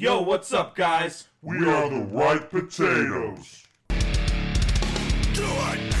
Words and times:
Yo, 0.00 0.20
what's 0.22 0.52
up, 0.52 0.76
guys? 0.76 1.26
We 1.42 1.56
are 1.66 1.90
the 1.90 2.02
Ripe 2.12 2.50
Potatoes. 2.52 3.64
Do 3.88 3.96
it! 5.44 5.94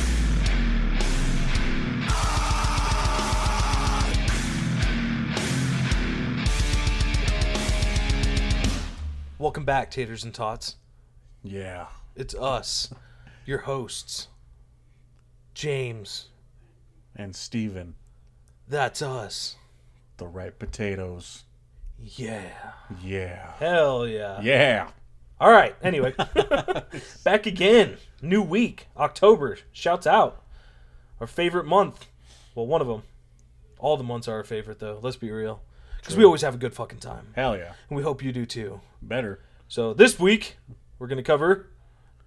Welcome 9.38 9.64
back, 9.64 9.90
Taters 9.90 10.24
and 10.24 10.34
Tots. 10.34 10.76
Yeah. 11.44 11.86
It's 12.16 12.34
us, 12.34 12.92
your 13.46 13.58
hosts. 13.58 14.28
James, 15.54 16.28
And 17.16 17.34
Steven, 17.34 17.94
that's 18.68 19.00
us. 19.02 19.56
the 20.18 20.26
Ripe 20.26 20.58
Potatoes. 20.58 21.44
Yeah. 22.02 22.72
Yeah. 23.02 23.52
Hell 23.58 24.06
yeah. 24.06 24.40
Yeah. 24.40 24.88
All 25.40 25.50
right, 25.50 25.74
anyway. 25.82 26.14
back 27.24 27.46
again. 27.46 27.96
New 28.22 28.42
week, 28.42 28.88
October. 28.96 29.58
Shouts 29.72 30.06
out. 30.06 30.42
Our 31.20 31.26
favorite 31.26 31.66
month. 31.66 32.06
Well, 32.54 32.66
one 32.66 32.80
of 32.80 32.86
them. 32.88 33.02
All 33.78 33.96
the 33.96 34.04
months 34.04 34.26
are 34.26 34.34
our 34.34 34.44
favorite, 34.44 34.80
though. 34.80 34.98
Let's 35.00 35.16
be 35.16 35.30
real. 35.30 35.62
Because 35.98 36.16
we 36.16 36.24
always 36.24 36.42
have 36.42 36.54
a 36.54 36.58
good 36.58 36.74
fucking 36.74 36.98
time. 37.00 37.26
Hell 37.34 37.56
yeah. 37.56 37.72
And 37.88 37.96
we 37.96 38.02
hope 38.02 38.22
you 38.22 38.32
do 38.32 38.46
too. 38.46 38.80
Better. 39.02 39.40
So 39.68 39.92
this 39.92 40.18
week 40.18 40.56
we're 40.98 41.06
gonna 41.06 41.22
cover 41.22 41.66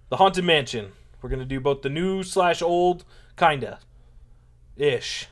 the 0.08 0.18
Haunted 0.18 0.44
Mansion. 0.44 0.92
We're 1.20 1.30
gonna 1.30 1.44
do 1.44 1.58
both 1.58 1.82
the 1.82 1.88
new 1.88 2.22
slash 2.22 2.62
old, 2.62 3.04
kinda, 3.36 3.80
ish. 4.76 5.26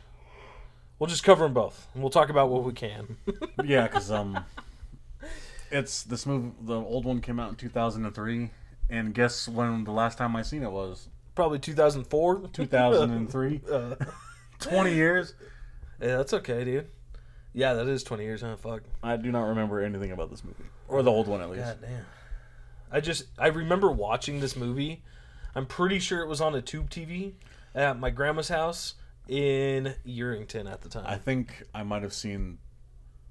We'll 1.01 1.09
just 1.09 1.25
cover 1.25 1.45
them 1.45 1.55
both, 1.55 1.89
and 1.95 2.03
we'll 2.03 2.11
talk 2.11 2.29
about 2.29 2.51
what 2.51 2.63
we 2.63 2.73
can. 2.73 3.17
Yeah, 3.65 3.87
because 3.87 4.11
um, 4.11 4.45
it's 5.71 6.03
this 6.03 6.27
movie. 6.27 6.53
The 6.63 6.75
old 6.75 7.05
one 7.05 7.21
came 7.21 7.41
out 7.41 7.51
in 7.51 7.57
2003, 7.57 8.51
and 8.89 9.15
guess 9.15 9.49
when 9.49 9.85
the 9.85 9.93
last 9.93 10.19
time 10.19 10.37
I 10.37 10.43
seen 10.43 10.63
it 10.63 10.71
was 10.71 11.09
Probably 11.35 11.59
2004. 11.59 12.49
2003. 12.53 13.61
Uh, 13.71 13.95
20 14.59 14.95
years. 14.95 15.35
yeah, 16.01 16.19
that's 16.19 16.35
okay, 16.35 16.65
dude. 16.65 16.89
Yeah, 17.55 17.75
that 17.75 17.89
is 17.89 18.03
20 18.03 18.25
years. 18.25 18.43
Huh? 18.43 18.57
Fuck. 18.57 18.83
I 19.03 19.17
do 19.17 19.33
not 19.33 19.49
remember 19.49 19.81
anything 19.81 20.13
about 20.13 20.31
this 20.31 20.45
movie, 20.45 20.65
or 20.89 21.03
the 21.03 21.11
old 21.11 21.29
one 21.29 21.41
at 21.41 21.51
least. 21.51 21.65
God 21.65 21.79
damn. 21.81 22.07
I 22.93 23.01
just 23.01 23.25
I 23.39 23.47
remember 23.49 23.91
watching 23.91 24.41
this 24.41 24.55
movie. 24.55 25.03
I'm 25.55 25.67
pretty 25.67 25.99
sure 25.99 26.21
it 26.21 26.29
was 26.29 26.41
on 26.41 26.55
a 26.55 26.61
tube 26.61 26.91
TV 26.91 27.33
at 27.75 27.99
my 27.99 28.11
grandma's 28.11 28.49
house 28.49 28.95
in 29.31 29.95
Urington 30.05 30.71
at 30.71 30.81
the 30.83 30.89
time. 30.89 31.05
I 31.07 31.17
think 31.17 31.63
I 31.73 31.85
might 31.85 32.03
have 32.03 32.13
seen 32.13 32.59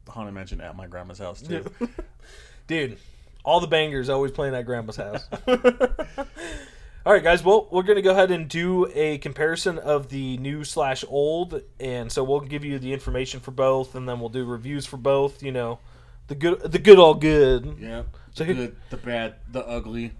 the 0.06 0.12
Haunted 0.12 0.34
Mansion 0.34 0.62
at 0.62 0.76
my 0.76 0.88
grandma's 0.88 1.20
house 1.20 1.42
too. 1.42 1.70
Dude, 2.68 2.98
all 3.44 3.60
the 3.60 3.68
bangers 3.68 4.08
always 4.10 4.32
playing 4.32 4.56
at 4.56 4.66
grandma's 4.66 4.96
house. 4.96 5.28
all 5.48 7.14
right, 7.14 7.24
guys. 7.24 7.44
Well, 7.44 7.68
we're 7.70 7.84
gonna 7.84 8.02
go 8.02 8.12
ahead 8.12 8.32
and 8.32 8.48
do 8.48 8.90
a 8.96 9.18
comparison 9.18 9.78
of 9.78 10.08
the 10.10 10.38
new 10.38 10.64
slash 10.64 11.04
old, 11.08 11.62
and 11.82 12.10
so 12.12 12.24
we'll 12.24 12.40
give 12.40 12.64
you 12.64 12.80
the 12.80 12.94
information 12.94 13.42
for 13.42 13.52
both, 13.52 13.94
and 13.96 14.08
then 14.08 14.22
we'll 14.22 14.30
do 14.30 14.46
reviews 14.46 14.86
for 14.86 14.98
both. 14.98 15.44
You 15.44 15.52
know, 15.52 15.80
the 16.28 16.36
good, 16.36 16.62
the 16.62 16.80
good, 16.80 16.98
all 16.98 17.14
good, 17.16 17.76
yeah. 17.80 18.04
So 18.34 18.46
the 18.46 18.54
good, 18.54 18.76
the 18.90 18.98
bad, 18.98 19.36
the 19.52 19.68
ugly. 19.68 20.12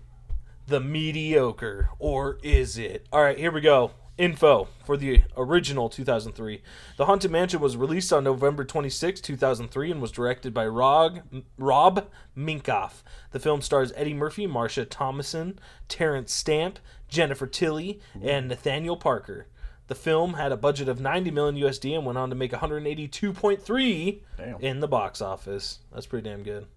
the 0.68 0.82
mediocre, 0.82 1.90
or 2.00 2.38
is 2.44 2.78
it? 2.78 3.08
All 3.14 3.22
right, 3.22 3.38
here 3.38 3.52
we 3.52 3.62
go. 3.62 3.92
Info 4.20 4.68
for 4.86 4.98
the 4.98 5.24
original 5.38 5.88
2003. 5.88 6.62
The 6.98 7.06
Haunted 7.06 7.32
Mansion 7.32 7.62
was 7.62 7.78
released 7.78 8.12
on 8.12 8.26
November 8.26 8.66
26, 8.66 9.22
2003, 9.22 9.92
and 9.92 10.02
was 10.02 10.12
directed 10.12 10.54
by 10.54 10.68
Rob, 10.68 11.22
Rob 11.58 12.06
Minkoff. 12.38 13.02
The 13.32 13.40
film 13.40 13.62
stars 13.62 13.94
Eddie 13.96 14.14
Murphy, 14.14 14.46
Marsha 14.46 14.86
Thomason, 14.90 15.58
Terence 15.88 16.34
Stamp, 16.34 16.80
Jennifer 17.08 17.48
Tilly, 17.48 18.02
and 18.22 18.50
Nathaniel 18.50 18.98
Parker. 18.98 19.48
The 19.88 19.96
film 19.96 20.34
had 20.34 20.52
a 20.52 20.58
budget 20.58 20.90
of 20.90 21.00
90 21.00 21.32
million 21.32 21.56
USD 21.56 21.96
and 21.96 22.06
went 22.06 22.18
on 22.18 22.30
to 22.30 22.36
make 22.36 22.52
182.3 22.52 24.20
Damn. 24.38 24.60
in 24.62 24.82
the 24.82 24.88
box 24.88 25.22
office. 25.22 25.80
That's 25.94 26.06
pretty 26.06 26.30
damn 26.30 26.44
good. 26.44 26.68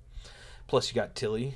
Plus, 0.68 0.88
you 0.88 0.94
got 0.94 1.14
Tilly, 1.16 1.54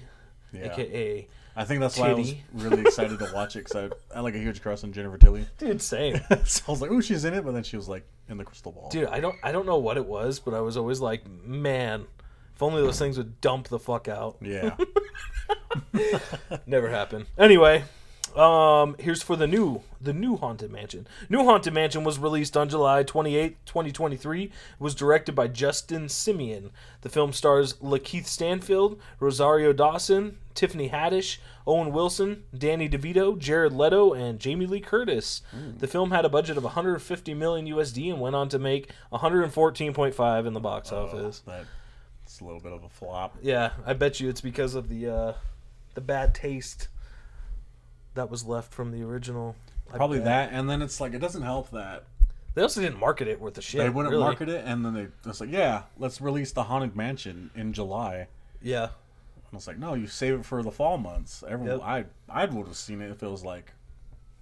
Yeah. 0.52 0.72
aka 0.72 1.28
I 1.56 1.64
think 1.64 1.80
that's 1.80 1.98
why 1.98 2.10
I 2.10 2.12
was 2.12 2.34
really 2.52 2.82
excited 2.82 3.18
to 3.18 3.30
watch 3.32 3.56
it 3.56 3.64
because 3.64 3.90
I, 4.12 4.18
I 4.18 4.20
like 4.20 4.34
a 4.34 4.38
huge 4.38 4.60
crush 4.60 4.84
on 4.84 4.92
Jennifer 4.92 5.16
Tilly. 5.16 5.46
dude, 5.56 5.80
same. 5.80 6.20
so 6.44 6.62
I 6.68 6.70
was 6.70 6.82
like, 6.82 6.90
"Oh, 6.90 7.00
she's 7.00 7.24
in 7.24 7.32
it," 7.32 7.44
but 7.44 7.52
then 7.52 7.62
she 7.62 7.76
was 7.76 7.88
like 7.88 8.06
in 8.28 8.36
the 8.36 8.44
crystal 8.44 8.72
ball. 8.72 8.90
Dude, 8.90 9.08
I 9.08 9.20
don't 9.20 9.36
I 9.42 9.52
don't 9.52 9.64
know 9.64 9.78
what 9.78 9.96
it 9.96 10.04
was, 10.04 10.38
but 10.38 10.52
I 10.52 10.60
was 10.60 10.76
always 10.76 11.00
like, 11.00 11.26
man, 11.26 12.06
if 12.54 12.62
only 12.62 12.82
those 12.82 12.98
things 12.98 13.16
would 13.16 13.40
dump 13.40 13.68
the 13.68 13.78
fuck 13.78 14.06
out. 14.06 14.36
Yeah, 14.42 14.76
Never 16.66 16.90
happened. 16.90 17.26
Anyway, 17.38 17.84
um, 18.36 18.96
here's 18.98 19.22
for 19.22 19.36
the 19.36 19.46
new 19.46 19.82
the 20.00 20.12
new 20.12 20.36
Haunted 20.36 20.70
Mansion. 20.70 21.06
New 21.28 21.44
Haunted 21.44 21.72
Mansion 21.72 22.04
was 22.04 22.18
released 22.18 22.56
on 22.56 22.68
July 22.68 23.02
28, 23.02 23.56
2023. 23.64 24.42
It 24.44 24.50
was 24.78 24.94
directed 24.94 25.34
by 25.34 25.48
Justin 25.48 26.04
Simien. 26.06 26.70
The 27.00 27.08
film 27.08 27.32
stars 27.32 27.74
Lakeith 27.74 28.26
Stanfield, 28.26 29.00
Rosario 29.18 29.72
Dawson, 29.72 30.36
Tiffany 30.54 30.90
Haddish, 30.90 31.38
Owen 31.66 31.92
Wilson, 31.92 32.44
Danny 32.56 32.88
DeVito, 32.88 33.38
Jared 33.38 33.72
Leto, 33.72 34.12
and 34.12 34.38
Jamie 34.38 34.66
Lee 34.66 34.80
Curtis. 34.80 35.42
The 35.78 35.88
film 35.88 36.10
had 36.10 36.24
a 36.24 36.28
budget 36.28 36.56
of 36.56 36.64
150 36.64 37.34
million 37.34 37.66
USD 37.66 38.10
and 38.12 38.20
went 38.20 38.36
on 38.36 38.48
to 38.50 38.58
make 38.58 38.90
114.5 39.12 40.46
in 40.46 40.52
the 40.52 40.60
box 40.60 40.92
office. 40.92 41.42
that's 42.22 42.40
a 42.40 42.44
little 42.44 42.60
bit 42.60 42.72
of 42.72 42.84
a 42.84 42.88
flop. 42.88 43.36
Yeah, 43.42 43.70
I 43.84 43.94
bet 43.94 44.20
you 44.20 44.28
it's 44.28 44.40
because 44.40 44.74
of 44.74 44.88
the 44.88 45.08
uh, 45.08 45.32
the 45.94 46.00
bad 46.00 46.34
taste 46.34 46.88
that 48.16 48.30
was 48.30 48.44
left 48.44 48.72
from 48.74 48.90
the 48.92 49.02
original. 49.02 49.56
I 49.92 49.96
Probably 49.96 50.18
bet. 50.18 50.50
that, 50.50 50.52
and 50.52 50.68
then 50.68 50.82
it's 50.82 51.00
like 51.00 51.14
it 51.14 51.20
doesn't 51.20 51.42
help 51.42 51.70
that 51.70 52.04
They 52.54 52.62
also 52.62 52.80
didn't 52.80 52.98
market 52.98 53.28
it 53.28 53.40
worth 53.40 53.56
a 53.56 53.62
shit. 53.62 53.78
they 53.80 53.88
wouldn't 53.88 54.10
really. 54.12 54.24
market 54.24 54.48
it, 54.48 54.64
and 54.66 54.84
then 54.84 54.94
they 54.94 55.06
just 55.24 55.40
like, 55.40 55.52
"Yeah, 55.52 55.82
let's 55.98 56.20
release 56.20 56.50
the 56.52 56.64
Haunted 56.64 56.96
Mansion 56.96 57.50
in 57.54 57.72
July." 57.72 58.26
Yeah, 58.60 58.84
And 58.84 59.52
I 59.52 59.56
was 59.56 59.66
like, 59.68 59.78
"No, 59.78 59.94
you 59.94 60.06
save 60.08 60.40
it 60.40 60.44
for 60.44 60.62
the 60.62 60.72
fall 60.72 60.98
months." 60.98 61.44
Everyone, 61.46 61.78
Yep. 61.78 61.82
I 61.86 62.04
I 62.28 62.44
would 62.46 62.66
have 62.66 62.76
seen 62.76 63.00
it 63.00 63.10
if 63.10 63.22
it 63.22 63.28
was 63.30 63.44
like 63.44 63.72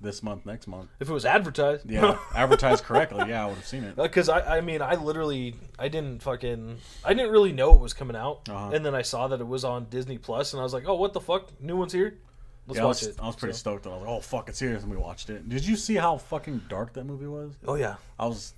this 0.01 0.23
month, 0.23 0.45
next 0.45 0.67
month. 0.67 0.89
if 1.01 1.09
it 1.09 1.13
was 1.13 1.25
advertised. 1.25 1.89
Yeah, 1.91 2.19
advertised 2.34 2.84
correctly. 2.84 3.29
Yeah, 3.29 3.45
I 3.45 3.47
would 3.47 3.57
have 3.57 3.67
seen 3.67 3.84
it. 3.84 3.97
Because 3.97 4.29
I, 4.29 4.59
I 4.59 4.61
mean, 4.61 4.83
I 4.83 4.95
literally, 4.97 5.55
I 5.79 5.89
didn't 5.89 6.23
fucking, 6.23 6.79
I 7.05 7.15
didn't 7.15 7.31
really 7.33 7.53
know 7.53 7.73
it 7.75 7.81
was 7.81 7.95
coming 7.95 8.17
out, 8.17 8.49
Uh-huh. 8.49 8.71
and 8.75 8.84
then 8.84 8.95
I 8.95 9.01
saw 9.03 9.29
that 9.29 9.41
it 9.41 9.47
was 9.47 9.65
on 9.65 9.87
Disney 9.91 10.19
Plus, 10.19 10.53
and 10.53 10.61
I 10.61 10.63
was 10.63 10.75
like, 10.75 10.87
oh, 10.87 10.95
what 10.95 11.13
the 11.15 11.21
fuck, 11.21 11.59
new 11.61 11.77
one's 11.77 11.93
here, 11.95 12.19
let's 12.67 12.79
Yeah, 12.79 12.85
I 12.85 12.87
was, 12.87 13.03
it. 13.07 13.17
I 13.21 13.27
was 13.27 13.37
pretty 13.37 13.53
So- 13.55 13.59
stoked. 13.59 13.87
I 13.87 13.91
was 13.91 14.01
like, 14.03 14.11
"Oh 14.11 14.21
fuck, 14.21 14.49
it's 14.49 14.59
here!" 14.61 14.75
And 14.75 14.91
we 14.91 14.97
watched 14.97 15.31
it. 15.31 15.49
Did 15.49 15.67
you 15.67 15.77
see 15.77 15.95
how 15.97 16.17
fucking 16.17 16.63
dark 16.69 16.93
that 16.95 17.05
movie 17.05 17.27
was? 17.27 17.55
Oh 17.67 17.75
yeah, 17.75 17.97
I 18.19 18.27
was 18.27 18.55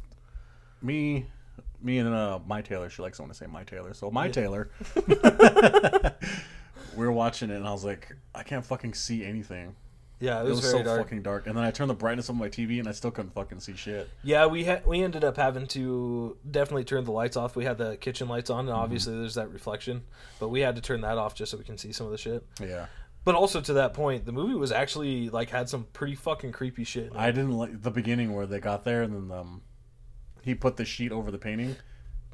me, 0.82 1.26
me 1.82 1.98
and 1.98 2.12
uh, 2.14 2.38
my 2.46 2.60
Taylor. 2.62 2.88
She 2.90 3.02
likes 3.02 3.18
I 3.20 3.26
say 3.32 3.46
my 3.46 3.64
Taylor. 3.64 3.94
So 3.94 4.10
my 4.10 4.28
Taylor. 4.28 4.70
we 6.96 7.04
were 7.06 7.12
watching 7.12 7.50
it, 7.50 7.56
and 7.56 7.66
I 7.66 7.72
was 7.72 7.84
like, 7.84 8.14
I 8.34 8.42
can't 8.42 8.64
fucking 8.64 8.94
see 8.94 9.24
anything. 9.24 9.74
yeah, 10.18 10.38
it 10.40 10.46
It 10.46 10.48
was, 10.48 10.62
was, 10.62 10.70
very 10.72 10.78
so 10.78 10.84
dark. 10.84 11.02
fucking 11.02 11.22
dark. 11.22 11.46
And 11.46 11.56
then 11.56 11.64
I 11.64 11.70
turned 11.70 11.90
the 11.90 11.94
brightness 11.94 12.30
on 12.30 12.36
my 12.38 12.48
TV, 12.48 12.78
and 12.78 12.88
I 12.88 12.92
still 12.92 13.10
couldn't 13.10 13.34
fucking 13.34 13.60
see 13.60 13.76
shit. 13.76 14.08
Yeah, 14.22 14.46
we 14.46 14.64
had 14.64 14.86
we 14.86 15.02
ended 15.02 15.24
up 15.24 15.36
having 15.36 15.66
to 15.68 16.36
definitely 16.50 16.84
turn 16.84 17.04
the 17.04 17.12
lights 17.12 17.36
off. 17.36 17.54
We 17.56 17.64
had 17.64 17.76
the 17.78 17.96
kitchen 17.98 18.28
lights 18.28 18.48
on, 18.50 18.60
and 18.60 18.68
Mm-hmm. 18.68 18.78
obviously 18.78 19.18
there's 19.18 19.34
that 19.34 19.52
reflection, 19.52 20.02
but 20.40 20.48
we 20.48 20.60
had 20.60 20.74
to 20.76 20.82
turn 20.82 21.02
that 21.02 21.18
off 21.18 21.34
just 21.34 21.50
so 21.50 21.58
we 21.58 21.64
can 21.64 21.76
see 21.76 21.92
some 21.92 22.06
of 22.06 22.12
the 22.12 22.18
shit. 22.18 22.44
Yeah, 22.60 22.86
But 23.26 23.34
also 23.34 23.60
to 23.60 23.72
that 23.74 23.92
point, 23.92 24.24
the 24.24 24.30
movie 24.32 24.54
was 24.54 24.70
actually 24.72 25.28
like 25.28 25.50
had 25.50 25.68
some 25.68 25.84
pretty 25.92 26.14
fucking 26.14 26.52
creepy 26.52 26.84
shit. 26.84 27.10
I 27.14 27.30
didn't 27.32 27.52
like 27.58 27.82
the 27.82 27.90
beginning 27.90 28.32
where 28.34 28.46
they 28.46 28.60
got 28.60 28.84
there, 28.84 29.02
and 29.02 29.12
then 29.30 29.36
um, 29.38 29.62
he 30.42 30.54
put 30.54 30.76
the 30.76 30.84
sheet 30.84 31.10
over 31.12 31.30
the 31.32 31.36
painting. 31.38 31.74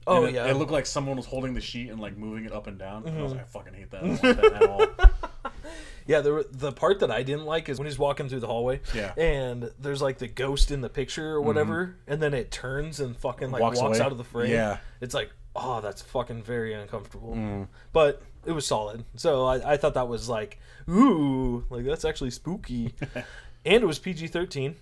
oh 0.06 0.26
it, 0.26 0.34
yeah, 0.34 0.42
Mm-hmm. 0.42 0.50
it 0.50 0.58
looked 0.58 0.70
like 0.70 0.84
someone 0.84 1.16
was 1.16 1.24
holding 1.24 1.54
the 1.54 1.62
sheet 1.62 1.88
and 1.90 1.98
like 1.98 2.16
moving 2.18 2.44
it 2.44 2.52
up 2.52 2.66
and 2.66 2.78
down. 2.78 3.06
And 3.06 3.18
I 3.18 3.22
was 3.22 3.32
like, 3.32 3.40
I 3.40 3.44
fucking 3.44 3.72
hate 3.72 3.90
that. 3.90 4.04
I 4.04 4.06
don't 4.06 4.22
like 4.22 4.36
that 4.36 4.52
at 4.62 4.68
all. 4.68 4.86
yeah. 6.06 6.20
The 6.20 6.46
the 6.50 6.72
part 6.72 7.00
that 7.00 7.10
I 7.10 7.22
didn't 7.22 7.46
like 7.46 7.70
is 7.70 7.78
when 7.78 7.86
he's 7.86 7.98
walking 7.98 8.28
through 8.28 8.40
the 8.40 8.46
hallway, 8.46 8.80
Yeah. 8.94 9.14
and 9.16 9.70
there's 9.80 10.02
like 10.02 10.18
the 10.18 10.28
ghost 10.28 10.70
in 10.70 10.82
the 10.82 10.90
picture 10.90 11.26
or 11.30 11.40
whatever, 11.40 11.96
and 12.06 12.20
then 12.22 12.34
it 12.34 12.50
turns 12.50 13.00
and 13.00 13.16
fucking 13.16 13.50
like 13.50 13.62
Walks 13.62 13.80
walks, 13.80 13.98
out 13.98 14.12
of 14.12 14.18
the 14.18 14.24
frame. 14.24 14.50
Yeah. 14.52 14.76
it's 15.00 15.14
like 15.14 15.30
oh, 15.56 15.80
that's 15.80 16.02
fucking 16.02 16.42
very 16.42 16.74
uncomfortable. 16.74 17.34
Mm. 17.34 17.68
But 17.94 18.22
it 18.44 18.52
was 18.52 18.66
solid, 18.66 19.04
so 19.16 19.44
I, 19.46 19.72
I 19.72 19.76
thought 19.76 19.94
that 19.94 20.08
was 20.08 20.28
like 20.28 20.58
ooh, 20.88 21.64
like 21.70 21.84
that's 21.84 22.04
actually 22.04 22.30
spooky, 22.30 22.94
and 23.64 23.82
it 23.82 23.86
was 23.86 23.98
PG 23.98 24.28
thirteen, 24.28 24.76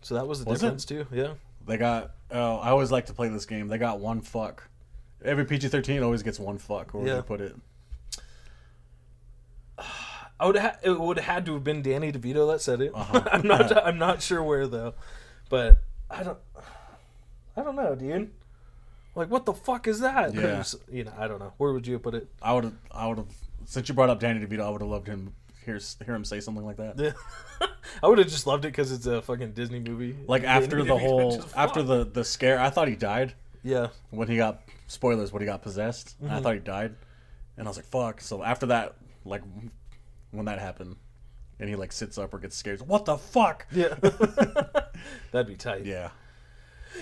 so 0.00 0.14
that 0.14 0.26
was 0.26 0.44
the 0.44 0.50
Was 0.50 0.62
it? 0.62 0.66
difference 0.66 0.84
too. 0.84 1.06
Yeah. 1.12 1.34
They 1.66 1.76
got. 1.76 2.12
Oh, 2.30 2.56
I 2.56 2.70
always 2.70 2.90
like 2.90 3.06
to 3.06 3.12
play 3.12 3.28
this 3.28 3.46
game. 3.46 3.68
They 3.68 3.78
got 3.78 4.00
one 4.00 4.20
fuck. 4.20 4.68
Every 5.24 5.44
PG 5.44 5.68
thirteen 5.68 6.02
always 6.02 6.22
gets 6.24 6.40
one 6.40 6.58
fuck. 6.58 6.92
Where 6.94 7.06
Yeah. 7.06 7.16
you 7.16 7.22
put 7.22 7.40
it? 7.40 7.54
I 10.40 10.46
would 10.46 10.56
ha- 10.56 10.76
it 10.82 10.98
would 10.98 11.18
have 11.18 11.26
had 11.26 11.46
to 11.46 11.54
have 11.54 11.62
been 11.64 11.82
Danny 11.82 12.10
DeVito 12.10 12.50
that 12.50 12.60
said 12.60 12.80
it. 12.80 12.92
Uh-huh. 12.94 13.22
I'm 13.32 13.46
not 13.46 13.86
I'm 13.86 13.98
not 13.98 14.22
sure 14.22 14.42
where 14.42 14.66
though, 14.66 14.94
but 15.48 15.78
I 16.10 16.22
don't 16.24 16.38
I 17.56 17.62
don't 17.62 17.76
know, 17.76 17.94
dude. 17.94 18.30
Like 19.14 19.30
what 19.30 19.44
the 19.46 19.52
fuck 19.52 19.86
is 19.88 20.00
that? 20.00 20.34
Yeah. 20.34 20.40
There's- 20.40 20.74
You 20.90 21.04
know, 21.04 21.12
I 21.18 21.28
don't 21.28 21.38
know. 21.38 21.52
Where 21.58 21.72
would 21.72 21.86
you 21.86 21.98
put 21.98 22.14
it? 22.14 22.28
I 22.40 22.52
would 22.54 22.64
have. 22.64 22.74
I 22.90 23.06
would 23.06 23.18
have 23.18 23.26
since 23.66 23.88
you 23.88 23.94
brought 23.94 24.10
up 24.10 24.20
Danny 24.20 24.44
DeVito, 24.44 24.60
I 24.60 24.70
would 24.70 24.80
have 24.80 24.90
loved 24.90 25.06
him 25.06 25.34
hear 25.64 25.78
hear 26.04 26.14
him 26.14 26.24
say 26.24 26.40
something 26.40 26.64
like 26.64 26.76
that. 26.78 26.98
Yeah. 26.98 27.12
I 28.02 28.08
would 28.08 28.18
have 28.18 28.28
just 28.28 28.46
loved 28.46 28.64
it 28.64 28.68
because 28.68 28.90
it's 28.90 29.06
a 29.06 29.22
fucking 29.22 29.52
Disney 29.52 29.78
movie. 29.80 30.16
Like 30.26 30.44
after 30.44 30.82
the 30.84 30.96
whole 30.98 31.44
after 31.54 31.82
the 31.82 32.04
the 32.04 32.24
scare, 32.24 32.58
I 32.58 32.70
thought 32.70 32.88
he 32.88 32.96
died 32.96 33.34
yeah 33.64 33.88
when 34.10 34.26
he 34.26 34.36
got 34.36 34.60
spoilers 34.88 35.32
when 35.32 35.40
he 35.42 35.46
got 35.46 35.62
possessed. 35.62 36.16
I 36.20 36.24
Mm-hmm. 36.26 36.42
thought 36.42 36.54
he 36.54 36.60
died, 36.60 36.94
and 37.56 37.66
I 37.66 37.70
was 37.70 37.76
like, 37.76 37.86
"Fuck!" 37.86 38.20
So 38.20 38.42
after 38.42 38.66
that, 38.66 38.96
like 39.24 39.42
when 40.32 40.46
that 40.46 40.58
happened, 40.58 40.96
and 41.60 41.68
he 41.68 41.76
like 41.76 41.92
sits 41.92 42.18
up 42.18 42.34
or 42.34 42.38
gets 42.38 42.56
scared, 42.56 42.80
what 42.82 43.04
the 43.04 43.16
fuck? 43.18 43.66
yeah 43.70 43.94
that'd 45.30 45.46
be 45.46 45.54
tight. 45.56 45.84
Yeah, 45.86 46.10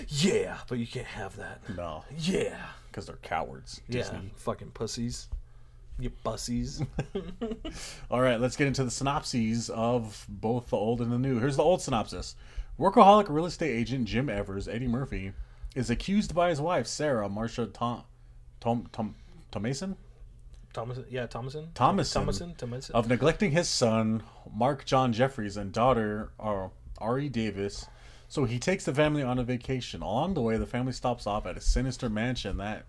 Yeah, 0.07 0.57
but 0.67 0.77
you 0.77 0.87
can't 0.87 1.07
have 1.07 1.35
that. 1.37 1.61
no, 1.75 2.03
Yeah, 2.17 2.57
because 2.87 3.05
they're 3.05 3.17
cowards. 3.17 3.81
yeah, 3.87 4.09
fucking 4.35 4.71
pussies. 4.71 5.27
You 5.99 6.11
bussies. 6.25 6.85
All 8.11 8.21
right, 8.21 8.39
let's 8.39 8.55
get 8.55 8.67
into 8.67 8.83
the 8.83 8.91
synopses 8.91 9.69
of 9.69 10.25
both 10.27 10.69
the 10.69 10.77
old 10.77 11.01
and 11.01 11.11
the 11.11 11.19
new. 11.19 11.39
Here's 11.39 11.57
the 11.57 11.63
old 11.63 11.81
synopsis: 11.81 12.35
Workaholic 12.79 13.29
real 13.29 13.45
estate 13.45 13.71
agent 13.71 14.05
Jim 14.05 14.29
Evers, 14.29 14.67
Eddie 14.67 14.87
Murphy, 14.87 15.33
is 15.75 15.89
accused 15.89 16.33
by 16.33 16.49
his 16.49 16.59
wife 16.59 16.87
Sarah 16.87 17.29
Marsha 17.29 17.71
Tom 17.71 18.03
Tom 18.59 18.87
Tom 18.91 19.15
Thomason 19.51 19.95
Thomason, 20.73 21.05
yeah, 21.09 21.25
Thomason, 21.25 21.69
Thomason. 21.73 22.21
Thomason, 22.21 22.55
Thomason. 22.55 22.95
of 22.95 23.09
neglecting 23.09 23.51
his 23.51 23.67
son 23.67 24.23
Marc 24.53 24.85
John 24.85 25.11
Jefferies 25.11 25.57
and 25.57 25.71
daughter 25.71 26.31
uh, 26.39 26.69
Aree 26.99 27.31
Davis. 27.31 27.87
So 28.31 28.45
he 28.45 28.59
takes 28.59 28.85
the 28.85 28.95
family 28.95 29.23
on 29.23 29.39
a 29.39 29.43
vacation. 29.43 30.01
Along 30.01 30.35
the 30.35 30.41
way, 30.41 30.55
the 30.55 30.65
family 30.65 30.93
stops 30.93 31.27
off 31.27 31.45
at 31.45 31.57
a 31.57 31.59
sinister 31.59 32.09
mansion 32.09 32.55
that 32.59 32.85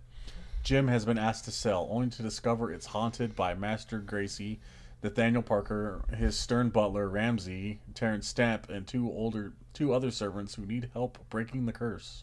Jim 0.62 0.87
has 0.87 1.05
been 1.05 1.19
asked 1.19 1.47
to 1.47 1.50
sell, 1.50 1.89
only 1.91 2.11
to 2.11 2.23
discover 2.23 2.71
it's 2.71 2.87
haunted 2.87 3.35
by 3.35 3.53
Master 3.53 3.99
Gracey, 3.99 4.59
Nathaniel 5.03 5.43
Parker, 5.43 6.05
his 6.17 6.39
stern 6.39 6.69
butler 6.69 7.09
Ramsey, 7.09 7.81
Terence 7.93 8.29
Stamp, 8.29 8.71
and 8.71 8.87
two 8.87 9.11
older 9.11 9.53
two 9.75 9.93
other 9.93 10.12
servants 10.12 10.55
who 10.55 10.65
need 10.65 10.91
help 10.93 11.19
breaking 11.29 11.67
the 11.67 11.73
curse. 11.73 12.23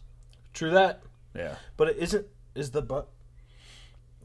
True 0.54 0.70
that, 0.70 1.02
Yeah, 1.34 1.56
but 1.76 1.88
it 1.88 1.98
isn't. 1.98 2.26
Is 2.54 2.70
the 2.70 2.80
but 2.80 3.08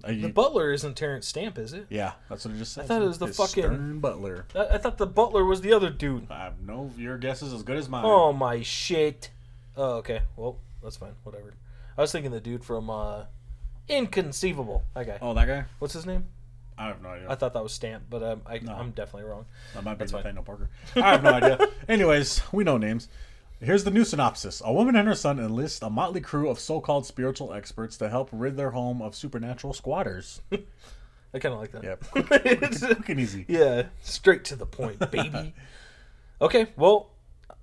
Uh, 0.05 0.11
the 0.11 0.27
butler 0.29 0.71
isn't 0.71 0.95
Terrence 0.95 1.27
Stamp, 1.27 1.57
is 1.57 1.73
it? 1.73 1.87
yeah, 1.89 2.13
that's 2.29 2.45
what 2.45 2.53
I 2.53 2.57
just 2.57 2.73
said. 2.73 2.83
I 2.83 2.87
thought 2.87 3.01
it 3.01 3.07
was 3.07 3.17
the 3.17 3.27
fucking- 3.27 3.63
stern 3.63 3.99
butler. 3.99 4.45
I, 4.55 4.75
I 4.75 4.77
thought 4.77 4.97
the 4.99 5.07
butler 5.07 5.43
was 5.43 5.61
the 5.61 5.73
other 5.73 5.89
dude. 5.89 6.27
I 6.29 6.43
have 6.43 6.59
no. 6.61 6.91
Your 6.97 7.17
guess 7.17 7.41
is 7.41 7.51
as 7.53 7.63
good 7.63 7.77
as 7.77 7.89
mine. 7.89 8.03
Oh 8.05 8.31
my 8.31 8.61
shit. 8.61 9.31
Oh, 9.75 9.95
okay. 9.95 10.21
Well, 10.37 10.59
that's 10.83 10.97
fine. 10.97 11.13
Whatever. 11.23 11.55
I 11.97 12.01
was 12.01 12.11
thinking 12.11 12.31
the 12.31 12.39
dude 12.39 12.63
from 12.63 12.89
uh, 12.89 13.23
Inconceivable. 13.89 14.83
That 14.95 15.07
guy. 15.07 15.17
Oh, 15.21 15.33
that 15.33 15.47
guy? 15.47 15.65
What's 15.79 15.93
his 15.93 16.05
name? 16.05 16.25
I 16.77 16.87
have 16.87 17.01
no 17.01 17.09
idea. 17.09 17.29
I 17.29 17.35
thought 17.35 17.53
that 17.53 17.63
was 17.63 17.71
Stamp, 17.73 18.03
but 18.09 18.21
um, 18.21 18.41
I, 18.45 18.59
No. 18.59 18.73
I'm 18.73 18.91
definitely 18.91 19.29
wrong. 19.29 19.45
That 19.73 19.83
might 19.83 19.93
be 19.93 19.99
That's 19.99 20.11
fine. 20.11 20.23
Nathaniel 20.23 20.43
Parker. 20.43 20.69
I 20.95 21.11
have 21.11 21.23
no 21.23 21.31
idea. 21.31 21.59
Anyways, 21.87 22.41
we 22.51 22.63
know 22.65 22.77
names. 22.77 23.07
Here's 23.61 23.83
the 23.83 23.91
new 23.91 24.03
synopsis. 24.03 24.61
A 24.63 24.71
woman 24.73 24.95
and 24.95 25.07
her 25.07 25.15
son 25.15 25.39
enlist 25.39 25.81
a 25.81 25.89
motley 25.89 26.21
crew 26.21 26.49
of 26.49 26.59
so-called 26.59 27.05
spiritual 27.05 27.53
experts 27.53 27.97
to 27.97 28.09
help 28.09 28.29
rid 28.31 28.57
their 28.57 28.71
home 28.71 29.01
of 29.01 29.15
supernatural 29.15 29.73
squatters. 29.73 30.41
I 30.51 31.39
kind 31.39 31.53
of 31.53 31.59
like 31.59 31.71
that. 31.71 31.83
Yeah, 31.83 31.95
It's- 32.45 32.79
quick 32.95 33.09
and 33.09 33.19
easy. 33.19 33.45
yeah, 33.47 33.83
straight 34.03 34.43
to 34.45 34.55
the 34.55 34.65
point, 34.65 34.99
baby. 35.11 35.53
okay, 36.41 36.67
well, 36.77 37.11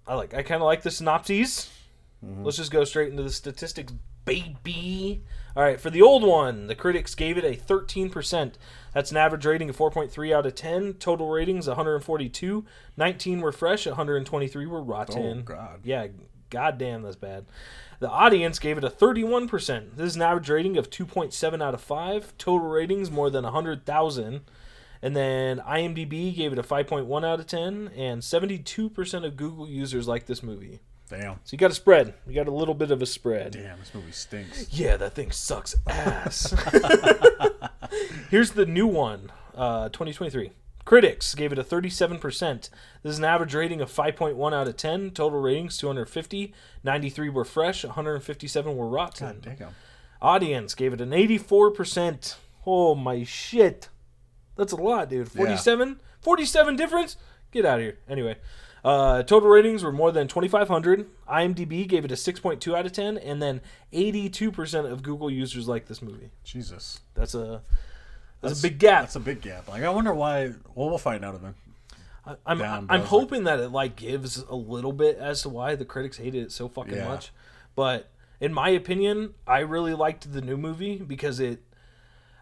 I 0.06 0.14
like. 0.14 0.34
I 0.34 0.42
kind 0.42 0.60
of 0.62 0.66
like 0.66 0.82
the 0.82 0.90
synopses. 0.90 1.70
Mm-hmm. 2.24 2.44
Let's 2.44 2.56
just 2.56 2.70
go 2.70 2.84
straight 2.84 3.10
into 3.10 3.22
the 3.22 3.30
statistics, 3.30 3.92
baby. 4.24 5.22
All 5.54 5.62
right, 5.62 5.80
for 5.80 5.90
the 5.90 6.02
old 6.02 6.22
one, 6.22 6.66
the 6.66 6.74
critics 6.74 7.14
gave 7.14 7.36
it 7.36 7.44
a 7.44 7.54
13%. 7.54 8.54
That's 8.94 9.10
an 9.10 9.16
average 9.16 9.44
rating 9.44 9.69
of 9.69 9.76
4.3 9.76 10.32
out 10.34 10.46
of 10.46 10.54
10. 10.54 10.94
Total 10.94 11.28
ratings 11.28 11.69
142. 11.69 12.64
19 12.96 13.40
were 13.40 13.52
fresh, 13.52 13.86
123 13.86 14.66
were 14.66 14.82
rotten. 14.82 15.40
Oh, 15.40 15.42
God. 15.42 15.80
Yeah, 15.84 16.08
goddamn, 16.50 17.02
that's 17.02 17.16
bad. 17.16 17.46
The 18.00 18.10
audience 18.10 18.58
gave 18.58 18.78
it 18.78 18.84
a 18.84 18.90
31%. 18.90 19.96
This 19.96 20.06
is 20.06 20.16
an 20.16 20.22
average 20.22 20.50
rating 20.50 20.76
of 20.76 20.90
2.7 20.90 21.62
out 21.62 21.75
of 21.75 21.80
5. 21.80 22.36
Total 22.38 22.68
ratings 22.68 23.10
more 23.10 23.30
than 23.30 23.44
100,000. 23.44 24.40
And 25.02 25.16
then 25.16 25.58
IMDb 25.58 26.34
gave 26.34 26.52
it 26.52 26.58
a 26.58 26.62
5.1 26.62 27.25
out 27.25 27.40
of 27.40 27.46
10, 27.46 27.90
and 27.96 28.22
72% 28.22 29.26
of 29.26 29.36
Google 29.36 29.68
users 29.68 30.06
like 30.06 30.26
this 30.26 30.42
movie. 30.44 30.80
Damn. 31.12 31.35
So 31.44 31.53
you 31.53 31.59
got 31.59 31.70
a 31.70 31.75
spread. 31.75 32.14
You 32.26 32.35
got 32.35 32.49
a 32.49 32.55
little 32.55 32.75
bit 32.75 32.91
of 32.91 33.03
a 33.03 33.06
spread. 33.06 33.53
Damn, 33.53 33.79
this 33.79 33.94
movie 33.94 34.12
stinks. 34.12 34.67
Yeah, 34.73 34.97
that 34.97 35.14
thing 35.14 35.31
sucks 35.31 35.75
ass. 35.87 36.55
Here's 38.31 38.53
the 38.53 38.64
new 38.64 38.87
one, 38.87 39.31
uh, 39.55 39.91
2023. 39.91 40.53
Critics 40.87 41.35
gave 41.35 41.53
it 41.53 41.59
a 41.59 41.64
37%. 41.64 42.70
This 43.03 43.12
is 43.12 43.19
an 43.19 43.25
average 43.25 43.55
rating 43.55 43.82
of 43.82 43.93
5.1 43.93 44.55
out 44.55 44.67
of 44.67 44.76
10. 44.76 45.11
Total 45.11 45.38
ratings 45.38 45.76
250. 45.76 46.55
93 46.82 47.29
were 47.29 47.44
fresh. 47.44 47.85
157 47.85 48.76
were 48.76 48.88
rotten. 48.88 49.41
God 49.43 49.56
damn. 49.59 49.69
Audience 50.23 50.75
gave 50.75 50.94
it 50.94 51.00
an 51.00 51.11
84%. 51.11 52.37
Oh 52.67 52.94
my 52.94 53.23
shit. 53.23 53.91
That's 54.56 54.73
a 54.73 54.76
lot, 54.76 55.11
dude. 55.11 55.31
47? 55.31 56.00
47 56.20 56.76
difference? 56.76 57.17
Get 57.50 57.67
out 57.67 57.79
of 57.79 57.82
here. 57.82 57.99
Anyway, 58.09 58.37
uh, 58.84 59.23
total 59.23 59.49
ratings 59.49 59.84
were 59.84 59.93
more 59.93 60.11
than 60.11 60.26
2,500. 60.29 61.06
IMDb 61.29 61.87
gave 61.87 62.05
it 62.05 62.11
a 62.11 62.17
6.2 62.17 62.76
out 62.76 62.87
of 62.87 62.93
10, 62.93 63.17
and 63.19 63.40
then 63.40 63.61
82% 63.93 64.90
of 64.90 65.02
Google 65.02 65.31
users 65.31 65.69
like 65.69 65.87
this 65.87 66.02
movie. 66.02 66.31
Jesus. 66.44 67.00
That's 67.14 67.34
a 67.34 67.62
that's, 68.40 68.58
a 68.58 68.62
big 68.62 68.79
gap. 68.79 69.02
That's 69.02 69.17
a 69.17 69.20
big 69.20 69.40
gap. 69.40 69.69
Like, 69.69 69.84
I 69.84 69.90
wonder 69.90 70.12
why. 70.12 70.49
Well, 70.75 70.88
we'll 70.88 70.99
find 70.99 71.25
out 71.25 71.40
then. 71.40 71.55
I- 72.26 72.37
I'm 72.46 72.58
down, 72.58 72.87
I'm 72.88 73.02
hoping 73.02 73.44
that 73.44 73.58
it 73.61 73.69
like 73.69 73.96
gives 73.96 74.38
a 74.38 74.55
little 74.55 74.93
bit 74.93 75.17
as 75.19 75.43
to 75.43 75.49
why 75.49 75.75
the 75.75 75.85
critics 75.85 76.19
hated 76.19 76.44
it 76.44 76.52
so 76.52 76.69
fucking 76.69 76.94
Yeah. 76.94 77.08
much. 77.08 77.32
But 77.75 78.11
in 78.40 78.52
my 78.52 78.69
opinion, 78.70 79.35
I 79.46 79.61
really 79.61 79.94
liked 79.94 80.32
the 80.32 80.40
new 80.40 80.56
movie 80.56 80.96
because 80.99 81.38
it. 81.40 81.62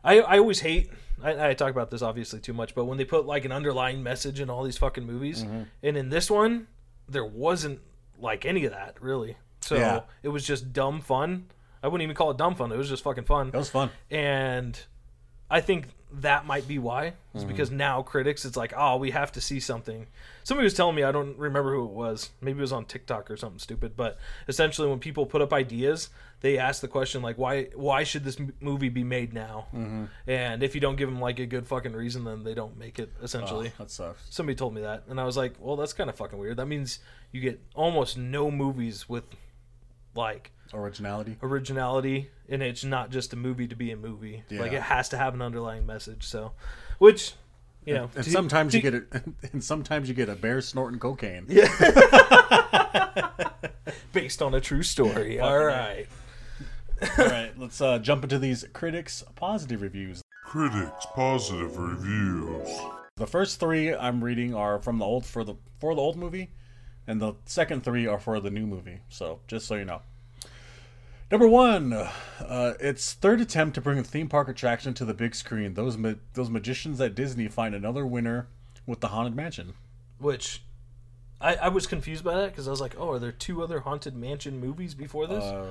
I 0.05 0.20
I 0.20 0.38
always 0.38 0.61
hate. 0.61 0.91
I, 1.23 1.50
I 1.50 1.55
talk 1.55 1.70
about 1.70 1.91
this 1.91 2.00
obviously 2.02 2.41
too 2.41 2.55
much, 2.55 2.75
but 2.75 2.87
when 2.87 2.97
they 2.97 3.05
put 3.05 3.26
like 3.26 3.44
an 3.44 3.52
underlying 3.52 4.02
message 4.02 4.41
in 4.41 4.49
all 4.49 4.62
these 4.64 4.79
fucking 4.79 5.05
movies, 5.05 5.44
Mm-hmm. 5.44 5.62
and 5.82 5.97
in 5.97 6.08
this 6.08 6.31
one, 6.31 6.67
there 7.08 7.25
wasn't 7.26 7.81
like 8.19 8.44
any 8.47 8.64
of 8.64 8.73
that 8.73 8.97
really. 9.02 9.37
So 9.61 9.76
Yeah. 9.76 10.00
it 10.23 10.29
was 10.29 10.47
just 10.47 10.73
dumb 10.73 11.00
fun. 11.02 11.47
I 11.82 11.88
wouldn't 11.88 12.02
even 12.02 12.17
call 12.17 12.31
it 12.31 12.38
dumb 12.38 12.55
fun. 12.55 12.73
It 12.73 12.76
was 12.79 12.88
just 12.88 13.02
fucking 13.02 13.25
fun 13.25 13.49
It 13.49 13.55
was 13.55 13.69
fun. 13.70 13.91
and 14.11 14.79
I 15.50 15.61
think 15.61 15.88
that 16.12 16.47
might 16.47 16.67
be 16.67 16.79
why. 16.79 17.11
Mm-hmm. 17.11 17.39
Is 17.39 17.45
because 17.45 17.71
now 17.71 18.03
critics, 18.03 18.45
it's 18.45 18.57
like, 18.57 18.73
oh, 18.77 18.97
we 18.97 19.11
have 19.12 19.31
to 19.33 19.40
see 19.40 19.61
something. 19.61 20.07
Somebody 20.43 20.64
was 20.64 20.75
telling 20.75 20.97
me, 20.97 21.05
I 21.05 21.12
don't 21.12 21.38
remember 21.38 21.75
who 21.75 21.85
it 21.85 21.90
was. 21.93 22.31
Maybe 22.40 22.59
it 22.59 22.62
was 22.62 22.73
on 22.73 22.85
TikTok 22.85 23.31
or 23.31 23.37
something 23.37 23.59
stupid. 23.61 23.97
But 23.97 24.19
essentially, 24.49 24.88
when 24.88 24.99
people 24.99 25.26
put 25.26 25.40
up 25.40 25.52
ideas, 25.52 26.09
they 26.40 26.59
ask 26.59 26.81
the 26.81 26.88
question 26.88 27.23
like, 27.23 27.37
why 27.38 27.64
why 27.75 28.02
should 28.02 28.25
this 28.25 28.40
m- 28.40 28.52
movie 28.61 28.88
be 28.88 29.05
made 29.05 29.33
now? 29.33 29.67
Mm-hmm. 29.75 30.05
And 30.26 30.62
if 30.62 30.75
you 30.75 30.81
don't 30.81 30.97
give 30.97 31.09
them 31.09 31.21
like 31.21 31.38
a 31.38 31.47
good 31.47 31.69
fucking 31.69 31.93
reason, 31.93 32.25
then 32.25 32.43
they 32.45 32.55
don't 32.55 32.76
make 32.79 32.99
it. 32.99 33.12
Essentially, 33.23 33.69
Oh, 33.79 33.85
that 33.85 33.90
sucks. 33.90 34.23
somebody 34.31 34.57
told 34.57 34.75
me 34.75 34.81
that, 34.81 35.05
and 35.09 35.21
I 35.21 35.25
was 35.25 35.37
like, 35.37 35.55
well, 35.61 35.76
that's 35.76 35.93
kind 35.93 36.11
of 36.11 36.17
fucking 36.17 36.38
weird. 36.38 36.57
That 36.57 36.67
means 36.67 36.99
you 37.31 37.40
get 37.40 37.61
almost 37.75 38.17
no 38.19 38.50
movies 38.50 39.09
with 39.09 39.25
like 40.14 40.50
Originality. 40.73 41.37
originality 41.43 42.31
and 42.49 42.62
it's 42.62 42.85
not 42.85 43.11
just 43.11 43.33
a 43.33 43.37
movie 43.37 43.67
to 43.69 43.75
be 43.76 43.90
a 43.90 43.97
movie 43.97 44.45
like 44.50 44.73
it 44.73 44.83
has 44.83 45.09
to 45.09 45.17
have 45.17 45.35
an 45.35 45.43
underlying 45.43 45.85
message 45.87 46.25
so 46.25 46.52
which 46.99 47.33
you 47.85 47.95
know 47.95 48.09
And 48.14 48.25
to- 48.25 48.31
sometimes 48.31 48.73
to- 48.73 48.79
you 48.79 48.83
get 48.83 48.95
it. 48.95 49.05
And 49.52 49.62
sometimes 49.64 50.09
you 50.09 50.14
get 50.14 50.29
a 50.29 50.35
bear 50.37 50.61
snorting 50.61 51.00
cocaine. 51.00 51.47
yeah 51.49 51.67
based 54.12 54.43
on 54.43 54.55
a 54.55 54.61
true 54.61 54.83
story 54.83 55.40
all 55.40 55.59
right 55.64 56.07
All 57.19 57.25
right, 57.26 57.59
let's 57.59 57.81
uh, 57.81 57.99
jump 57.99 58.25
into 58.25 58.38
these 58.38 58.62
critics' 58.75 59.25
positive 59.35 59.81
reviews. 59.81 60.21
Critics 60.45 61.07
positive 61.14 61.79
reviews. 61.79 62.69
The 63.17 63.26
first 63.26 63.59
three 63.59 63.95
I'm 63.95 64.23
reading 64.23 64.55
are 64.55 64.79
from 64.83 64.99
the 64.99 65.07
old 65.07 65.25
for 65.25 65.43
the 65.43 65.55
for 65.81 65.95
the 65.95 66.00
old 66.02 66.19
movie, 66.19 66.50
and 67.11 67.21
the 67.21 67.35
second 67.45 67.83
three 67.85 68.07
are 68.07 68.19
for 68.19 68.38
the 68.40 68.50
new 68.50 68.67
movie. 68.67 69.00
So 69.09 69.40
just 69.49 69.67
so 69.67 69.75
you 69.75 69.85
know. 69.85 70.02
Number 71.31 71.47
one, 71.47 71.93
uh, 71.93 72.75
its 72.81 73.12
third 73.12 73.40
attempt 73.40 73.75
to 73.76 73.81
bring 73.81 73.99
a 73.99 74.02
theme 74.02 74.29
park 74.29 74.49
attraction 74.49 74.95
to 74.95 75.05
the 75.05 75.14
big 75.14 75.35
screen. 75.35 75.75
Those 75.75 75.97
ma- 75.97 76.14
those 76.35 76.50
magicians 76.50 77.00
at 77.00 77.14
Disney 77.14 77.47
find 77.49 77.75
another 77.75 78.05
winner 78.05 78.49
with 78.87 79.00
the 79.00 79.09
Haunted 79.09 79.37
Mansion. 79.37 79.75
which 80.19 80.62
I, 81.40 81.55
I 81.55 81.69
was 81.69 81.87
confused 81.87 82.25
by 82.25 82.35
that 82.37 82.50
because 82.50 82.67
I 82.67 82.71
was 82.71 82.81
like, 82.81 82.95
oh, 82.99 83.12
are 83.12 83.19
there 83.19 83.33
two 83.33 83.62
other 83.62 83.81
haunted 83.81 84.14
mansion 84.17 84.59
movies 84.61 84.95
before 84.95 85.26
this? 85.26 85.43
Uh, 85.45 85.67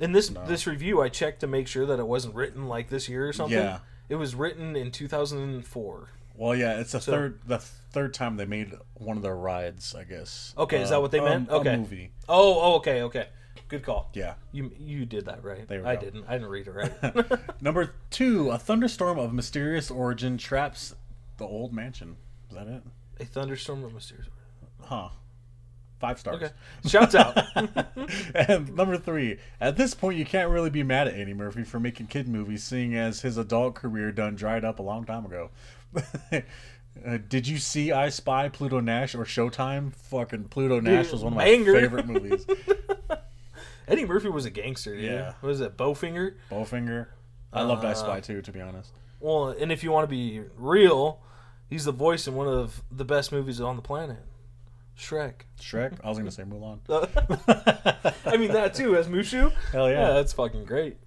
In 0.00 0.12
this 0.12 0.28
this 0.46 0.66
review, 0.66 1.00
I 1.00 1.08
checked 1.08 1.40
to 1.40 1.46
make 1.46 1.66
sure 1.66 1.86
that 1.86 1.98
it 1.98 2.06
wasn't 2.06 2.34
written 2.34 2.68
like 2.68 2.88
this 2.90 3.08
year 3.08 3.26
or 3.28 3.32
something. 3.32 3.58
Yeah. 3.58 3.78
It 4.10 4.16
was 4.16 4.34
written 4.34 4.76
in 4.76 4.90
2004. 4.90 6.08
Well, 6.38 6.54
yeah, 6.54 6.78
it's 6.80 6.92
the 6.92 7.00
third 7.00 7.40
the 7.46 7.58
third 7.58 8.14
time 8.14 8.36
they 8.36 8.46
made 8.46 8.72
one 8.94 9.16
of 9.16 9.22
their 9.22 9.36
rides. 9.36 9.94
I 9.94 10.04
guess. 10.04 10.54
Okay, 10.56 10.80
is 10.82 10.90
that 10.90 10.98
Uh, 10.98 11.00
what 11.00 11.10
they 11.10 11.20
meant? 11.20 11.48
a 11.50 11.54
Okay. 11.54 11.76
movie. 11.76 12.12
Oh, 12.28 12.60
oh, 12.60 12.74
okay, 12.76 13.02
okay. 13.02 13.28
Good 13.68 13.82
call. 13.84 14.10
Yeah. 14.14 14.34
You 14.52 14.70
you 14.78 15.04
did 15.04 15.26
that 15.26 15.44
right. 15.44 15.66
I 15.70 15.94
go. 15.96 16.00
didn't. 16.00 16.24
I 16.26 16.32
didn't 16.34 16.48
read 16.48 16.68
it 16.68 16.70
right. 16.72 17.40
Number 17.62 17.92
two, 18.10 18.50
a 18.50 18.56
thunderstorm 18.58 19.18
of 19.18 19.32
mysterious 19.34 19.90
origin 19.90 20.38
traps 20.38 20.94
the 21.36 21.44
old 21.44 21.72
mansion. 21.74 22.16
Is 22.50 22.56
that 22.56 22.66
it? 22.66 22.82
a 23.20 23.24
thunderstorm 23.24 23.84
of 23.84 23.92
mysterious. 23.92 24.28
Huh. 24.80 25.08
Five 25.98 26.20
stars. 26.20 26.36
Okay. 26.36 26.52
Shouts 26.86 27.16
out. 27.16 27.36
and 28.34 28.74
number 28.76 28.96
three, 28.96 29.38
at 29.60 29.76
this 29.76 29.94
point, 29.94 30.16
you 30.16 30.24
can't 30.24 30.48
really 30.48 30.70
be 30.70 30.84
mad 30.84 31.08
at 31.08 31.14
Eddie 31.14 31.34
Murphy 31.34 31.64
for 31.64 31.80
making 31.80 32.06
kid 32.06 32.28
movies, 32.28 32.62
seeing 32.62 32.94
as 32.94 33.22
his 33.22 33.36
adult 33.36 33.74
career 33.74 34.12
done 34.12 34.36
dried 34.36 34.64
up 34.64 34.78
a 34.78 34.82
long 34.82 35.04
time 35.04 35.26
ago. 35.26 35.50
uh, 36.32 37.18
did 37.28 37.46
you 37.46 37.58
see 37.58 37.92
I 37.92 38.08
Spy, 38.08 38.48
Pluto 38.48 38.80
Nash, 38.80 39.14
or 39.14 39.24
Showtime? 39.24 39.92
Fucking 39.94 40.44
Pluto 40.44 40.80
Nash 40.80 41.12
was 41.12 41.22
one 41.22 41.32
of 41.32 41.36
my 41.36 41.44
banger. 41.44 41.72
favorite 41.74 42.06
movies. 42.06 42.46
Eddie 43.88 44.04
Murphy 44.06 44.28
was 44.28 44.44
a 44.44 44.50
gangster. 44.50 44.94
Dude. 44.94 45.04
Yeah. 45.04 45.32
What 45.40 45.50
is 45.50 45.60
it? 45.60 45.76
Bowfinger. 45.76 46.34
Bowfinger. 46.50 47.06
I 47.52 47.62
loved 47.62 47.84
I 47.84 47.92
Uh, 47.92 47.94
Spy 47.94 48.20
too, 48.20 48.42
to 48.42 48.52
be 48.52 48.60
honest. 48.60 48.92
Well, 49.20 49.48
and 49.48 49.72
if 49.72 49.82
you 49.82 49.90
want 49.90 50.04
to 50.04 50.08
be 50.08 50.42
real, 50.56 51.20
he's 51.70 51.86
the 51.86 51.92
voice 51.92 52.26
in 52.28 52.34
one 52.34 52.46
of 52.46 52.82
the 52.90 53.04
best 53.04 53.32
movies 53.32 53.60
on 53.60 53.76
the 53.76 53.82
planet, 53.82 54.18
Shrek. 54.96 55.42
Shrek. 55.60 55.98
I 56.04 56.08
was 56.10 56.18
gonna 56.18 56.30
say 56.30 56.42
Mulan. 56.44 56.80
I 58.26 58.36
mean 58.36 58.52
that 58.52 58.74
too 58.74 58.96
as 58.96 59.08
Mushu. 59.08 59.50
Hell 59.72 59.88
yeah. 59.88 60.08
Yeah, 60.08 60.12
that's 60.14 60.32
fucking 60.34 60.64
great. 60.66 60.98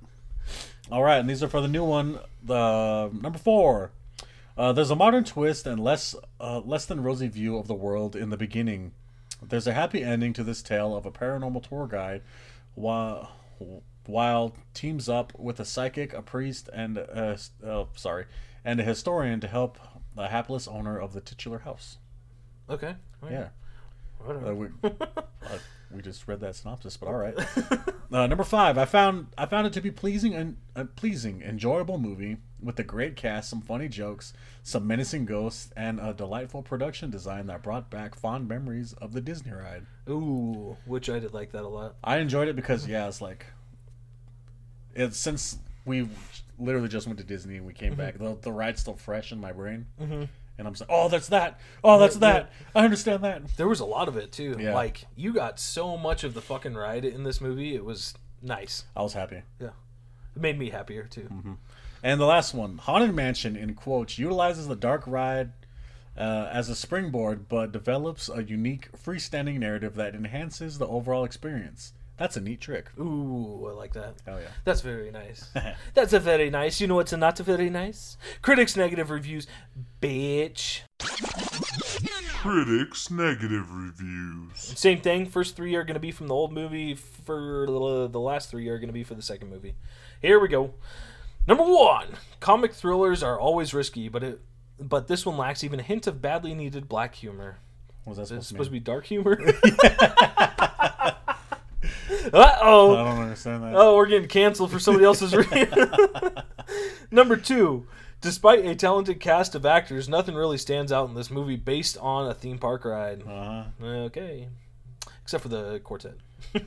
All 0.91 1.03
right, 1.03 1.19
and 1.19 1.29
these 1.29 1.41
are 1.43 1.47
for 1.47 1.61
the 1.61 1.67
new 1.67 1.85
one. 1.85 2.19
The 2.43 3.09
number 3.13 3.37
four. 3.37 3.91
Uh, 4.61 4.71
there's 4.71 4.91
a 4.91 4.95
modern 4.95 5.23
twist 5.23 5.65
and 5.65 5.83
less 5.83 6.13
uh, 6.39 6.59
less 6.59 6.85
than 6.85 7.01
rosy 7.01 7.27
view 7.27 7.57
of 7.57 7.67
the 7.67 7.73
world 7.73 8.15
in 8.15 8.29
the 8.29 8.37
beginning. 8.37 8.91
There's 9.41 9.65
a 9.65 9.73
happy 9.73 10.03
ending 10.03 10.33
to 10.33 10.43
this 10.43 10.61
tale 10.61 10.95
of 10.95 11.03
a 11.03 11.11
paranormal 11.11 11.67
tour 11.67 11.87
guide, 11.87 12.21
while 12.75 13.31
while 14.05 14.55
teams 14.75 15.09
up 15.09 15.33
with 15.35 15.59
a 15.59 15.65
psychic, 15.65 16.13
a 16.13 16.21
priest, 16.21 16.69
and 16.71 16.99
a, 16.99 17.39
uh, 17.65 17.85
sorry, 17.95 18.25
and 18.63 18.79
a 18.79 18.83
historian 18.83 19.39
to 19.39 19.47
help 19.47 19.79
the 20.15 20.27
hapless 20.27 20.67
owner 20.67 20.95
of 20.95 21.13
the 21.13 21.21
titular 21.21 21.59
house. 21.59 21.97
Okay. 22.69 22.93
Yeah. 23.27 23.47
Whatever. 24.19 24.73
Uh, 25.91 25.95
we, 25.95 25.99
uh, 25.99 26.03
just 26.03 26.27
read 26.27 26.39
that 26.41 26.55
synopsis, 26.55 26.97
but 26.97 27.07
all 27.07 27.15
right. 27.15 27.35
Uh, 28.11 28.27
number 28.27 28.43
five, 28.43 28.77
I 28.77 28.83
found 28.83 29.27
I 29.37 29.45
found 29.45 29.67
it 29.67 29.73
to 29.73 29.79
be 29.79 29.89
pleasing 29.89 30.33
and 30.33 30.57
a 30.75 30.83
pleasing, 30.83 31.41
enjoyable 31.41 31.97
movie 31.97 32.35
with 32.61 32.77
a 32.77 32.83
great 32.83 33.15
cast, 33.15 33.49
some 33.49 33.61
funny 33.61 33.87
jokes, 33.87 34.33
some 34.63 34.85
menacing 34.85 35.25
ghosts, 35.25 35.71
and 35.77 35.97
a 35.97 36.13
delightful 36.13 36.61
production 36.61 37.09
design 37.09 37.47
that 37.47 37.63
brought 37.63 37.89
back 37.89 38.15
fond 38.15 38.49
memories 38.49 38.91
of 38.93 39.13
the 39.13 39.21
Disney 39.21 39.53
ride. 39.53 39.85
Ooh, 40.09 40.75
which 40.85 41.09
I 41.09 41.19
did 41.19 41.33
like 41.33 41.53
that 41.53 41.63
a 41.63 41.69
lot. 41.69 41.95
I 42.03 42.17
enjoyed 42.17 42.49
it 42.49 42.57
because 42.57 42.85
yeah, 42.85 43.07
it's 43.07 43.21
like 43.21 43.45
it's 44.93 45.17
since 45.17 45.57
we 45.85 46.09
literally 46.59 46.89
just 46.89 47.07
went 47.07 47.17
to 47.19 47.25
Disney 47.25 47.55
and 47.55 47.65
we 47.65 47.73
came 47.73 47.95
back, 47.95 48.17
the, 48.17 48.37
the 48.41 48.51
ride's 48.51 48.81
still 48.81 48.95
fresh 48.95 49.31
in 49.31 49.39
my 49.39 49.53
brain, 49.53 49.87
mm-hmm. 49.99 50.23
And 50.57 50.67
I'm 50.67 50.75
saying, 50.75 50.89
oh, 50.91 51.09
that's 51.09 51.27
that, 51.29 51.59
oh, 51.83 51.99
that's 51.99 52.15
Yeah, 52.15 52.19
that. 52.33 52.53
I 52.75 52.83
understand 52.83 53.23
that. 53.23 53.57
There 53.57 53.67
was 53.67 53.79
a 53.79 53.85
lot 53.85 54.07
of 54.07 54.17
it 54.17 54.31
too. 54.31 54.57
Yeah. 54.59 54.73
Like 54.73 55.05
you 55.15 55.33
got 55.33 55.59
so 55.59 55.97
much 55.97 56.23
of 56.23 56.33
the 56.33 56.41
fucking 56.41 56.75
ride 56.75 57.05
in 57.05 57.23
this 57.23 57.41
movie. 57.41 57.75
It 57.75 57.85
was 57.85 58.13
nice. 58.41 58.85
I 58.95 59.01
was 59.01 59.13
happy. 59.13 59.41
Yeah. 59.59 59.69
It 60.35 60.41
made 60.41 60.57
me 60.59 60.69
happier 60.69 61.03
too. 61.03 61.29
Mm-hmm. 61.31 61.53
And 62.03 62.19
the 62.19 62.25
last 62.25 62.53
one, 62.53 62.77
Haunted 62.79 63.13
Mansion, 63.13 63.55
in 63.55 63.75
quotes, 63.75 64.17
utilizes 64.17 64.67
the 64.67 64.75
dark 64.75 65.03
ride 65.05 65.51
uh, 66.17 66.49
as 66.51 66.67
a 66.69 66.75
springboard, 66.75 67.47
but 67.47 67.71
develops 67.71 68.27
a 68.29 68.43
unique 68.43 68.89
freestanding 68.93 69.59
narrative 69.59 69.95
that 69.95 70.15
enhances 70.15 70.77
the 70.77 70.87
overall 70.87 71.23
experience. 71.23 71.93
That's 72.21 72.37
a 72.37 72.41
neat 72.41 72.61
trick. 72.61 72.85
Ooh, 72.99 73.67
I 73.67 73.71
like 73.73 73.93
that. 73.93 74.13
Oh 74.27 74.37
yeah. 74.37 74.49
That's 74.63 74.81
very 74.81 75.09
nice. 75.09 75.49
That's 75.95 76.13
a 76.13 76.19
very 76.19 76.51
nice. 76.51 76.79
You 76.79 76.85
know 76.85 76.93
what's 76.93 77.11
a 77.11 77.17
not 77.17 77.39
a 77.39 77.43
very 77.43 77.67
nice? 77.71 78.15
Critics' 78.43 78.77
negative 78.77 79.09
reviews. 79.09 79.47
Bitch. 80.03 80.81
Critics' 82.37 83.09
negative 83.09 83.73
reviews. 83.73 84.51
Same 84.53 85.01
thing. 85.01 85.25
First 85.25 85.55
three 85.55 85.73
are 85.73 85.83
going 85.83 85.95
to 85.95 85.99
be 85.99 86.11
from 86.11 86.27
the 86.27 86.35
old 86.35 86.53
movie. 86.53 86.93
For 86.93 87.65
the 87.65 88.07
the 88.07 88.19
last 88.19 88.51
three 88.51 88.67
are 88.67 88.77
going 88.77 88.89
to 88.89 88.93
be 88.93 89.03
for 89.03 89.15
the 89.15 89.23
second 89.23 89.49
movie. 89.49 89.73
Here 90.21 90.39
we 90.39 90.47
go. 90.47 90.75
Number 91.47 91.63
one. 91.63 92.17
Comic 92.39 92.75
thrillers 92.75 93.23
are 93.23 93.39
always 93.39 93.73
risky, 93.73 94.09
but 94.09 94.21
it 94.21 94.41
but 94.79 95.07
this 95.07 95.25
one 95.25 95.37
lacks 95.37 95.63
even 95.63 95.79
a 95.79 95.83
hint 95.83 96.05
of 96.05 96.21
badly 96.21 96.53
needed 96.53 96.87
black 96.87 97.15
humor. 97.15 97.57
What 98.03 98.17
was 98.17 98.29
that 98.29 98.35
It's 98.35 98.47
supposed, 98.47 98.47
supposed 98.47 98.69
to 98.69 98.75
to 98.75 98.79
be 98.79 98.79
dark 98.79 99.05
humor. 99.07 99.39
uh 102.33 102.57
oh. 102.61 102.95
I 102.95 103.03
don't 103.03 103.19
understand 103.23 103.63
that. 103.63 103.73
Oh, 103.75 103.95
we're 103.95 104.05
getting 104.07 104.27
canceled 104.27 104.71
for 104.71 104.79
somebody 104.79 105.05
else's 105.05 105.35
reading. 105.35 105.67
Number 107.11 107.35
two, 107.37 107.87
despite 108.21 108.65
a 108.65 108.75
talented 108.75 109.19
cast 109.19 109.55
of 109.55 109.65
actors, 109.65 110.07
nothing 110.07 110.35
really 110.35 110.57
stands 110.57 110.91
out 110.91 111.09
in 111.09 111.15
this 111.15 111.29
movie 111.31 111.55
based 111.57 111.97
on 111.97 112.29
a 112.29 112.33
theme 112.33 112.57
park 112.57 112.85
ride. 112.85 113.23
Uh-huh. 113.27 113.63
Okay, 113.85 114.47
except 115.23 115.43
for 115.43 115.49
the 115.49 115.79
quartet. 115.83 116.13
I, 116.55 116.61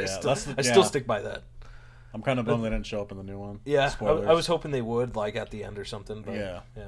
Yeah, 0.00 0.06
still, 0.06 0.34
the- 0.34 0.54
I 0.58 0.62
still 0.62 0.84
stick 0.84 1.06
by 1.06 1.20
that. 1.22 1.42
I'm 2.12 2.22
kind 2.22 2.40
of 2.40 2.44
bummed 2.46 2.64
they 2.64 2.70
didn't 2.70 2.86
show 2.86 3.00
up 3.00 3.12
in 3.12 3.18
the 3.18 3.22
new 3.24 3.38
one. 3.38 3.60
Yeah, 3.64 3.92
I, 4.00 4.04
I 4.04 4.32
was 4.32 4.46
hoping 4.48 4.72
they 4.72 4.82
would, 4.82 5.14
like 5.14 5.36
at 5.36 5.50
the 5.50 5.62
end 5.62 5.78
or 5.78 5.84
something. 5.84 6.22
But 6.22 6.34
Yeah. 6.34 6.60
yeah. 6.76 6.84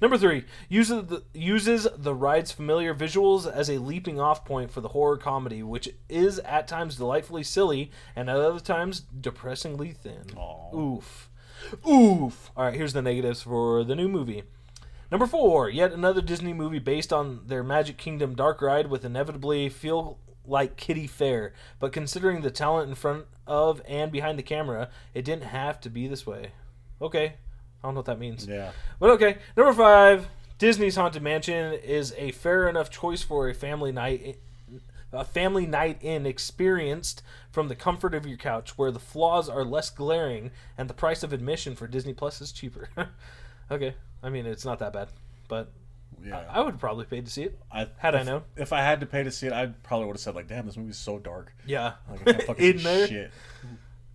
Number 0.00 0.16
three 0.16 0.44
uses 0.68 1.06
the, 1.06 1.22
uses 1.34 1.86
the 1.96 2.14
ride's 2.14 2.52
familiar 2.52 2.94
visuals 2.94 3.50
as 3.50 3.68
a 3.68 3.78
leaping 3.78 4.18
off 4.18 4.44
point 4.44 4.70
for 4.70 4.80
the 4.80 4.88
horror 4.88 5.16
comedy, 5.16 5.62
which 5.62 5.88
is 6.08 6.38
at 6.40 6.66
times 6.68 6.96
delightfully 6.96 7.42
silly 7.42 7.90
and 8.14 8.30
at 8.30 8.36
other 8.36 8.60
times 8.60 9.00
depressingly 9.00 9.92
thin. 9.92 10.24
Aw. 10.36 10.76
Oof, 10.76 11.30
oof. 11.88 12.50
All 12.56 12.64
right, 12.64 12.74
here's 12.74 12.92
the 12.92 13.02
negatives 13.02 13.42
for 13.42 13.84
the 13.84 13.94
new 13.94 14.08
movie. 14.08 14.44
Number 15.10 15.26
four, 15.26 15.70
yet 15.70 15.92
another 15.92 16.20
Disney 16.20 16.52
movie 16.52 16.80
based 16.80 17.12
on 17.12 17.46
their 17.46 17.62
Magic 17.62 17.96
Kingdom 17.96 18.34
dark 18.34 18.60
ride 18.60 18.88
with 18.88 19.04
inevitably 19.04 19.68
feel 19.68 20.18
like 20.44 20.76
kiddie 20.76 21.06
fair. 21.06 21.52
But 21.78 21.92
considering 21.92 22.40
the 22.40 22.50
talent 22.50 22.88
in 22.88 22.94
front 22.94 23.26
of 23.46 23.80
and 23.86 24.10
behind 24.10 24.38
the 24.38 24.42
camera, 24.42 24.90
it 25.14 25.24
didn't 25.24 25.44
have 25.44 25.80
to 25.82 25.90
be 25.90 26.08
this 26.08 26.26
way. 26.26 26.52
Okay, 27.00 27.34
I 27.86 27.88
don't 27.88 27.94
know 27.94 27.98
what 28.00 28.06
that 28.06 28.18
means. 28.18 28.46
Yeah. 28.46 28.72
But 28.98 29.10
okay, 29.10 29.38
number 29.56 29.72
five, 29.72 30.28
Disney's 30.58 30.96
Haunted 30.96 31.22
Mansion 31.22 31.74
is 31.74 32.12
a 32.18 32.32
fair 32.32 32.68
enough 32.68 32.90
choice 32.90 33.22
for 33.22 33.48
a 33.48 33.54
family 33.54 33.92
night, 33.92 34.38
a 35.12 35.24
family 35.24 35.66
night 35.66 35.98
in 36.02 36.26
experienced 36.26 37.22
from 37.50 37.68
the 37.68 37.76
comfort 37.76 38.14
of 38.14 38.26
your 38.26 38.36
couch, 38.38 38.76
where 38.76 38.90
the 38.90 38.98
flaws 38.98 39.48
are 39.48 39.64
less 39.64 39.88
glaring 39.90 40.50
and 40.76 40.90
the 40.90 40.94
price 40.94 41.22
of 41.22 41.32
admission 41.32 41.76
for 41.76 41.86
Disney 41.86 42.12
Plus 42.12 42.40
is 42.40 42.50
cheaper. 42.52 42.88
okay, 43.70 43.94
I 44.22 44.30
mean 44.30 44.46
it's 44.46 44.64
not 44.64 44.78
that 44.80 44.92
bad, 44.92 45.08
but 45.48 45.70
Yeah. 46.24 46.42
I 46.50 46.60
would 46.60 46.78
probably 46.80 47.04
pay 47.04 47.20
to 47.20 47.30
see 47.30 47.44
it 47.44 47.58
I, 47.70 47.86
had 47.98 48.14
I 48.16 48.20
if, 48.20 48.26
known. 48.26 48.42
If 48.56 48.72
I 48.72 48.80
had 48.80 49.00
to 49.00 49.06
pay 49.06 49.22
to 49.22 49.30
see 49.30 49.46
it, 49.46 49.52
I 49.52 49.66
probably 49.66 50.06
would 50.06 50.16
have 50.16 50.20
said 50.20 50.34
like, 50.34 50.48
"Damn, 50.48 50.66
this 50.66 50.76
movie's 50.76 50.96
so 50.98 51.18
dark." 51.18 51.54
Yeah, 51.66 51.92
Like, 52.10 52.20
I 52.22 52.32
can't 52.32 52.42
fucking 52.48 52.64
in 52.78 52.82
there, 52.82 53.06
shit. 53.06 53.30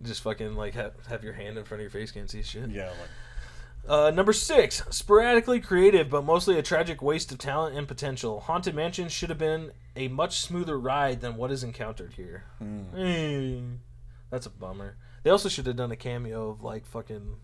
just 0.02 0.22
fucking 0.22 0.54
like 0.56 0.74
have, 0.74 0.92
have 1.08 1.22
your 1.24 1.32
hand 1.32 1.56
in 1.58 1.64
front 1.64 1.80
of 1.80 1.82
your 1.82 1.90
face, 1.90 2.10
can't 2.10 2.28
see 2.30 2.42
shit. 2.42 2.68
Yeah. 2.70 2.88
Like, 2.88 2.96
Uh, 3.88 4.10
number 4.10 4.32
six, 4.32 4.82
sporadically 4.90 5.58
creative 5.60 6.08
but 6.08 6.24
mostly 6.24 6.56
a 6.58 6.62
tragic 6.62 7.02
waste 7.02 7.32
of 7.32 7.38
talent 7.38 7.76
and 7.76 7.88
potential. 7.88 8.40
Haunted 8.40 8.74
Mansion 8.74 9.08
should 9.08 9.28
have 9.28 9.38
been 9.38 9.72
a 9.96 10.08
much 10.08 10.40
smoother 10.40 10.78
ride 10.78 11.20
than 11.20 11.36
what 11.36 11.50
is 11.50 11.64
encountered 11.64 12.12
here. 12.14 12.44
Mm, 12.62 13.78
that's 14.30 14.46
a 14.46 14.50
bummer. 14.50 14.96
They 15.24 15.30
also 15.30 15.48
should 15.48 15.66
have 15.66 15.76
done 15.76 15.90
a 15.92 15.96
cameo 15.96 16.50
of 16.50 16.62
like 16.62 16.86
fucking 16.86 17.36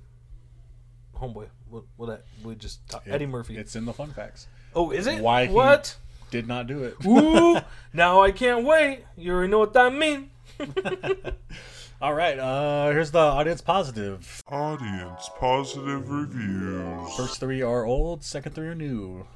homeboy. 1.20 1.48
What? 1.68 1.84
What? 1.96 2.06
that- 2.06 2.24
We 2.44 2.54
just 2.54 2.88
talk, 2.88 3.02
Eddie 3.06 3.26
Murphy. 3.26 3.56
It's 3.56 3.74
in 3.76 3.84
the 3.84 3.92
fun 3.92 4.12
facts. 4.12 4.46
oh, 4.74 4.90
is 4.92 5.06
it? 5.06 5.20
why 5.20 5.48
What? 5.48 5.96
Did 6.30 6.46
not 6.46 6.66
do 6.66 6.84
it. 6.84 6.94
Ooh! 7.06 7.58
now 7.92 8.20
I 8.22 8.30
can't 8.32 8.64
wait. 8.64 9.04
You 9.16 9.32
already 9.32 9.50
know 9.50 9.58
what 9.60 9.72
that 9.72 9.92
means. 9.94 10.28
All 12.00 12.14
right. 12.14 12.38
Uh, 12.38 12.90
here's 12.90 13.10
the 13.10 13.18
audience 13.18 13.60
positive. 13.60 14.42
Audience 14.48 15.28
positive 15.38 16.08
reviews. 16.08 17.16
First 17.16 17.40
three 17.40 17.60
are 17.60 17.84
old. 17.84 18.22
Second 18.22 18.54
three 18.54 18.68
are 18.68 18.74
new. 18.74 19.26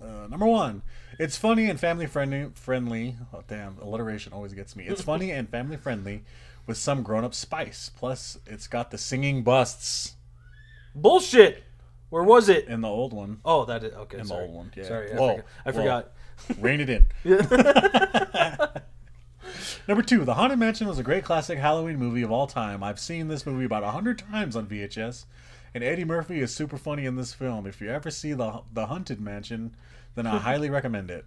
Uh, 0.00 0.26
number 0.28 0.46
one, 0.46 0.82
it's 1.18 1.36
funny 1.36 1.68
and 1.68 1.80
family 1.80 2.06
friendly. 2.06 2.50
Friendly. 2.54 3.16
Oh 3.32 3.42
damn, 3.48 3.78
alliteration 3.80 4.32
always 4.32 4.52
gets 4.52 4.76
me. 4.76 4.86
It's 4.86 5.02
funny 5.02 5.32
and 5.32 5.48
family 5.48 5.76
friendly, 5.76 6.22
with 6.66 6.76
some 6.76 7.02
grown 7.02 7.24
up 7.24 7.34
spice. 7.34 7.90
Plus, 7.96 8.38
it's 8.46 8.68
got 8.68 8.90
the 8.90 8.98
singing 8.98 9.42
busts 9.42 10.14
Bullshit. 10.94 11.62
Where 12.08 12.22
was 12.22 12.48
it? 12.48 12.68
in 12.68 12.82
the 12.82 12.88
old 12.88 13.12
one. 13.12 13.40
Oh, 13.44 13.64
that 13.64 13.82
is 13.82 13.92
okay. 13.94 14.18
In 14.18 14.26
the 14.26 14.34
old 14.34 14.50
one, 14.54 14.72
yeah. 14.76 14.84
Sorry, 14.84 15.12
I 15.12 15.16
Whoa, 15.16 15.36
forgot. 15.36 15.46
I 15.64 15.72
forgot. 15.72 16.12
Rein 16.60 16.80
it 16.80 16.90
in. 16.90 17.06
Number 19.88 20.02
two, 20.02 20.24
The 20.24 20.34
Haunted 20.34 20.58
Mansion 20.58 20.88
was 20.88 20.98
a 20.98 21.04
great 21.04 21.22
classic 21.24 21.58
Halloween 21.58 21.96
movie 21.96 22.22
of 22.22 22.32
all 22.32 22.46
time. 22.48 22.82
I've 22.82 22.98
seen 22.98 23.28
this 23.28 23.46
movie 23.46 23.64
about 23.64 23.84
a 23.84 23.92
hundred 23.92 24.18
times 24.18 24.56
on 24.56 24.66
VHS, 24.66 25.26
and 25.74 25.84
Eddie 25.84 26.04
Murphy 26.04 26.40
is 26.40 26.52
super 26.52 26.76
funny 26.76 27.06
in 27.06 27.14
this 27.16 27.32
film. 27.32 27.66
If 27.66 27.80
you 27.80 27.88
ever 27.88 28.10
see 28.10 28.32
the 28.32 28.62
the 28.72 28.86
Haunted 28.86 29.20
Mansion, 29.20 29.76
then 30.16 30.26
I 30.26 30.38
highly 30.40 30.70
recommend 30.70 31.10
it. 31.10 31.24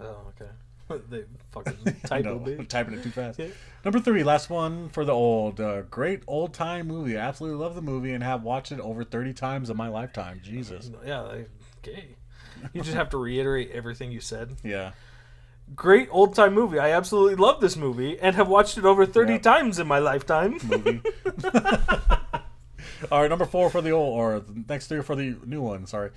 Oh, 0.00 0.16
okay. 0.28 0.50
they 1.10 1.24
fucking 1.50 1.76
I 1.86 2.06
type 2.06 2.24
know, 2.24 2.36
it, 2.46 2.60
bitch. 2.60 2.68
typing 2.68 2.94
it 2.94 3.02
too 3.02 3.10
fast. 3.10 3.38
Yeah. 3.38 3.48
Number 3.84 4.00
three, 4.00 4.24
last 4.24 4.48
one 4.48 4.88
for 4.88 5.04
the 5.04 5.12
old. 5.12 5.60
Uh, 5.60 5.82
great 5.82 6.22
old 6.26 6.54
time 6.54 6.86
movie. 6.86 7.16
I 7.18 7.20
absolutely 7.26 7.58
love 7.62 7.74
the 7.74 7.82
movie 7.82 8.12
and 8.12 8.22
have 8.24 8.42
watched 8.42 8.72
it 8.72 8.80
over 8.80 9.04
30 9.04 9.32
times 9.34 9.70
in 9.70 9.76
my 9.76 9.88
lifetime. 9.88 10.40
Jesus. 10.42 10.90
Yeah, 11.04 11.20
okay. 11.78 12.16
You 12.72 12.82
just 12.82 12.94
have 12.94 13.10
to 13.10 13.18
reiterate 13.18 13.70
everything 13.72 14.12
you 14.12 14.20
said. 14.20 14.56
Yeah. 14.62 14.92
Great 15.74 16.08
old 16.10 16.34
time 16.34 16.54
movie. 16.54 16.78
I 16.78 16.90
absolutely 16.90 17.36
love 17.36 17.60
this 17.60 17.76
movie 17.76 18.18
and 18.18 18.34
have 18.36 18.48
watched 18.48 18.76
it 18.78 18.84
over 18.84 19.06
30 19.06 19.34
Yeah. 19.34 19.38
times 19.38 19.78
in 19.78 19.86
my 19.86 19.98
lifetime. 19.98 20.58
movie. 20.64 21.00
All 23.10 23.20
right, 23.20 23.28
number 23.30 23.44
four 23.46 23.68
for 23.70 23.80
the 23.80 23.90
old, 23.90 24.18
or 24.18 24.40
the 24.40 24.64
next 24.68 24.86
three 24.86 25.02
for 25.02 25.16
the 25.16 25.36
new 25.44 25.60
one. 25.60 25.86
Sorry. 25.86 26.10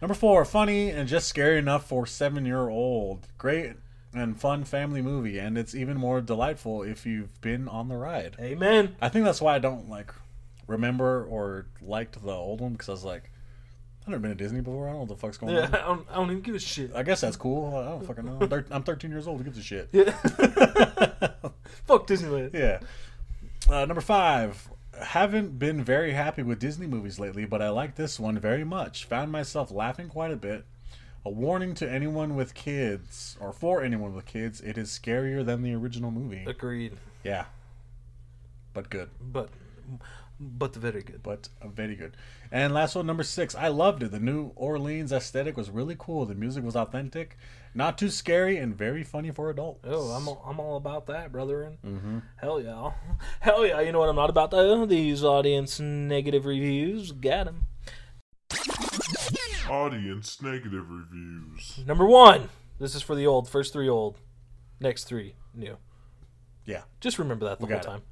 Number 0.00 0.14
four, 0.14 0.44
funny 0.44 0.90
and 0.90 1.06
just 1.08 1.28
scary 1.28 1.58
enough 1.58 1.86
for 1.86 2.06
seven 2.06 2.46
year 2.46 2.68
old. 2.68 3.26
Great 3.36 3.74
and 4.14 4.40
fun 4.40 4.64
family 4.64 5.02
movie, 5.02 5.38
and 5.38 5.56
it's 5.58 5.74
even 5.74 5.96
more 5.96 6.20
delightful 6.20 6.82
if 6.82 7.04
you've 7.06 7.40
been 7.40 7.68
on 7.68 7.88
the 7.88 7.96
ride. 7.96 8.36
Amen. 8.40 8.96
I 9.00 9.08
think 9.08 9.24
that's 9.24 9.40
why 9.40 9.54
I 9.54 9.58
don't 9.58 9.88
like 9.88 10.12
remember 10.66 11.24
or 11.24 11.66
liked 11.82 12.22
the 12.22 12.32
old 12.32 12.60
one 12.60 12.72
because 12.72 12.88
I 12.88 12.92
was 12.92 13.04
like, 13.04 13.30
I've 14.02 14.08
never 14.08 14.20
been 14.20 14.30
to 14.30 14.36
Disney 14.36 14.60
before. 14.60 14.86
I 14.88 14.92
don't 14.92 14.94
know 14.94 15.00
what 15.00 15.08
the 15.10 15.16
fuck's 15.16 15.36
going 15.36 15.54
Yeah, 15.54 15.66
on. 15.66 15.74
I 15.74 15.78
don't, 15.82 16.06
I 16.10 16.14
don't 16.16 16.30
even 16.30 16.42
give 16.42 16.54
a 16.54 16.58
shit. 16.58 16.92
I 16.94 17.02
guess 17.02 17.20
that's 17.20 17.36
cool. 17.36 17.76
I 17.76 17.84
don't 17.90 18.06
fucking 18.06 18.24
know. 18.24 18.38
I'm 18.40 18.48
thir- 18.48 18.66
I'm 18.70 18.82
13 18.82 19.10
years 19.10 19.26
old. 19.26 19.38
Who 19.38 19.44
gives 19.44 19.58
a 19.58 19.62
shit? 19.62 19.88
Yeah. 19.92 20.10
Fuck 21.86 22.06
Disneyland. 22.06 22.54
Yeah. 22.54 22.80
Uh, 23.68 23.84
number 23.84 24.00
five. 24.00 24.68
Haven't 25.00 25.58
been 25.58 25.82
very 25.84 26.12
happy 26.12 26.42
with 26.42 26.58
Disney 26.58 26.86
movies 26.86 27.18
lately, 27.18 27.44
but 27.46 27.62
I 27.62 27.70
like 27.70 27.94
this 27.96 28.18
one 28.20 28.38
very 28.38 28.64
much. 28.64 29.04
Found 29.06 29.32
myself 29.32 29.70
laughing 29.70 30.08
quite 30.08 30.30
a 30.30 30.36
bit. 30.36 30.64
A 31.24 31.30
warning 31.30 31.74
to 31.76 31.90
anyone 31.90 32.34
with 32.34 32.54
kids, 32.54 33.36
or 33.40 33.52
for 33.52 33.82
anyone 33.82 34.14
with 34.14 34.24
kids, 34.26 34.60
it 34.62 34.78
is 34.78 34.88
scarier 34.88 35.44
than 35.44 35.62
the 35.62 35.74
original 35.74 36.10
movie. 36.10 36.44
Agreed. 36.46 36.96
Yeah. 37.22 37.44
But 38.72 38.88
good. 38.88 39.10
But, 39.20 39.50
but 40.40 40.74
very 40.74 41.02
good. 41.02 41.22
But 41.22 41.48
uh, 41.60 41.68
very 41.68 41.94
good. 41.94 42.16
And 42.50 42.72
last 42.74 42.94
one, 42.96 43.06
number 43.06 43.22
six. 43.22 43.54
I 43.54 43.68
loved 43.68 44.02
it. 44.02 44.10
The 44.10 44.18
New 44.18 44.52
Orleans 44.56 45.12
aesthetic 45.12 45.56
was 45.56 45.70
really 45.70 45.94
cool. 45.98 46.24
The 46.26 46.34
music 46.34 46.64
was 46.64 46.74
authentic, 46.74 47.36
not 47.74 47.98
too 47.98 48.08
scary, 48.08 48.56
and 48.56 48.74
very 48.74 49.04
funny 49.04 49.30
for 49.30 49.50
adults. 49.50 49.80
Oh, 49.84 50.08
I'm 50.10 50.26
all, 50.26 50.42
I'm 50.46 50.58
all 50.58 50.76
about 50.76 51.06
that, 51.06 51.30
brethren. 51.30 51.78
Mm-hmm. 51.86 52.18
Hell 52.36 52.60
yeah. 52.60 52.90
Hell 53.40 53.66
yeah. 53.66 53.80
You 53.80 53.92
know 53.92 53.98
what 54.00 54.08
I'm 54.08 54.16
not 54.16 54.30
about, 54.30 54.50
though? 54.50 54.86
These 54.86 55.22
audience 55.22 55.78
negative 55.78 56.46
reviews. 56.46 57.12
Got 57.12 57.48
'em. 57.48 57.66
Audience 59.68 60.42
negative 60.42 60.90
reviews. 60.90 61.80
Number 61.86 62.06
one. 62.06 62.48
This 62.80 62.94
is 62.94 63.02
for 63.02 63.14
the 63.14 63.26
old. 63.26 63.48
First 63.48 63.72
three 63.72 63.88
old. 63.88 64.18
Next 64.80 65.04
three 65.04 65.34
new. 65.54 65.76
Yeah. 66.64 66.82
Just 67.00 67.18
remember 67.18 67.44
that 67.46 67.60
the 67.60 67.66
We 67.66 67.72
whole 67.74 67.82
time. 67.82 67.98
it. 67.98 68.04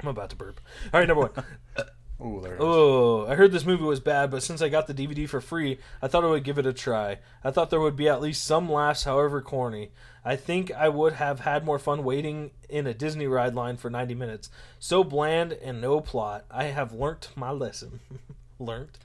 I'm 0.00 0.08
about 0.08 0.30
to 0.30 0.36
burp. 0.36 0.60
All 0.92 1.00
right, 1.00 1.08
number 1.08 1.22
one. 1.22 1.44
Oh, 2.20 2.40
there 2.40 2.54
it 2.54 2.56
is. 2.56 2.60
Oh, 2.64 3.26
I 3.28 3.36
heard 3.36 3.52
this 3.52 3.64
movie 3.64 3.84
was 3.84 4.00
bad, 4.00 4.32
but 4.32 4.42
since 4.42 4.60
I 4.60 4.68
got 4.68 4.88
the 4.88 4.94
DVD 4.94 5.28
for 5.28 5.40
free, 5.40 5.78
I 6.02 6.08
thought 6.08 6.24
I 6.24 6.28
would 6.28 6.42
give 6.42 6.58
it 6.58 6.66
a 6.66 6.72
try. 6.72 7.18
I 7.44 7.52
thought 7.52 7.70
there 7.70 7.78
would 7.80 7.94
be 7.94 8.08
at 8.08 8.20
least 8.20 8.42
some 8.42 8.68
laughs, 8.68 9.04
however 9.04 9.40
corny. 9.40 9.92
I 10.24 10.34
think 10.34 10.72
I 10.72 10.88
would 10.88 11.12
have 11.12 11.40
had 11.40 11.64
more 11.64 11.78
fun 11.78 12.02
waiting 12.02 12.50
in 12.68 12.88
a 12.88 12.94
Disney 12.94 13.28
ride 13.28 13.54
line 13.54 13.76
for 13.76 13.88
90 13.88 14.16
minutes. 14.16 14.50
So 14.80 15.04
bland 15.04 15.52
and 15.52 15.80
no 15.80 16.00
plot. 16.00 16.44
I 16.50 16.64
have 16.64 16.92
learnt 16.92 17.28
my 17.36 17.52
lesson. 17.52 18.00
learnt? 18.58 18.98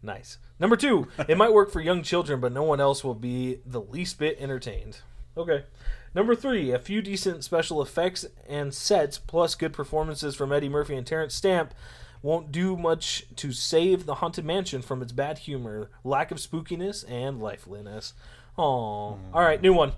Nice. 0.00 0.38
Number 0.60 0.76
two, 0.76 1.08
it 1.28 1.36
might 1.36 1.52
work 1.52 1.72
for 1.72 1.80
young 1.80 2.02
children, 2.04 2.38
but 2.38 2.52
no 2.52 2.62
one 2.62 2.80
else 2.80 3.02
will 3.02 3.14
be 3.14 3.58
the 3.66 3.80
least 3.80 4.18
bit 4.18 4.38
entertained. 4.38 4.98
Okay. 5.36 5.64
Number 6.14 6.34
three, 6.34 6.72
a 6.72 6.78
few 6.78 7.02
decent 7.02 7.44
special 7.44 7.80
effects 7.80 8.26
and 8.48 8.74
sets, 8.74 9.18
plus 9.18 9.54
good 9.54 9.72
performances 9.72 10.34
from 10.34 10.52
Eddie 10.52 10.68
Murphy 10.68 10.96
and 10.96 11.06
Terence 11.06 11.34
Stamp, 11.34 11.72
won't 12.22 12.52
do 12.52 12.76
much 12.76 13.24
to 13.36 13.52
save 13.52 14.06
the 14.06 14.16
Haunted 14.16 14.44
Mansion 14.44 14.82
from 14.82 15.02
its 15.02 15.12
bad 15.12 15.38
humor, 15.38 15.90
lack 16.04 16.30
of 16.30 16.38
spookiness, 16.38 17.04
and 17.10 17.40
lifeliness. 17.40 18.12
Oh, 18.58 19.18
all 19.32 19.42
right, 19.42 19.62
new 19.62 19.72
one. 19.72 19.92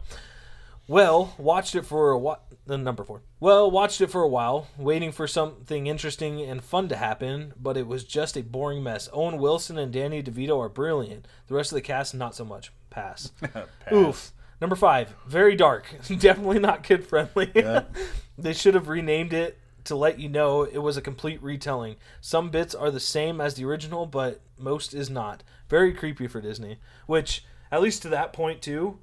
Well, 0.86 1.34
watched 1.38 1.74
it 1.74 1.86
for 1.86 2.10
a 2.10 2.18
while. 2.18 2.42
The 2.66 2.74
uh, 2.74 2.76
number 2.76 3.02
four. 3.02 3.22
Well, 3.40 3.70
watched 3.70 4.00
it 4.00 4.08
for 4.08 4.22
a 4.22 4.28
while, 4.28 4.68
waiting 4.76 5.10
for 5.10 5.26
something 5.26 5.86
interesting 5.86 6.42
and 6.42 6.62
fun 6.62 6.88
to 6.90 6.96
happen, 6.96 7.54
but 7.60 7.76
it 7.76 7.86
was 7.86 8.04
just 8.04 8.36
a 8.36 8.42
boring 8.42 8.82
mess. 8.82 9.08
Owen 9.12 9.38
Wilson 9.38 9.78
and 9.78 9.92
Danny 9.92 10.22
DeVito 10.22 10.60
are 10.60 10.68
brilliant. 10.68 11.26
The 11.48 11.54
rest 11.54 11.72
of 11.72 11.76
the 11.76 11.82
cast, 11.82 12.14
not 12.14 12.36
so 12.36 12.44
much. 12.44 12.72
Pass. 12.90 13.32
Pass. 13.40 13.66
Oof. 13.92 14.32
Number 14.62 14.76
five. 14.76 15.12
Very 15.26 15.56
dark. 15.56 15.86
Definitely 16.08 16.60
not 16.60 16.84
kid 16.84 17.04
friendly. 17.04 17.50
Yeah. 17.52 17.82
they 18.38 18.52
should 18.52 18.74
have 18.74 18.86
renamed 18.88 19.32
it 19.32 19.58
to 19.84 19.96
let 19.96 20.20
you 20.20 20.28
know 20.28 20.62
it 20.62 20.78
was 20.78 20.96
a 20.96 21.02
complete 21.02 21.42
retelling. 21.42 21.96
Some 22.20 22.48
bits 22.50 22.72
are 22.72 22.92
the 22.92 23.00
same 23.00 23.40
as 23.40 23.54
the 23.54 23.64
original, 23.64 24.06
but 24.06 24.40
most 24.56 24.94
is 24.94 25.10
not. 25.10 25.42
Very 25.68 25.92
creepy 25.92 26.28
for 26.28 26.40
Disney. 26.40 26.78
Which, 27.06 27.44
at 27.72 27.82
least 27.82 28.02
to 28.02 28.08
that 28.10 28.32
point 28.32 28.62
too, 28.62 29.00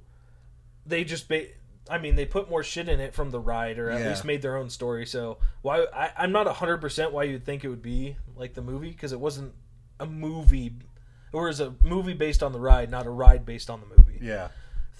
they 0.86 1.04
just 1.04 1.28
ba- 1.28 1.48
I 1.90 1.98
mean, 1.98 2.14
they 2.14 2.24
put 2.24 2.48
more 2.48 2.62
shit 2.62 2.88
in 2.88 2.98
it 2.98 3.12
from 3.12 3.30
the 3.30 3.38
ride, 3.38 3.78
or 3.78 3.90
at 3.90 4.00
Yeah. 4.00 4.08
least 4.08 4.24
made 4.24 4.40
their 4.40 4.56
own 4.56 4.70
story. 4.70 5.04
So 5.04 5.36
why 5.60 5.84
I, 5.94 6.10
I'm 6.16 6.32
not 6.32 6.46
hundred 6.46 6.78
percent 6.78 7.12
why 7.12 7.24
you'd 7.24 7.44
think 7.44 7.64
it 7.64 7.68
would 7.68 7.82
be 7.82 8.16
like 8.34 8.54
the 8.54 8.62
movie 8.62 8.92
because 8.92 9.12
it 9.12 9.20
wasn't 9.20 9.52
a 9.98 10.06
movie, 10.06 10.72
or 11.34 11.50
is 11.50 11.60
a 11.60 11.74
movie 11.82 12.14
based 12.14 12.42
on 12.42 12.52
the 12.54 12.60
ride, 12.60 12.90
not 12.90 13.04
a 13.06 13.10
ride 13.10 13.44
based 13.44 13.68
on 13.68 13.80
the 13.82 13.86
movie. 14.02 14.20
Yeah. 14.22 14.48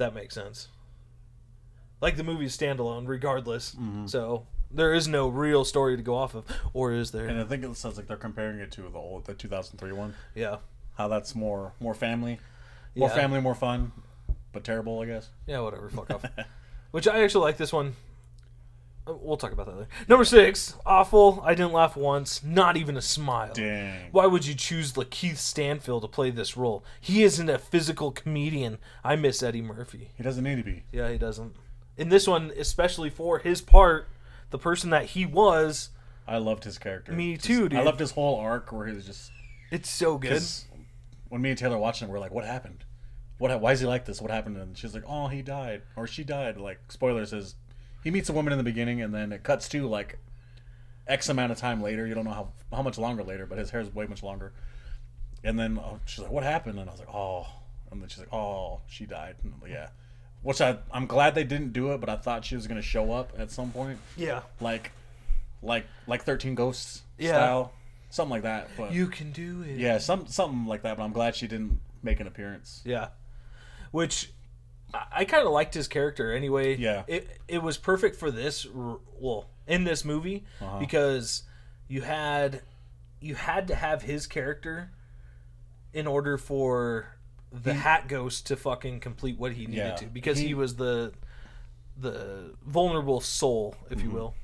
That 0.01 0.15
makes 0.15 0.35
sense. 0.35 0.69
Like 2.01 2.17
the 2.17 2.25
movie's 2.25 2.57
standalone, 2.57 3.07
regardless. 3.07 3.75
Mm-hmm. 3.75 4.07
So 4.07 4.47
there 4.71 4.95
is 4.95 5.07
no 5.07 5.29
real 5.29 5.63
story 5.67 5.95
to 5.99 6.03
go 6.03 6.17
off 6.17 6.35
of, 6.35 6.47
or 6.73 6.93
is 6.95 7.11
there? 7.11 7.27
And 7.27 7.39
I 7.39 7.45
think 7.45 7.63
it 7.63 7.77
sounds 7.77 7.99
like 7.99 8.07
they're 8.07 8.17
comparing 8.17 8.61
it 8.61 8.73
to 8.73 8.83
the 8.89 8.99
old, 8.99 9.27
the 9.27 9.35
2003 9.35 9.93
one. 9.93 10.15
yeah, 10.35 10.57
How 10.97 11.07
that's 11.09 11.35
more, 11.35 11.75
more 11.81 11.93
family, 11.93 12.39
more 12.97 13.11
Yeah. 13.11 13.15
family, 13.15 13.43
more 13.43 13.55
fun, 13.55 13.93
but 14.53 14.65
terrible, 14.65 15.01
I 15.01 15.05
guess. 15.05 15.29
yeah, 15.47 15.61
whatever. 15.61 15.91
Fuck 15.91 16.11
off. 16.11 16.25
Which 16.93 17.07
I 17.07 17.23
actually 17.23 17.45
like 17.45 17.59
this 17.59 17.73
one. 17.73 17.95
Uh, 19.07 19.15
We'll 19.15 19.37
talk 19.37 19.53
about 19.53 19.67
that 19.67 19.77
later. 19.77 19.89
Number 20.09 20.25
six, 20.25 20.75
awful. 20.85 21.41
I 21.45 21.55
didn't 21.55 21.73
laugh 21.73 21.97
once, 21.97 22.43
not 22.43 22.77
even 22.77 22.97
a 22.97 23.03
smile. 23.03 23.53
Dang. 23.55 24.09
Why 24.13 24.27
would 24.27 24.47
you 24.47 24.55
choose 24.55 24.93
Lakeith 24.93 25.37
Stanfield 25.39 26.03
to 26.03 26.09
play 26.09 26.31
this 26.31 26.57
role? 26.57 26.85
He 27.01 27.23
isn't 27.23 27.49
a 27.49 27.59
physical 27.59 28.11
comedian. 28.13 28.79
I 29.03 29.17
miss 29.17 29.43
Eddie 29.43 29.63
Murphy. 29.63 30.11
He 30.17 30.23
doesn't 30.23 30.45
need 30.45 30.57
to 30.57 30.63
be. 30.65 30.85
Yeah, 30.93 31.11
he 31.11 31.19
doesn't. 31.19 31.55
In 31.97 32.09
this 32.09 32.27
one, 32.27 32.53
especially 32.57 33.11
for 33.11 33.39
his 33.39 33.61
part, 33.61 34.09
the 34.51 34.59
person 34.59 34.91
that 34.91 35.07
he 35.07 35.27
was, 35.27 35.91
I 36.27 36.39
loved 36.39 36.65
his 36.65 36.79
character. 36.79 37.13
Me 37.13 37.35
Just- 37.35 37.47
too, 37.47 37.69
I 37.73 37.83
loved 37.83 38.01
his 38.01 38.13
whole 38.13 38.39
arc 38.39 38.71
where 38.73 38.87
he 38.87 38.95
was 38.95 39.07
just. 39.07 39.31
it's 39.71 39.91
so 39.91 40.19
good. 40.19 40.43
When 41.29 41.43
me 41.43 41.51
and 41.51 41.59
Taylor 41.59 41.79
watched 41.79 42.03
him, 42.03 42.09
we 42.09 42.17
are 42.17 42.21
like, 42.21 42.33
"What 42.33 42.45
happened? 42.45 42.85
What? 43.39 43.59
Why 43.61 43.73
is 43.73 43.81
he 43.81 43.87
like 43.87 44.05
this? 44.05 44.21
What 44.21 44.31
happened?" 44.31 44.57
And 44.57 44.77
she's 44.77 44.95
like, 44.95 45.05
"Oh, 45.07 45.29
he 45.29 45.43
died, 45.43 45.83
or 45.97 46.07
she 46.07 46.25
died." 46.25 46.57
Like 46.57 46.81
spoilers 46.91 47.33
is, 47.33 47.55
he 48.05 48.11
meets 48.11 48.29
a 48.29 48.33
woman 48.33 48.53
in 48.53 48.59
the 48.59 48.65
beginning, 48.65 49.01
and 49.03 49.15
then 49.15 49.33
it 49.33 49.43
cuts 49.43 49.69
to 49.71 49.87
like 49.89 50.19
X 51.07 51.29
amount 51.29 51.53
of 51.53 51.59
time 51.59 51.83
later. 51.83 52.07
You 52.07 52.15
don't 52.15 52.25
know 52.25 52.31
how 52.33 52.49
how 52.73 52.83
much 52.83 52.99
longer 52.99 53.23
later, 53.23 53.47
but 53.47 53.59
his 53.59 53.71
hair 53.71 53.81
is 53.81 53.93
way 53.95 54.07
much 54.07 54.23
longer. 54.23 54.53
And 55.43 55.59
then 55.59 55.79
oh, 55.79 55.99
she's 56.07 56.21
like, 56.21 56.31
"What 56.31 56.45
happened?" 56.45 56.79
And 56.79 56.89
I 56.89 56.93
was 56.93 57.01
like, 57.01 57.15
"Oh," 57.15 57.47
and 57.91 58.01
then 58.01 58.09
she's 58.09 58.19
like, 58.21 58.33
"Oh, 58.33 58.81
she 58.87 59.07
died." 59.07 59.37
Like, 59.63 59.71
yeah, 59.71 59.89
which 60.43 60.61
I 60.61 60.79
I'm 60.93 61.07
glad 61.07 61.35
they 61.35 61.45
didn't 61.45 61.73
do 61.73 61.93
it, 61.93 62.01
but 62.01 62.09
I 62.09 62.17
thought 62.17 62.45
she 62.45 62.55
was 62.57 62.67
gonna 62.67 62.83
show 62.83 63.13
up 63.13 63.33
at 63.39 63.51
some 63.51 63.71
point, 63.71 63.99
Yeah. 64.17 64.43
like 64.61 64.93
like 65.63 65.87
like 66.07 66.23
Thirteen 66.25 66.55
Ghosts 66.55 67.03
Yeah. 67.19 67.33
style, 67.33 67.73
something 68.11 68.31
like 68.31 68.43
that. 68.43 68.69
But 68.77 68.93
You 68.93 69.07
can 69.09 69.33
do 69.33 69.63
it. 69.63 69.79
yeah, 69.79 69.99
some 69.99 70.27
something 70.27 70.67
like 70.67 70.83
that. 70.83 70.97
But 70.99 71.05
I'm 71.05 71.13
glad 71.13 71.35
she 71.37 71.47
didn't 71.49 71.81
make 72.03 72.21
an 72.21 72.27
appearance. 72.27 72.83
Yeah. 72.85 73.09
Which 73.91 74.33
I, 74.95 75.05
I 75.13 75.25
kind 75.25 75.47
of 75.47 75.53
liked 75.53 75.75
his 75.75 75.89
character 75.89 76.33
anyway. 76.33 76.77
Yeah. 76.77 77.05
It 77.07 77.39
it 77.49 77.63
was 77.63 77.77
perfect 77.77 78.17
for 78.17 78.31
this 78.31 78.67
well, 79.19 79.47
in 79.67 79.85
this 79.85 80.05
movie 80.05 80.45
Uh-huh. 80.61 80.79
because 80.79 81.43
you 81.89 82.03
had 82.03 82.63
you 83.21 83.35
had 83.35 83.69
to 83.69 83.75
have 83.75 84.03
his 84.03 84.27
character 84.27 84.91
in 85.93 86.07
order 86.07 86.39
for 86.39 87.17
the 87.53 87.75
hat 87.75 88.07
ghost 88.09 88.47
to 88.47 88.57
fucking 88.57 89.01
complete 89.01 89.39
what 89.39 89.53
he 89.53 89.67
needed 89.67 89.77
Yeah. 89.77 89.95
to 89.97 90.07
because 90.07 90.39
he, 90.39 90.49
He- 90.49 90.55
was 90.55 90.77
the 90.77 91.13
the 91.97 92.55
vulnerable 92.65 93.21
soul, 93.21 93.75
if 93.91 93.99
Mm-hmm. 93.99 94.09
you 94.09 94.15
will. 94.15 94.35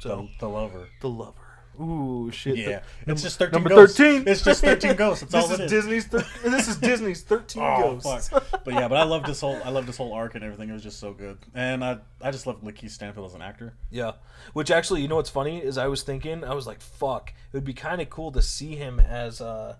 So 0.00 0.28
The, 0.40 0.46
the 0.46 0.48
lover. 0.48 0.88
the 1.00 1.08
lover. 1.08 1.43
Ooh 1.80 2.30
shit. 2.32 2.56
Yeah, 2.56 2.80
The- 3.04 3.12
it's 3.12 3.22
just 3.22 3.38
13 3.38 3.52
number 3.52 3.68
ghosts. 3.70 3.96
thirteen. 3.96 4.28
It's 4.28 4.42
just 4.42 4.60
13 4.64 4.94
ghosts. 4.96 5.24
That's 5.24 5.32
this 5.32 5.44
all 5.44 5.52
is 5.52 5.60
it 5.60 5.64
is. 5.64 5.70
Disney's. 5.70 6.06
Thir- 6.06 6.26
this 6.50 6.68
is 6.68 6.76
Disney's 6.76 7.22
thirteen 7.22 7.62
Oh 7.62 7.96
ghosts. 7.98 8.28
fuck! 8.28 8.64
But 8.64 8.74
yeah, 8.74 8.86
but 8.88 8.96
I 8.98 9.02
love 9.04 9.24
this 9.24 9.40
whole 9.40 9.60
I 9.64 9.70
love 9.70 9.86
this 9.86 9.96
whole 9.96 10.12
arc 10.12 10.34
and 10.36 10.44
everything. 10.44 10.68
It 10.70 10.72
was 10.72 10.82
just 10.82 11.00
so 11.00 11.12
good, 11.12 11.38
and 11.54 11.84
I 11.84 11.98
I 12.22 12.30
just 12.30 12.46
love 12.46 12.62
Lakeith 12.62 12.90
Stanfield 12.90 13.26
as 13.26 13.34
an 13.34 13.42
actor. 13.42 13.74
Yeah. 13.90 14.12
Which 14.52 14.70
actually, 14.70 15.02
you 15.02 15.08
know 15.08 15.16
what's 15.16 15.30
funny 15.30 15.58
is 15.62 15.76
I 15.78 15.88
was 15.88 16.02
thinking, 16.02 16.44
I 16.44 16.54
was 16.54 16.66
like, 16.66 16.80
fuck, 16.80 17.30
it 17.30 17.56
would 17.56 17.64
be 17.64 17.74
kind 17.74 18.00
of 18.00 18.08
cool 18.10 18.30
to 18.32 18.42
see 18.42 18.76
him 18.76 19.00
as 19.00 19.40
uh 19.40 19.76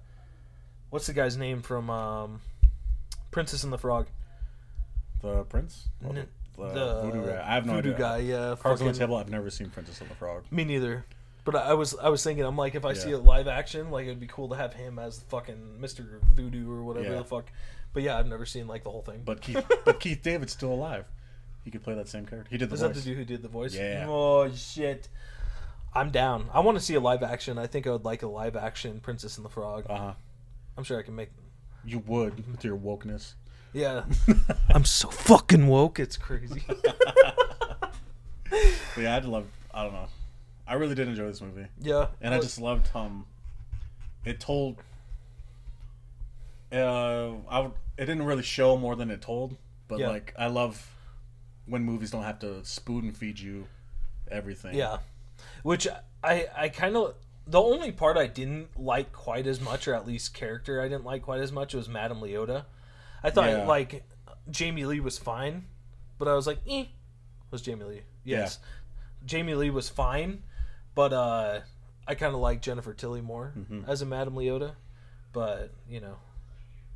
what's 0.91 1.07
the 1.07 1.13
guy's 1.13 1.37
name 1.37 1.63
from 1.63 1.91
um 1.91 2.41
Princess 3.31 3.63
and 3.65 3.73
the 3.73 3.79
Frog? 3.79 4.07
The 5.23 5.45
Prince. 5.45 5.89
N- 6.05 6.27
uh, 6.57 6.73
the 6.73 7.01
voodoo 7.03 7.27
guy. 7.27 7.43
I 7.45 7.55
have 7.55 7.67
no 7.67 7.73
voodoo 7.75 7.95
idea. 7.95 7.99
guy. 7.99 8.19
Yeah, 8.19 8.55
Cards 8.61 8.81
on 8.81 8.87
the 8.89 8.93
table. 8.95 9.17
I've 9.17 9.29
never 9.29 9.51
seen 9.51 9.71
Princess 9.71 10.01
and 10.01 10.09
the 10.09 10.15
Frog. 10.15 10.45
Me 10.53 10.65
neither. 10.65 11.05
But 11.45 11.57
I 11.57 11.75
was 11.75 11.95
I 11.97 12.09
was 12.09 12.25
thinking 12.25 12.45
I'm 12.45 12.57
like 12.57 12.75
if 12.75 12.85
I 12.85 12.95
see 12.95 13.11
Yeah. 13.11 13.17
it 13.17 13.25
live 13.25 13.47
action 13.49 13.91
like 13.91 14.05
it'd 14.07 14.19
be 14.21 14.27
cool 14.27 14.49
to 14.49 14.57
have 14.57 14.73
him 14.75 14.99
as 14.99 15.21
fucking 15.29 15.77
Mr. 15.81 16.21
Voodoo 16.35 16.71
or 16.71 16.83
whatever 16.85 17.11
Yeah. 17.11 17.19
the 17.19 17.25
fuck. 17.25 17.51
But 17.93 18.03
yeah, 18.03 18.19
I've 18.19 18.27
never 18.27 18.47
seen 18.47 18.67
like 18.67 18.83
the 18.85 18.91
whole 18.91 19.03
thing. 19.03 19.23
But 19.25 19.41
Keith, 19.41 19.65
but 19.85 20.01
Keith 20.01 20.23
David's 20.23 20.53
still 20.53 20.73
alive. 20.73 21.05
He 21.65 21.71
could 21.71 21.83
play 21.83 21.95
that 21.95 22.09
same 22.09 22.27
character. 22.27 22.49
He 22.51 22.59
did 22.59 22.71
the 22.71 22.75
is 22.75 22.81
that 22.81 22.89
voice. 22.95 22.97
the 23.05 23.11
dude 23.11 23.19
who 23.19 23.25
did 23.25 23.43
the 23.43 23.49
voice? 23.49 23.75
Yeah. 23.75 24.07
Oh 24.09 24.51
shit. 24.53 25.09
I'm 25.95 26.11
down. 26.11 26.49
I 26.53 26.61
want 26.61 26.77
to 26.79 26.83
see 26.85 26.95
a 26.95 27.01
live 27.01 27.23
action. 27.23 27.57
I 27.59 27.67
think 27.67 27.87
I 27.87 27.91
would 27.91 28.05
like 28.05 28.23
a 28.23 28.27
live 28.27 28.57
action 28.57 29.01
Princess 29.01 29.37
and 29.37 29.45
the 29.45 29.51
Frog. 29.51 29.85
Uh 29.89 29.97
huh. 29.97 30.13
I'm 30.77 30.85
sure 30.85 30.99
I 30.99 31.03
can 31.03 31.15
make. 31.15 31.31
You 31.85 32.01
would 32.01 32.51
with 32.51 32.65
your 32.65 32.77
wokeness. 32.77 33.35
Yeah. 33.73 34.05
I'm 34.71 34.85
so 34.85 35.09
fucking 35.09 35.67
woke. 35.69 36.01
It's 36.01 36.17
crazy. 36.17 36.63
But 38.51 39.03
yeah, 39.03 39.17
I 39.17 39.19
would 39.19 39.25
love. 39.29 39.47
I 39.73 39.83
don't 39.85 39.93
know. 39.93 40.07
I 40.67 40.75
really 40.75 40.95
did 40.95 41.09
enjoy 41.09 41.27
this 41.27 41.41
movie, 41.41 41.67
yeah. 41.81 42.07
and 42.21 42.33
I 42.35 42.41
just 42.41 42.61
loved 42.61 42.89
um. 42.95 43.27
It 44.25 44.41
told. 44.41 44.77
Uh, 46.73 47.33
I 47.49 47.61
would. 47.61 47.73
It 47.97 48.07
didn't 48.07 48.25
really 48.25 48.43
show 48.43 48.77
more 48.77 48.97
than 48.97 49.11
it 49.11 49.23
told, 49.23 49.57
but 49.87 49.99
Yeah. 50.01 50.09
like 50.09 50.35
I 50.39 50.47
love 50.49 50.91
when 51.67 51.85
movies 51.85 52.11
don't 52.11 52.25
have 52.25 52.39
to 52.41 52.65
spoon 52.65 53.13
feed 53.13 53.39
you 53.39 53.67
everything. 54.31 54.75
Yeah, 54.75 54.99
which 55.63 55.87
I 56.23 56.47
I 56.57 56.69
kind 56.71 56.97
of 56.97 57.15
the 57.47 57.61
only 57.61 57.93
part 57.93 58.17
I 58.17 58.27
didn't 58.27 58.81
like 58.81 59.13
quite 59.13 59.47
as 59.47 59.61
much, 59.61 59.87
or 59.87 59.95
at 59.95 60.07
least 60.07 60.35
character 60.35 60.81
I 60.81 60.89
didn't 60.89 61.05
like 61.05 61.23
quite 61.23 61.41
as 61.41 61.53
much, 61.53 61.75
was 61.75 61.89
Madame 61.89 62.21
Leota. 62.21 62.65
I 63.23 63.31
thought 63.31 63.51
Yeah. 63.51 63.67
like 63.67 64.03
Jamie 64.51 64.87
Lee 64.87 65.01
was 65.01 65.19
fine, 65.19 65.67
but 66.19 66.27
I 66.27 66.35
was 66.35 66.47
like, 66.47 66.59
eh, 66.69 66.87
was 67.51 67.63
Jamie 67.63 67.85
Lee? 67.85 68.03
Yes, 68.25 68.59
Jamie 69.25 69.55
Lee 69.55 69.71
was 69.71 69.89
fine, 69.89 70.43
but 70.95 71.13
uh, 71.13 71.61
I 72.07 72.15
kind 72.15 72.35
of 72.35 72.41
like 72.41 72.61
Jennifer 72.63 72.93
Tilly 72.95 73.21
more 73.21 73.53
Mm-hmm. 73.57 73.83
as 73.89 74.03
a 74.03 74.07
Madame 74.07 74.35
Leota. 74.35 74.73
But 75.33 75.73
you 75.89 76.01
know, 76.01 76.17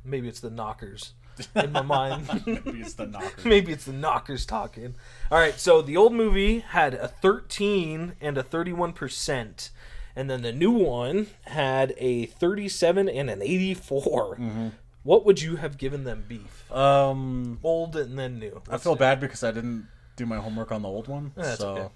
maybe 0.05 0.27
it's 0.27 0.39
the 0.39 0.49
knockers 0.49 1.13
in 1.55 1.71
my 1.71 1.81
mind. 1.81 2.27
Maybe 2.45 2.79
it's 2.81 2.93
the 2.95 3.05
knocker. 3.05 3.41
Maybe 3.47 3.71
it's 3.71 3.85
the 3.85 3.93
knockers 3.93 4.45
talking. 4.45 4.95
All 5.31 5.37
right, 5.39 5.57
so 5.59 5.81
the 5.81 5.95
old 5.97 6.13
movie 6.13 6.59
had 6.59 6.93
a 6.93 7.07
13 7.07 8.13
and 8.19 8.37
a 8.37 8.43
31%. 8.43 9.69
And 10.15 10.29
then 10.29 10.41
the 10.41 10.51
new 10.51 10.71
one 10.71 11.27
had 11.43 11.93
a 11.97 12.25
37 12.25 13.07
and 13.07 13.29
an 13.29 13.41
84. 13.41 14.35
Mm-hmm. 14.35 14.67
What 15.03 15.25
would 15.25 15.41
you 15.41 15.55
have 15.57 15.77
given 15.77 16.03
them 16.03 16.25
beef? 16.27 16.69
Um, 16.71 17.59
Old 17.63 17.95
and 17.95 18.19
then 18.19 18.37
new. 18.39 18.61
I 18.69 18.77
feel 18.77 18.95
bad 18.95 19.19
because 19.21 19.43
I 19.43 19.51
didn't 19.51 19.87
do 20.17 20.25
my 20.25 20.37
homework 20.37 20.71
on 20.73 20.81
the 20.81 20.89
old 20.89 21.07
one. 21.07 21.31
That's 21.35 21.59
so 21.59 21.69
okay. 21.69 21.87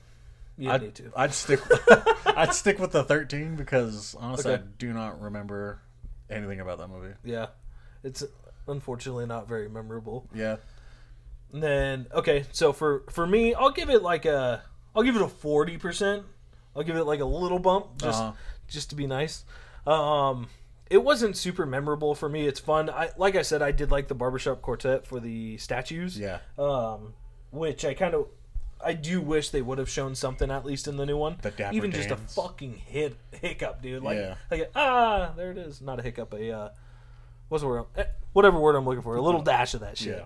You 0.57 0.69
I'd, 0.71 0.81
need 0.81 0.95
to. 0.95 1.11
I'd 1.15 1.33
stick. 1.33 1.59
I'd 2.25 2.53
stick 2.53 2.79
with 2.79 2.91
the 2.91 3.03
thirteen 3.03 3.55
because 3.55 4.15
honestly, 4.19 4.53
Okay. 4.53 4.63
I 4.63 4.65
do 4.77 4.93
not 4.93 5.19
remember 5.21 5.81
anything 6.29 6.59
about 6.59 6.77
that 6.79 6.89
movie. 6.89 7.13
Yeah. 7.23 7.47
It's 8.03 8.23
unfortunately 8.67 9.25
not 9.25 9.47
very 9.47 9.67
memorable. 9.69 10.29
Yeah, 10.33 10.57
And 11.51 11.61
then 11.63 12.07
okay, 12.13 12.45
so 12.51 12.71
for 12.73 13.03
for 13.09 13.25
me, 13.25 13.53
I'll 13.53 13.71
give 13.71 13.89
it 13.89 14.01
like 14.03 14.25
a 14.25 14.63
I'll 14.95 15.03
give 15.03 15.15
it 15.15 15.21
a 15.21 15.25
40%. 15.25 16.23
I'll 16.75 16.83
give 16.83 16.95
it 16.95 17.05
like 17.05 17.19
a 17.19 17.25
little 17.25 17.59
bump 17.59 17.97
just 17.97 18.21
Uh-huh. 18.21 18.33
just 18.67 18.89
to 18.91 18.95
be 18.95 19.07
nice. 19.07 19.45
Um 19.87 20.47
it 20.89 21.03
wasn't 21.03 21.35
super 21.37 21.65
memorable 21.65 22.13
for 22.13 22.29
me. 22.29 22.45
It's 22.45 22.59
fun. 22.59 22.89
I 22.89 23.09
like 23.17 23.35
I 23.35 23.41
said 23.41 23.61
I 23.61 23.71
did 23.71 23.89
like 23.89 24.07
the 24.07 24.15
barbershop 24.15 24.61
quartet 24.61 25.07
for 25.07 25.19
the 25.19 25.57
statues. 25.57 26.17
yeah, 26.19 26.39
Um 26.57 27.13
which 27.51 27.85
I 27.85 27.93
kind 27.93 28.13
of 28.15 28.27
I 28.86 28.93
do 28.93 29.22
wish 29.22 29.50
they 29.50 29.62
would 29.62 29.78
have 29.78 29.89
shown 29.89 30.15
something 30.15 30.50
at 30.52 30.65
least 30.65 30.88
in 30.88 30.98
the 30.98 31.06
new 31.06 31.17
one. 31.17 31.38
The 31.41 31.52
Dapper 31.52 31.76
Even 31.76 31.91
just 31.91 32.12
a 32.12 32.17
fucking 32.17 32.74
hit 32.78 33.15
hiccup, 33.32 33.82
dude. 33.82 34.04
Like 34.04 34.17
Yeah. 34.17 34.36
like 34.52 34.62
a, 34.62 34.67
ah, 34.76 35.34
there 35.36 35.52
it 35.52 35.58
is. 35.58 35.82
Not 35.82 36.00
a 36.00 36.04
hiccup, 36.04 36.34
a 36.34 36.52
uh 36.52 36.69
what's 37.50 37.62
the 37.62 37.67
word? 37.67 37.86
Eh, 37.96 38.06
Whatever 38.34 38.60
word 38.60 38.76
I'm 38.76 38.86
looking 38.86 39.04
for. 39.04 39.15
A 39.15 39.22
little 39.22 39.41
dash 39.41 39.74
of 39.74 39.82
that 39.82 39.98
shit 39.98 40.17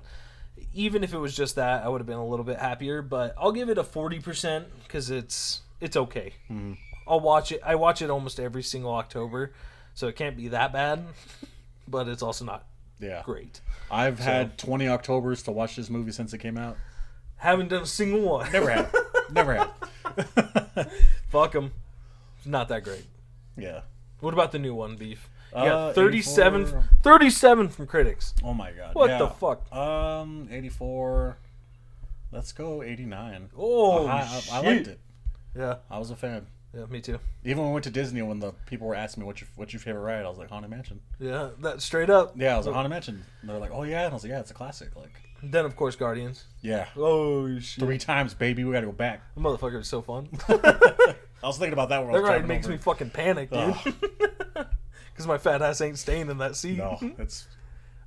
yeah. 0.58 0.64
even 0.74 1.04
if 1.04 1.14
it 1.14 1.18
was 1.18 1.36
just 1.36 1.56
that, 1.56 1.84
I 1.84 1.90
would 1.90 2.00
have 2.00 2.08
been 2.08 2.18
a 2.18 2.26
little 2.28 2.46
bit 2.46 2.58
happier. 2.60 3.02
But 3.02 3.36
I'll 3.38 3.52
give 3.52 3.70
it 3.70 3.78
a 3.78 3.84
forty 3.84 4.20
percent 4.20 4.68
because 4.84 5.10
it's 5.10 5.62
it's 5.82 5.96
okay. 5.98 6.34
Mm-hmm. 6.50 6.74
I'll 7.08 7.20
watch 7.20 7.52
it. 7.52 7.62
I 7.66 7.76
watch 7.76 8.02
it 8.02 8.10
almost 8.10 8.40
every 8.40 8.64
single 8.64 8.94
October, 8.94 9.54
so 9.94 10.08
it 10.08 10.16
can't 10.16 10.36
be 10.38 10.48
that 10.50 10.72
bad. 10.74 11.06
But 11.90 12.10
it's 12.10 12.22
also 12.22 12.44
not 12.44 12.66
Yeah. 13.00 13.22
great. 13.24 13.62
I've 13.90 14.20
had 14.20 14.58
twenty 14.58 14.88
Octobers 14.90 15.44
to 15.44 15.52
watch 15.52 15.76
this 15.78 15.90
movie 15.90 16.12
since 16.12 16.34
it 16.34 16.40
came 16.40 16.58
out. 16.58 16.76
Haven't 17.38 17.70
done 17.70 17.84
a 17.84 17.86
single 17.88 18.22
one. 18.22 18.52
Never 18.52 18.70
have. 18.70 18.96
Never 19.32 19.56
have. 19.56 19.72
Fuck 21.30 21.52
them. 21.54 21.72
Not 22.46 22.70
that 22.70 22.84
great. 22.84 23.06
Yeah. 23.58 23.82
What 24.20 24.34
about 24.34 24.52
the 24.52 24.60
new 24.60 24.74
one, 24.74 24.96
Beef? 24.96 25.30
You 25.54 25.60
Uh, 25.62 25.66
got 25.88 25.96
37, 25.96 26.62
84. 26.64 26.84
37 27.04 27.70
from 27.70 27.88
critics. 27.88 28.34
Oh 28.44 28.54
my 28.54 28.72
god. 28.72 28.96
What 28.96 29.10
yeah. 29.10 29.18
the 29.20 29.28
fuck? 29.28 29.72
Um, 29.74 30.48
eighty-four. 30.52 31.38
Let's 32.32 32.52
go 32.52 32.84
eighty-nine. 32.84 33.50
Oh, 33.58 34.06
I, 34.08 34.20
I. 34.20 34.42
I 34.54 34.60
liked 34.62 34.88
it. 34.88 35.00
Yeah, 35.56 35.76
I 35.90 35.98
was 36.00 36.12
a 36.12 36.16
fan. 36.16 36.48
yeah, 36.74 36.86
me 36.88 37.00
too. 37.02 37.20
Even 37.46 37.60
when 37.60 37.68
we 37.70 37.74
went 37.76 37.86
to 37.86 37.90
Disney, 37.92 38.22
when 38.22 38.40
the 38.40 38.52
people 38.66 38.88
were 38.88 38.96
asking 38.96 39.22
me 39.24 39.28
what's 39.28 39.40
your 39.42 39.48
what's 39.56 39.72
your 39.74 39.80
favorite 39.80 40.02
ride, 40.02 40.26
I 40.26 40.30
was 40.30 40.38
like 40.38 40.50
Haunted 40.50 40.70
Mansion. 40.70 41.00
Yeah, 41.20 41.50
that 41.62 41.82
straight 41.82 42.10
up. 42.10 42.34
Yeah, 42.36 42.56
I 42.56 42.58
was 42.58 42.66
like 42.66 42.76
Haunted 42.76 42.90
Mansion. 42.92 43.24
And 43.42 43.50
they're 43.50 43.58
like, 43.58 43.72
oh 43.74 43.84
yeah, 43.84 44.04
and 44.04 44.12
I 44.12 44.14
was 44.14 44.24
like, 44.24 44.32
yeah, 44.32 44.40
it's 44.42 44.52
a 44.52 44.54
classic. 44.56 44.96
Like, 44.96 45.14
Then 45.44 45.66
of 45.66 45.76
course 45.76 45.96
Guardians. 45.96 46.46
yeah, 46.62 46.88
Oh 46.96 47.60
shit, 47.60 47.84
three 47.84 47.98
times, 47.98 48.34
baby. 48.34 48.64
We 48.64 48.74
got 48.74 48.82
to 48.82 48.88
go 48.88 48.92
back. 48.92 49.22
the 49.36 49.42
motherfucker 49.42 49.80
is 49.80 49.88
so 49.88 50.02
fun. 50.02 50.28
I 50.50 51.16
was 51.44 51.58
thinking 51.58 51.74
about 51.74 51.90
that 51.90 52.02
I 52.04 52.12
That 52.12 52.22
ride 52.24 52.48
makes 52.48 52.66
over. 52.66 52.74
me 52.74 52.78
fucking 52.80 53.12
panic, 53.12 53.50
dude. 53.52 53.60
Ah. 53.76 53.84
Because 55.14 55.26
my 55.28 55.40
fat 55.40 55.64
ass 55.64 55.82
ain't 55.82 55.98
staying 55.98 56.30
in 56.30 56.38
that 56.38 56.56
seat. 56.56 56.78
No, 56.78 57.00
it's 57.18 57.48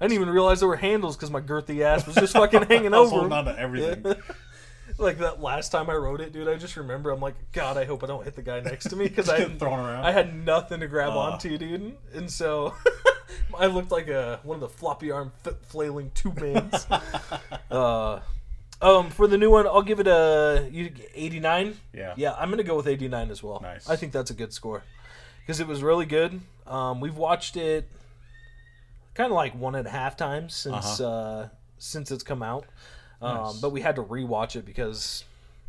I 0.00 0.04
didn't 0.06 0.14
even 0.22 0.30
realize 0.30 0.60
there 0.60 0.68
were 0.68 0.76
handles 0.76 1.16
because 1.16 1.28
my 1.30 1.40
girthy 1.40 1.80
ass 1.80 2.06
was 2.06 2.14
just 2.14 2.32
fucking 2.34 2.62
hanging 2.62 2.94
I 2.94 3.00
was 3.00 3.08
over. 3.12 3.22
holding 3.28 3.32
'em. 3.36 3.48
on 3.48 3.52
to 3.54 3.60
everything. 3.60 4.02
Yeah. 4.04 4.14
like 4.96 5.18
that 5.18 5.40
last 5.42 5.70
time 5.72 5.90
I 5.90 5.94
rode 5.94 6.20
it, 6.20 6.32
dude. 6.32 6.46
I 6.46 6.54
just 6.56 6.76
remember 6.76 7.10
I'm 7.10 7.18
like, 7.20 7.34
God, 7.50 7.76
I 7.76 7.84
hope 7.84 8.04
I 8.04 8.06
don't 8.06 8.22
hit 8.24 8.36
the 8.36 8.42
guy 8.42 8.60
next 8.60 8.90
to 8.90 8.96
me 8.96 9.08
because 9.08 9.28
I 9.28 9.40
had, 9.40 9.58
thrown 9.58 9.80
around. 9.80 10.04
I 10.04 10.12
had 10.12 10.34
nothing 10.44 10.78
to 10.80 10.86
grab 10.86 11.10
Ugh. 11.10 11.16
onto, 11.32 11.58
dude. 11.58 11.96
And 12.14 12.30
so 12.30 12.74
I 13.58 13.66
looked 13.66 13.90
like 13.90 14.08
a 14.08 14.40
one 14.42 14.56
of 14.56 14.60
the 14.60 14.68
floppy 14.68 15.10
arm 15.10 15.32
f- 15.46 15.54
flailing 15.68 16.10
two 16.14 16.32
mans. 16.32 16.86
uh, 17.70 18.20
um, 18.82 19.10
for 19.10 19.26
the 19.26 19.36
new 19.38 19.50
one, 19.50 19.66
I'll 19.66 19.82
give 19.82 20.00
it 20.00 20.06
a 20.06 20.68
89. 21.14 21.76
Yeah. 21.92 22.14
Yeah, 22.16 22.34
I'm 22.38 22.50
gonna 22.50 22.62
go 22.62 22.76
with 22.76 22.86
89 22.86 23.30
as 23.30 23.42
well. 23.42 23.60
Nice. 23.62 23.88
I 23.88 23.96
think 23.96 24.12
that's 24.12 24.30
a 24.30 24.34
good 24.34 24.52
score 24.52 24.82
because 25.40 25.60
it 25.60 25.66
was 25.66 25.82
really 25.82 26.06
good. 26.06 26.40
Um, 26.66 27.00
we've 27.00 27.16
watched 27.16 27.56
it 27.56 27.88
kind 29.14 29.30
of 29.30 29.36
like 29.36 29.54
one 29.54 29.74
and 29.74 29.86
a 29.86 29.90
half 29.90 30.16
times 30.16 30.54
since 30.54 31.00
Uh-huh. 31.00 31.08
uh, 31.08 31.48
since 31.78 32.10
it's 32.10 32.22
come 32.22 32.42
out. 32.42 32.64
Um, 33.20 33.36
Nice. 33.36 33.58
But 33.60 33.70
we 33.70 33.80
had 33.82 33.96
to 33.96 34.02
rewatch 34.02 34.56
it 34.56 34.64
because 34.64 35.24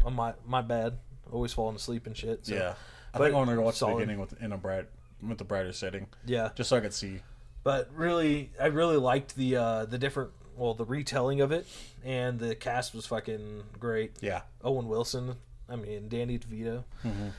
of 0.05 0.13
my 0.13 0.33
my 0.45 0.61
bad. 0.61 0.97
Always 1.31 1.53
falling 1.53 1.75
asleep 1.75 2.07
and 2.07 2.15
shit. 2.15 2.45
So, 2.45 2.55
yeah. 2.55 2.73
I 3.13 3.17
but 3.17 3.25
think 3.25 3.35
I 3.35 3.37
want 3.37 3.49
to 3.49 3.55
go 3.57 3.61
watch 3.61 3.75
solid. 3.75 3.93
the 3.93 3.95
beginning 3.99 4.19
with 4.21 4.41
in 4.41 4.51
a 4.53 4.57
bright 4.57 4.85
with 5.21 5.37
the 5.37 5.43
brighter 5.43 5.71
setting, 5.73 6.07
yeah. 6.25 6.49
just 6.55 6.69
so 6.69 6.77
I 6.77 6.79
could 6.79 6.93
see. 6.93 7.21
But 7.63 7.89
really, 7.95 8.51
I 8.59 8.67
really 8.67 8.97
liked 8.97 9.35
the 9.35 9.55
uh, 9.55 9.85
the 9.85 9.97
different 9.97 10.31
well 10.55 10.73
the 10.73 10.85
retelling 10.85 11.41
of 11.41 11.51
it, 11.51 11.67
and 12.03 12.39
the 12.39 12.55
cast 12.55 12.93
was 12.93 13.05
fucking 13.05 13.63
great. 13.79 14.13
Yeah, 14.21 14.41
Owen 14.63 14.87
Wilson, 14.87 15.35
I 15.69 15.75
mean 15.75 16.09
Danny 16.09 16.39
DeVito. 16.39 16.83
Mm-hmm. 17.03 17.29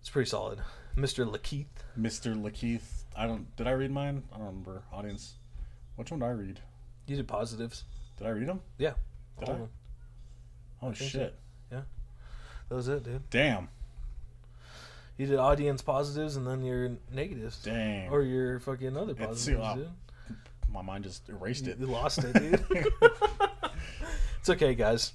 It's 0.00 0.10
pretty 0.10 0.28
solid. 0.28 0.60
Mr. 0.96 1.26
Lakeith. 1.26 1.66
Mr. 1.98 2.34
Lakeith. 2.40 3.04
I 3.16 3.26
don't. 3.26 3.54
Did 3.56 3.66
I 3.66 3.72
read 3.72 3.90
mine? 3.90 4.22
I 4.32 4.36
don't 4.36 4.46
remember. 4.46 4.82
Audience. 4.92 5.34
Which 5.96 6.10
one 6.10 6.20
did 6.20 6.26
I 6.26 6.30
read? 6.30 6.60
You 7.06 7.16
did 7.16 7.28
positives. 7.28 7.84
Did 8.18 8.26
I 8.26 8.30
read 8.30 8.48
them? 8.48 8.60
Yeah. 8.78 8.94
Did 9.40 9.48
I? 9.50 9.52
Oh 10.82 10.92
think 10.92 10.96
so. 10.96 11.04
shit! 11.18 11.34
That 12.68 12.76
was 12.76 12.88
it, 12.88 13.04
dude. 13.04 13.28
Damn. 13.30 13.68
You 15.16 15.26
did 15.26 15.38
audience 15.38 15.80
positives 15.82 16.36
and 16.36 16.46
then 16.46 16.64
your 16.64 16.90
negatives. 17.12 17.62
Dang. 17.62 18.10
Or 18.10 18.22
your 18.22 18.58
fucking 18.60 18.96
other 18.96 19.14
positives, 19.14 19.60
uh, 19.64 19.74
dude. 19.74 19.90
My 20.68 20.82
mind 20.82 21.04
just 21.04 21.28
erased 21.28 21.68
it. 21.68 21.78
You 21.78 21.86
lost 21.86 22.18
it, 22.24 22.32
dude. 22.32 22.64
it's 24.40 24.50
okay, 24.50 24.74
guys. 24.74 25.12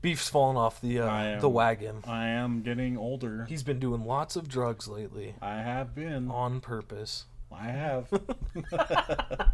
Beef's 0.00 0.28
fallen 0.28 0.56
off 0.56 0.80
the 0.80 1.00
uh, 1.00 1.10
am- 1.10 1.40
the 1.40 1.48
wagon. 1.48 2.04
I 2.06 2.28
am 2.28 2.62
getting 2.62 2.96
older. 2.96 3.46
He's 3.48 3.64
been 3.64 3.80
doing 3.80 4.04
lots 4.04 4.36
of 4.36 4.48
drugs 4.48 4.86
lately 4.86 5.34
I 5.42 5.56
have 5.56 5.94
been. 5.96 6.30
on 6.30 6.60
purpose. 6.60 7.24
I 7.50 7.64
have. 7.64 8.08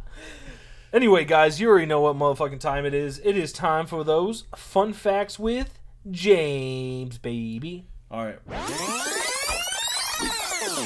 Anyway, 0.95 1.25
guys, 1.25 1.61
you 1.61 1.69
already 1.69 1.87
know 1.87 2.03
what 2.03 2.15
motherfucking 2.15 2.61
time 2.61 2.87
it 2.87 2.95
is. 2.95 3.21
It 3.25 3.37
is 3.37 3.53
time 3.53 3.89
for 3.89 4.05
those 4.05 4.45
fun 4.55 4.93
facts 4.93 5.41
with 5.41 5.81
James, 6.09 7.19
baby. 7.19 7.89
All 8.13 8.25
right. 8.25 9.21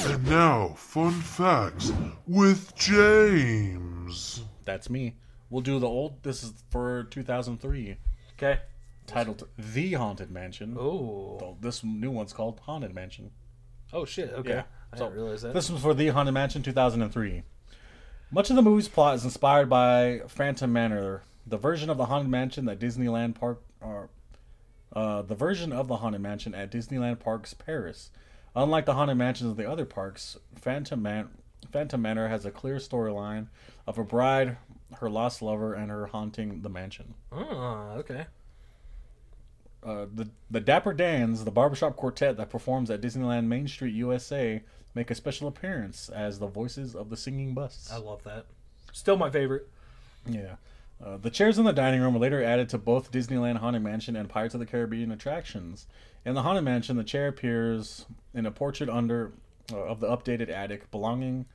And 0.05 0.25
now, 0.27 0.69
fun 0.77 1.11
facts 1.21 1.91
with 2.25 2.75
James. 2.75 4.43
That's 4.65 4.89
me. 4.89 5.15
We'll 5.49 5.61
do 5.61 5.79
the 5.79 5.87
old. 5.87 6.23
This 6.23 6.43
is 6.43 6.53
for 6.69 7.03
2003. 7.05 7.97
Okay. 8.37 8.59
titled 9.07 9.47
The 9.57 9.93
Haunted 9.93 10.31
Mansion. 10.31 10.77
Oh. 10.79 11.57
This 11.59 11.83
new 11.83 12.11
one's 12.11 12.33
called 12.33 12.59
Haunted 12.61 12.93
Mansion. 12.93 13.31
Oh 13.91 14.05
shit. 14.05 14.31
Okay. 14.33 14.49
Yeah. 14.49 14.63
I 14.93 14.97
So, 14.97 15.05
didn't 15.05 15.15
realize 15.21 15.41
that. 15.41 15.53
This 15.53 15.69
was 15.69 15.81
for 15.81 15.93
The 15.93 16.07
Haunted 16.09 16.33
Mansion 16.33 16.63
2003. 16.63 17.43
Much 18.31 18.49
of 18.49 18.55
the 18.55 18.61
movie's 18.61 18.87
plot 18.87 19.15
is 19.15 19.23
inspired 19.25 19.69
by 19.69 20.21
Phantom 20.27 20.71
Manor, 20.71 21.23
the 21.47 21.57
version 21.57 21.89
of 21.89 21.97
the 21.97 22.05
Haunted 22.05 22.29
Mansion 22.29 22.65
that 22.65 22.79
Disneyland 22.79 23.35
Park 23.35 23.61
or 23.81 24.09
uh, 24.93 25.23
the 25.23 25.35
version 25.35 25.71
of 25.73 25.87
the 25.87 25.97
Haunted 25.97 26.21
Mansion 26.21 26.53
at 26.55 26.71
Disneyland 26.71 27.19
Parks 27.19 27.53
Paris. 27.53 28.11
Unlike 28.59 28.87
the 28.87 28.93
Haunted 28.93 29.15
Mansions 29.15 29.51
of 29.51 29.55
the 29.55 29.71
other 29.71 29.85
parks, 29.85 30.37
Phantom 30.55 31.01
Man 31.01 31.29
Phantom 31.71 32.01
Manor 32.01 32.27
has 32.27 32.45
a 32.45 32.51
clear 32.51 32.75
storyline 32.75 33.47
of 33.87 33.97
a 33.97 34.03
bride, 34.03 34.57
her 34.95 35.09
lost 35.09 35.41
lover, 35.41 35.73
and 35.73 35.89
her 35.89 36.07
haunting 36.07 36.61
the 36.61 36.67
mansion. 36.67 37.13
Oh, 37.31 37.93
okay. 37.99 38.25
Uh, 39.81 40.07
the 40.13 40.29
the 40.51 40.59
Dapper 40.59 40.93
Dans, 40.93 41.45
the 41.45 41.51
barbershop 41.51 41.95
quartet 41.95 42.35
that 42.35 42.49
performs 42.49 42.91
at 42.91 42.99
Disneyland 42.99 43.45
Main 43.45 43.65
Street, 43.69 43.93
USA, 43.93 44.61
make 44.93 45.09
a 45.09 45.15
special 45.15 45.47
appearance 45.47 46.09
as 46.09 46.39
the 46.39 46.47
voices 46.47 46.95
of 46.95 47.09
the 47.09 47.15
singing 47.15 47.53
busts. 47.53 47.89
I 47.89 47.97
love 47.97 48.23
that. 48.23 48.45
Still 48.91 49.15
my 49.15 49.29
favorite. 49.29 49.69
Yeah. 50.25 50.55
Uh, 51.03 51.17
the 51.17 51.29
chairs 51.29 51.57
in 51.57 51.65
the 51.65 51.71
dining 51.71 52.01
room 52.01 52.13
were 52.13 52.19
later 52.19 52.43
added 52.43 52.67
to 52.69 52.77
both 52.77 53.11
Disneyland 53.11 53.57
Haunted 53.57 53.81
Mansion 53.81 54.15
and 54.15 54.27
Pirates 54.27 54.53
of 54.53 54.59
the 54.59 54.65
Caribbean 54.65 55.11
attractions. 55.11 55.87
In 56.25 56.35
the 56.35 56.41
Haunted 56.41 56.65
Mansion, 56.65 56.97
the 56.97 57.03
chair 57.03 57.27
appears 57.27 58.05
in 58.33 58.45
a 58.45 58.51
portrait 58.51 58.89
under 58.89 59.31
uh, 59.71 59.77
of 59.77 59.99
the 59.99 60.07
updated 60.07 60.49
attic 60.49 60.91
belonging 60.91 61.45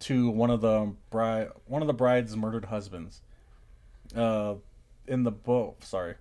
to 0.00 0.28
one 0.28 0.50
of 0.50 0.60
the 0.60 0.92
bride 1.10 1.48
one 1.66 1.82
of 1.82 1.88
the 1.88 1.94
bride's 1.94 2.36
murdered 2.36 2.66
husbands. 2.66 3.20
Uh, 4.14 4.54
in 5.08 5.24
the 5.24 5.30
both 5.32 5.84
sorry, 5.84 6.14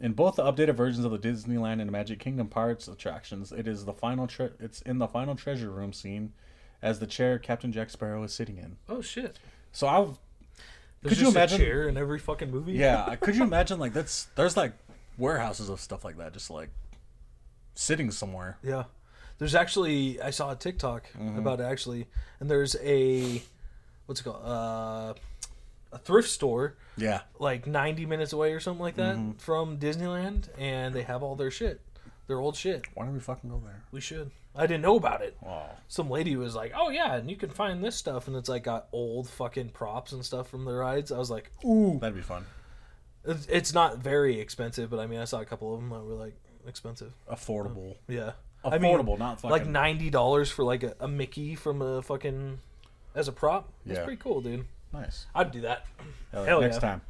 in 0.00 0.12
both 0.12 0.36
the 0.36 0.42
updated 0.42 0.74
versions 0.74 1.04
of 1.04 1.12
the 1.12 1.18
Disneyland 1.18 1.80
and 1.80 1.90
Magic 1.90 2.18
Kingdom 2.18 2.48
Pirates 2.48 2.88
attractions, 2.88 3.52
it 3.52 3.68
is 3.68 3.84
the 3.84 3.92
final 3.92 4.26
tre- 4.26 4.50
it's 4.58 4.80
in 4.82 4.98
the 4.98 5.06
final 5.06 5.36
treasure 5.36 5.70
room 5.70 5.92
scene 5.92 6.32
as 6.82 6.98
the 6.98 7.06
chair 7.06 7.38
Captain 7.38 7.70
Jack 7.70 7.90
Sparrow 7.90 8.22
is 8.24 8.32
sitting 8.32 8.56
in. 8.56 8.76
Oh 8.88 9.02
shit. 9.02 9.38
So 9.72 9.86
I've 9.86 10.18
There's 11.02 11.14
Could 11.16 11.22
you 11.22 11.30
imagine- 11.30 11.58
chair 11.58 11.88
in 11.88 11.96
every 11.96 12.18
fucking 12.18 12.50
movie? 12.50 12.72
Yeah, 12.72 13.14
could 13.20 13.34
you 13.36 13.42
imagine 13.44 13.78
like 13.78 13.92
that's 13.92 14.24
there's 14.36 14.56
like 14.56 14.72
warehouses 15.16 15.68
of 15.68 15.80
stuff 15.80 16.04
like 16.04 16.18
that, 16.18 16.32
just 16.34 16.50
like 16.50 16.68
sitting 17.74 18.10
somewhere. 18.10 18.58
Yeah. 18.62 18.84
There's 19.38 19.54
actually 19.54 20.20
I 20.20 20.30
saw 20.30 20.50
a 20.52 20.56
TikTok 20.56 21.06
Mm-hmm. 21.18 21.38
about 21.38 21.60
it 21.60 21.64
actually, 21.64 22.06
and 22.40 22.50
there's 22.50 22.76
a 22.82 23.42
what's 24.06 24.20
it 24.20 24.24
called? 24.24 24.42
Uh, 24.44 25.14
a 25.92 25.98
thrift 25.98 26.28
store 26.28 26.76
Yeah, 26.96 27.22
like 27.40 27.66
90 27.66 28.06
minutes 28.06 28.32
away 28.32 28.52
or 28.52 28.60
something 28.60 28.82
like 28.82 28.96
that 28.96 29.16
Mm-hmm. 29.16 29.32
from 29.38 29.78
Disneyland, 29.78 30.48
and 30.58 30.94
they 30.94 31.02
have 31.02 31.22
all 31.22 31.34
their 31.36 31.50
shit, 31.50 31.80
their 32.30 32.40
old 32.40 32.56
shit. 32.56 32.86
why 32.94 33.04
don't 33.04 33.12
we 33.12 33.20
fucking 33.20 33.50
go 33.50 33.60
there? 33.62 33.82
We 33.92 34.00
should. 34.00 34.30
I 34.56 34.66
didn't 34.66 34.82
know 34.82 34.96
about 34.96 35.20
it. 35.22 35.36
Wow. 35.42 35.70
Some 35.88 36.08
lady 36.10 36.34
was 36.36 36.54
like, 36.56 36.72
"Oh 36.74 36.88
yeah, 36.88 37.14
and 37.14 37.30
you 37.30 37.36
can 37.36 37.50
find 37.50 37.84
this 37.84 37.94
stuff," 37.96 38.26
and 38.26 38.36
it's 38.36 38.48
like 38.48 38.64
got 38.64 38.88
old 38.92 39.28
fucking 39.28 39.68
props 39.70 40.12
and 40.12 40.24
stuff 40.24 40.48
from 40.48 40.64
the 40.64 40.72
rides. 40.72 41.12
I 41.12 41.18
was 41.18 41.30
like, 41.30 41.50
"Ooh." 41.64 41.98
That'd 42.00 42.16
be 42.16 42.22
fun. 42.22 42.44
It's 43.24 43.46
it's 43.46 43.74
not 43.74 43.98
very 43.98 44.40
expensive, 44.40 44.88
but 44.90 44.98
I 44.98 45.06
mean, 45.06 45.20
I 45.20 45.24
saw 45.24 45.40
a 45.40 45.44
couple 45.44 45.74
of 45.74 45.80
them 45.80 45.90
that 45.90 46.00
were 46.02 46.14
like 46.14 46.34
expensive. 46.66 47.12
Affordable. 47.30 47.96
Yeah, 48.08 48.32
Affordable, 48.64 48.72
I 48.72 48.78
mean, 48.78 49.18
not 49.18 49.40
fucking 49.40 49.50
like 49.50 49.66
ninety 49.66 50.10
dollars 50.10 50.50
for 50.50 50.64
like 50.64 50.82
a, 50.82 50.94
a 51.00 51.06
Mickey 51.06 51.54
from 51.54 51.82
a 51.82 52.00
fucking 52.02 52.58
as 53.14 53.28
a 53.28 53.32
prop. 53.32 53.72
That's 53.84 53.98
Yeah. 53.98 54.04
pretty 54.04 54.20
cool, 54.22 54.40
dude. 54.40 54.64
nice. 54.92 55.26
I'd 55.34 55.50
do 55.52 55.60
that. 55.62 55.86
Hell, 56.32 56.44
Hell 56.44 56.60
next 56.60 56.76
yeah. 56.76 56.80
time. 56.80 57.00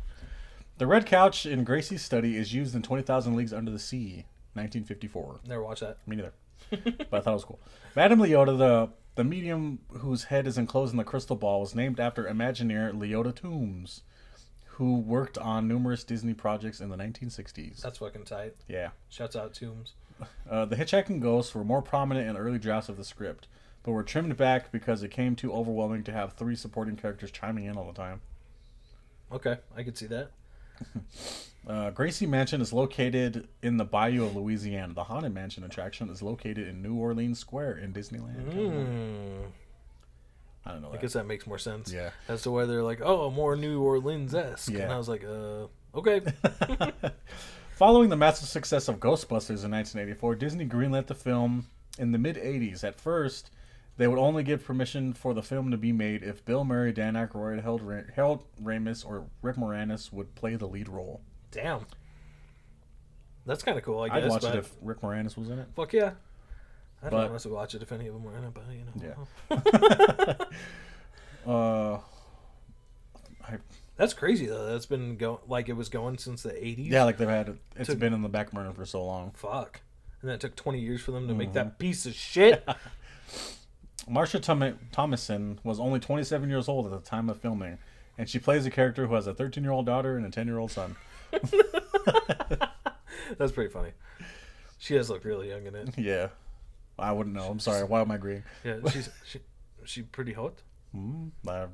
The 0.78 0.86
red 0.86 1.04
couch 1.06 1.44
in 1.46 1.62
Gracey's 1.64 2.02
study 2.02 2.36
is 2.36 2.52
used 2.52 2.74
in 2.74 2.82
Twenty 2.82 3.02
Thousand 3.02 3.36
Leagues 3.36 3.52
Under 3.52 3.70
the 3.70 3.78
Sea, 3.78 4.24
1954. 4.54 5.40
Never 5.46 5.62
watched 5.62 5.82
that. 5.82 5.98
Me 6.06 6.16
neither. 6.16 6.32
but 6.70 7.18
I 7.18 7.20
thought 7.20 7.30
it 7.30 7.34
was 7.34 7.44
cool. 7.44 7.60
Madame 7.96 8.20
Leota, 8.20 8.56
the 8.56 8.90
the 9.16 9.24
medium 9.24 9.80
whose 9.88 10.24
head 10.24 10.46
is 10.46 10.56
enclosed 10.56 10.92
in 10.92 10.98
the 10.98 11.04
crystal 11.04 11.36
ball, 11.36 11.60
was 11.60 11.74
named 11.74 11.98
after 11.98 12.24
Imagineer 12.24 12.92
Leota 12.92 13.34
Toombs, 13.34 14.02
who 14.64 14.98
worked 14.98 15.36
on 15.36 15.68
numerous 15.68 16.04
Disney 16.04 16.32
projects 16.32 16.80
in 16.80 16.88
the 16.88 16.96
1960s. 16.96 17.80
That's 17.80 17.98
fucking 17.98 18.24
tight. 18.24 18.54
Yeah. 18.68 18.90
Shouts 19.08 19.36
out 19.36 19.52
Toombs. 19.52 19.94
Uh, 20.48 20.64
the 20.64 20.76
hitchhiking 20.76 21.20
ghosts 21.20 21.54
were 21.54 21.64
more 21.64 21.82
prominent 21.82 22.28
in 22.28 22.36
early 22.36 22.58
drafts 22.58 22.88
of 22.88 22.96
the 22.96 23.04
script, 23.04 23.48
but 23.82 23.92
were 23.92 24.02
trimmed 24.02 24.36
back 24.36 24.70
because 24.70 25.02
it 25.02 25.10
came 25.10 25.34
too 25.34 25.52
overwhelming 25.52 26.04
to 26.04 26.12
have 26.12 26.34
three 26.34 26.54
supporting 26.54 26.96
characters 26.96 27.30
chiming 27.30 27.64
in 27.64 27.76
all 27.76 27.86
the 27.86 27.92
time. 27.92 28.20
Okay, 29.32 29.58
I 29.76 29.82
could 29.82 29.96
see 29.96 30.06
that. 30.06 30.30
Uh, 31.68 31.90
Gracey 31.92 32.26
Mansion 32.26 32.60
is 32.60 32.72
located 32.72 33.46
in 33.62 33.76
the 33.76 33.84
Bayou 33.84 34.24
of 34.24 34.34
Louisiana. 34.34 34.92
The 34.92 35.04
Haunted 35.04 35.32
Mansion 35.32 35.62
attraction 35.62 36.08
is 36.08 36.20
located 36.20 36.66
in 36.66 36.82
New 36.82 36.94
Orleans 36.96 37.38
Square 37.38 37.78
in 37.78 37.92
Disneyland. 37.92 38.52
Hmm. 38.52 39.44
I 40.66 40.72
don't 40.72 40.82
know 40.82 40.88
I 40.88 40.92
that. 40.92 41.00
guess 41.02 41.12
that 41.12 41.26
makes 41.26 41.46
more 41.46 41.58
sense. 41.58 41.92
Yeah. 41.92 42.10
As 42.28 42.42
to 42.42 42.50
why 42.50 42.64
they're 42.64 42.82
like, 42.82 43.00
oh, 43.02 43.30
more 43.30 43.54
New 43.56 43.80
Orleans 43.82 44.34
esque. 44.34 44.68
And 44.68 44.78
Yeah. 44.78 44.92
I 44.94 44.98
was 44.98 45.08
like, 45.08 45.22
uh, 45.24 45.66
okay. 45.94 46.22
Following 47.76 48.08
the 48.08 48.16
massive 48.16 48.48
success 48.48 48.88
of 48.88 48.96
Ghostbusters 48.96 49.64
in 49.64 49.70
1984, 49.70 50.34
Disney 50.36 50.66
greenlit 50.66 51.06
the 51.06 51.14
film 51.14 51.66
in 51.98 52.10
the 52.12 52.18
mid 52.18 52.36
80s. 52.36 52.82
At 52.84 53.00
first, 53.00 53.50
they 54.00 54.08
would 54.08 54.18
only 54.18 54.42
give 54.42 54.64
permission 54.64 55.12
for 55.12 55.34
the 55.34 55.42
film 55.42 55.70
to 55.72 55.76
be 55.76 55.92
made 55.92 56.22
if 56.22 56.42
Bill 56.46 56.64
Murray, 56.64 56.90
Dan 56.90 57.12
Aykroyd, 57.14 57.60
Harold, 57.62 57.82
Ra- 57.82 58.00
Harold 58.16 58.44
Ramis, 58.62 59.04
or 59.06 59.26
Rick 59.42 59.56
Moranis 59.56 60.10
would 60.10 60.34
play 60.34 60.56
the 60.56 60.66
lead 60.66 60.88
role. 60.88 61.20
Damn. 61.50 61.84
That's 63.44 63.62
kind 63.62 63.76
of 63.76 63.84
cool, 63.84 64.00
I 64.00 64.08
guess. 64.08 64.24
I'd 64.24 64.28
watch 64.30 64.40
but 64.42 64.54
it 64.54 64.58
if 64.60 64.72
Rick 64.80 65.02
Moranis 65.02 65.36
was 65.36 65.50
in 65.50 65.58
it. 65.58 65.68
Fuck 65.76 65.92
yeah. 65.92 66.12
I 67.02 67.10
don't 67.10 67.20
But- 67.20 67.28
honestly 67.28 67.52
watch 67.52 67.74
it 67.74 67.82
if 67.82 67.92
any 67.92 68.06
of 68.06 68.14
them 68.14 68.24
were 68.24 68.34
in 68.38 68.44
it, 68.44 68.54
but 68.54 68.64
you 68.72 68.84
know. 68.86 69.16
Yeah. 69.50 70.34
Uh, 71.46 71.98
I, 73.46 73.56
That's 73.96 74.12
crazy 74.14 74.46
though. 74.46 74.66
That's 74.66 74.84
been 74.86 75.16
going 75.16 75.38
like 75.48 75.68
it 75.68 75.72
was 75.74 75.88
going 75.90 76.18
since 76.18 76.42
the 76.42 76.50
80s. 76.50 76.90
yeah, 76.90 77.04
like 77.04 77.16
they've 77.18 77.28
had 77.28 77.58
it's 77.76 77.88
Took- 77.88 77.98
been 77.98 78.12
in 78.14 78.20
the 78.22 78.28
back 78.28 78.50
burner 78.52 78.72
for 78.72 78.84
so 78.86 79.04
long. 79.04 79.32
Fuck. 79.32 79.80
And 80.20 80.28
then 80.28 80.34
it 80.34 80.40
took 80.40 80.54
20 80.56 80.80
years 80.80 81.00
for 81.00 81.12
them 81.12 81.28
to 81.28 81.34
make 81.34 81.48
Mm-hmm. 81.48 81.54
that 81.54 81.78
piece 81.78 82.04
of 82.06 82.14
shit. 82.14 82.66
Marsha 84.08 84.40
Thomason 84.92 85.58
was 85.64 85.78
only 85.80 86.00
27 86.00 86.48
years 86.48 86.68
old 86.68 86.86
at 86.86 86.92
the 86.92 87.00
time 87.08 87.28
of 87.28 87.38
filming, 87.40 87.78
and 88.18 88.28
she 88.28 88.38
plays 88.38 88.66
a 88.66 88.70
character 88.70 89.06
who 89.06 89.14
has 89.14 89.26
a 89.26 89.34
13 89.34 89.62
year 89.64 89.72
old 89.72 89.86
daughter 89.86 90.16
and 90.16 90.24
a 90.26 90.30
10 90.30 90.46
year 90.46 90.58
old 90.58 90.70
son. 90.70 90.96
That's 93.38 93.52
pretty 93.52 93.70
funny. 93.72 93.92
She 94.78 94.94
does 94.94 95.10
look 95.10 95.24
really 95.24 95.48
young 95.50 95.66
in 95.66 95.74
it. 95.74 95.90
Yeah. 95.98 96.28
I 96.98 97.12
wouldn't 97.12 97.34
know. 97.34 97.44
I'm 97.48 97.60
sorry. 97.60 97.84
Why 97.84 98.02
am 98.02 98.10
I 98.10 98.16
agreeing? 98.16 98.42
Yeah, 98.62 98.76
she's 98.90 99.08
she, 99.26 99.40
she 99.84 100.02
pretty 100.02 100.34
hot. 100.34 100.60
Mm, 100.94 101.30
Oh, 101.48 101.68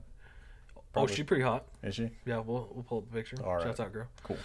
Probably. 0.93 1.15
she 1.15 1.25
pretty 1.25 1.43
hot. 1.43 1.65
is 1.83 1.95
she? 1.97 2.11
Yeah, 2.25 2.39
we'll 2.39 2.69
we'll 2.73 2.85
pull 2.85 2.99
up 2.99 3.11
a 3.11 3.15
picture. 3.15 3.37
All 3.45 3.57
right. 3.57 3.65
Shouts 3.65 3.81
out, 3.81 3.93
girl. 3.93 4.07
Cool. 4.23 4.37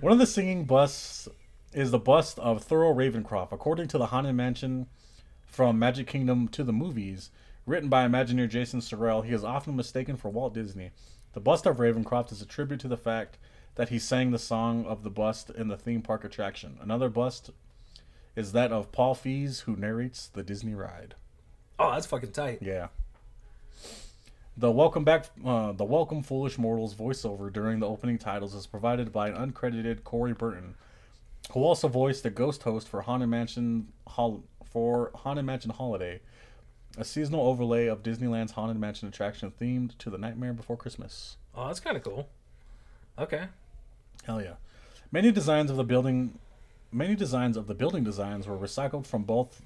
One 0.00 0.12
of 0.12 0.18
the 0.18 0.26
singing 0.26 0.64
busts 0.64 1.28
is 1.72 1.90
the 1.92 1.98
bust 1.98 2.38
of 2.38 2.66
Thurl 2.68 2.94
Ravenscroft. 2.94 3.52
According 3.52 3.88
to 3.88 3.98
the 3.98 4.06
Haunted 4.06 4.34
Mansion 4.34 4.86
from 5.54 5.78
Magic 5.78 6.08
Kingdom 6.08 6.48
to 6.48 6.64
the 6.64 6.72
movies, 6.72 7.30
written 7.64 7.88
by 7.88 8.04
Imagineer 8.04 8.48
Jason 8.48 8.80
Surrell, 8.80 9.24
he 9.24 9.32
is 9.32 9.44
often 9.44 9.76
mistaken 9.76 10.16
for 10.16 10.28
Walt 10.28 10.52
Disney. 10.52 10.90
The 11.32 11.40
bust 11.40 11.64
of 11.64 11.76
Ravenscroft 11.76 12.32
is 12.32 12.42
a 12.42 12.46
tribute 12.46 12.80
to 12.80 12.88
the 12.88 12.96
fact 12.96 13.38
that 13.76 13.88
he 13.88 14.00
sang 14.00 14.32
the 14.32 14.38
song 14.40 14.84
of 14.84 15.04
the 15.04 15.10
bust 15.10 15.50
in 15.50 15.68
the 15.68 15.76
theme 15.76 16.02
park 16.02 16.24
attraction. 16.24 16.76
Another 16.82 17.08
bust 17.08 17.50
is 18.34 18.50
that 18.50 18.72
of 18.72 18.90
Paul 18.90 19.14
Frees, 19.14 19.60
who 19.60 19.76
narrates 19.76 20.26
the 20.26 20.42
Disney 20.42 20.74
ride. 20.74 21.14
Oh, 21.78 21.92
that's 21.92 22.06
fucking 22.06 22.32
tight. 22.32 22.58
Yeah. 22.60 22.88
The 24.56 24.72
welcome 24.72 25.04
back, 25.04 25.26
uh, 25.44 25.70
the 25.70 25.84
welcome 25.84 26.24
foolish 26.24 26.58
mortals 26.58 26.96
voiceover 26.96 27.52
during 27.52 27.78
the 27.78 27.88
opening 27.88 28.18
titles 28.18 28.54
is 28.54 28.66
provided 28.66 29.12
by 29.12 29.28
an 29.28 29.52
uncredited 29.52 30.02
Corey 30.02 30.32
Burton, 30.32 30.74
who 31.52 31.62
also 31.62 31.86
voiced 31.86 32.24
the 32.24 32.30
ghost 32.30 32.64
host 32.64 32.88
for 32.88 33.02
Haunted 33.02 33.28
Mansion 33.28 33.92
for 34.74 35.12
Haunted 35.14 35.44
Mansion 35.46 35.70
Holiday, 35.70 36.20
a 36.98 37.04
seasonal 37.04 37.46
overlay 37.46 37.86
of 37.86 38.02
Disneyland's 38.02 38.52
Haunted 38.52 38.76
Mansion 38.78 39.08
attraction 39.08 39.52
themed 39.58 39.96
to 39.98 40.10
the 40.10 40.18
Nightmare 40.18 40.52
Before 40.52 40.76
Christmas. 40.76 41.36
Oh, 41.54 41.68
that's 41.68 41.78
kind 41.80 41.96
of 41.96 42.02
cool. 42.02 42.28
Okay. 43.18 43.44
Hell 44.24 44.42
yeah! 44.42 44.54
Many 45.12 45.30
designs 45.30 45.70
of 45.70 45.76
the 45.76 45.84
building, 45.84 46.38
many 46.90 47.14
designs 47.14 47.56
of 47.56 47.68
the 47.68 47.74
building 47.74 48.02
designs 48.02 48.46
were 48.48 48.58
recycled 48.58 49.06
from 49.06 49.22
both 49.22 49.62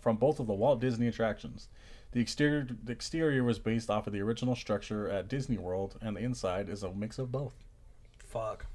from 0.00 0.16
both 0.16 0.40
of 0.40 0.46
the 0.48 0.52
Walt 0.54 0.80
Disney 0.80 1.06
attractions. 1.06 1.68
The 2.12 2.20
exterior 2.20 2.66
the 2.82 2.90
exterior 2.90 3.44
was 3.44 3.60
based 3.60 3.88
off 3.88 4.08
of 4.08 4.12
the 4.12 4.20
original 4.20 4.56
structure 4.56 5.08
at 5.08 5.28
Disney 5.28 5.58
World, 5.58 5.96
and 6.02 6.16
the 6.16 6.20
inside 6.20 6.68
is 6.68 6.82
a 6.82 6.92
mix 6.92 7.20
of 7.20 7.30
both. 7.30 7.54
Fuck. 8.26 8.66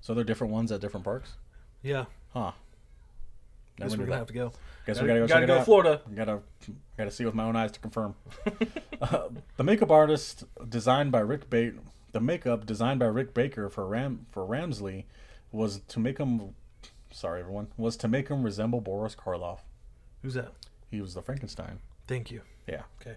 So 0.00 0.12
they're 0.12 0.24
different 0.24 0.52
ones 0.52 0.72
at 0.72 0.80
different 0.80 1.04
parks, 1.04 1.34
Yeah. 1.82 2.06
huh? 2.32 2.52
Guess 3.76 3.90
Never 3.90 4.02
we're 4.02 4.06
gonna 4.06 4.18
have 4.18 4.26
to 4.28 4.32
go. 4.32 4.52
Guess 4.86 4.96
Gotta- 4.96 5.02
we 5.02 5.08
gotta 5.08 5.20
go 5.20 5.26
gotta 5.26 5.46
go 5.46 5.58
out. 5.58 5.64
Florida. 5.64 6.00
Gotta 6.14 6.40
gotta 6.96 7.10
see 7.10 7.24
with 7.24 7.34
my 7.34 7.44
own 7.44 7.56
eyes 7.56 7.72
to 7.72 7.80
confirm. 7.80 8.14
uh, 9.02 9.28
the 9.56 9.64
makeup 9.64 9.90
artist 9.90 10.44
designed 10.68 11.10
by 11.12 11.20
Rick 11.20 11.50
Bate 11.50 11.74
the 12.12 12.20
makeup 12.20 12.64
designed 12.64 13.00
by 13.00 13.06
Rick 13.06 13.34
Baker 13.34 13.68
for 13.68 13.86
Ram 13.86 14.26
for 14.30 14.46
Ramsley 14.46 15.04
was 15.50 15.80
to 15.88 15.98
make 15.98 16.18
him 16.18 16.54
sorry 17.10 17.40
everyone 17.40 17.66
was 17.76 17.96
to 17.98 18.08
make 18.08 18.28
him 18.28 18.44
resemble 18.44 18.80
Boris 18.80 19.16
Karloff. 19.16 19.58
Who's 20.22 20.34
that? 20.34 20.52
He 20.90 21.00
was 21.00 21.14
the 21.14 21.22
Frankenstein. 21.22 21.80
Thank 22.06 22.30
you. 22.30 22.42
Yeah, 22.68 22.82
Okay. 23.00 23.16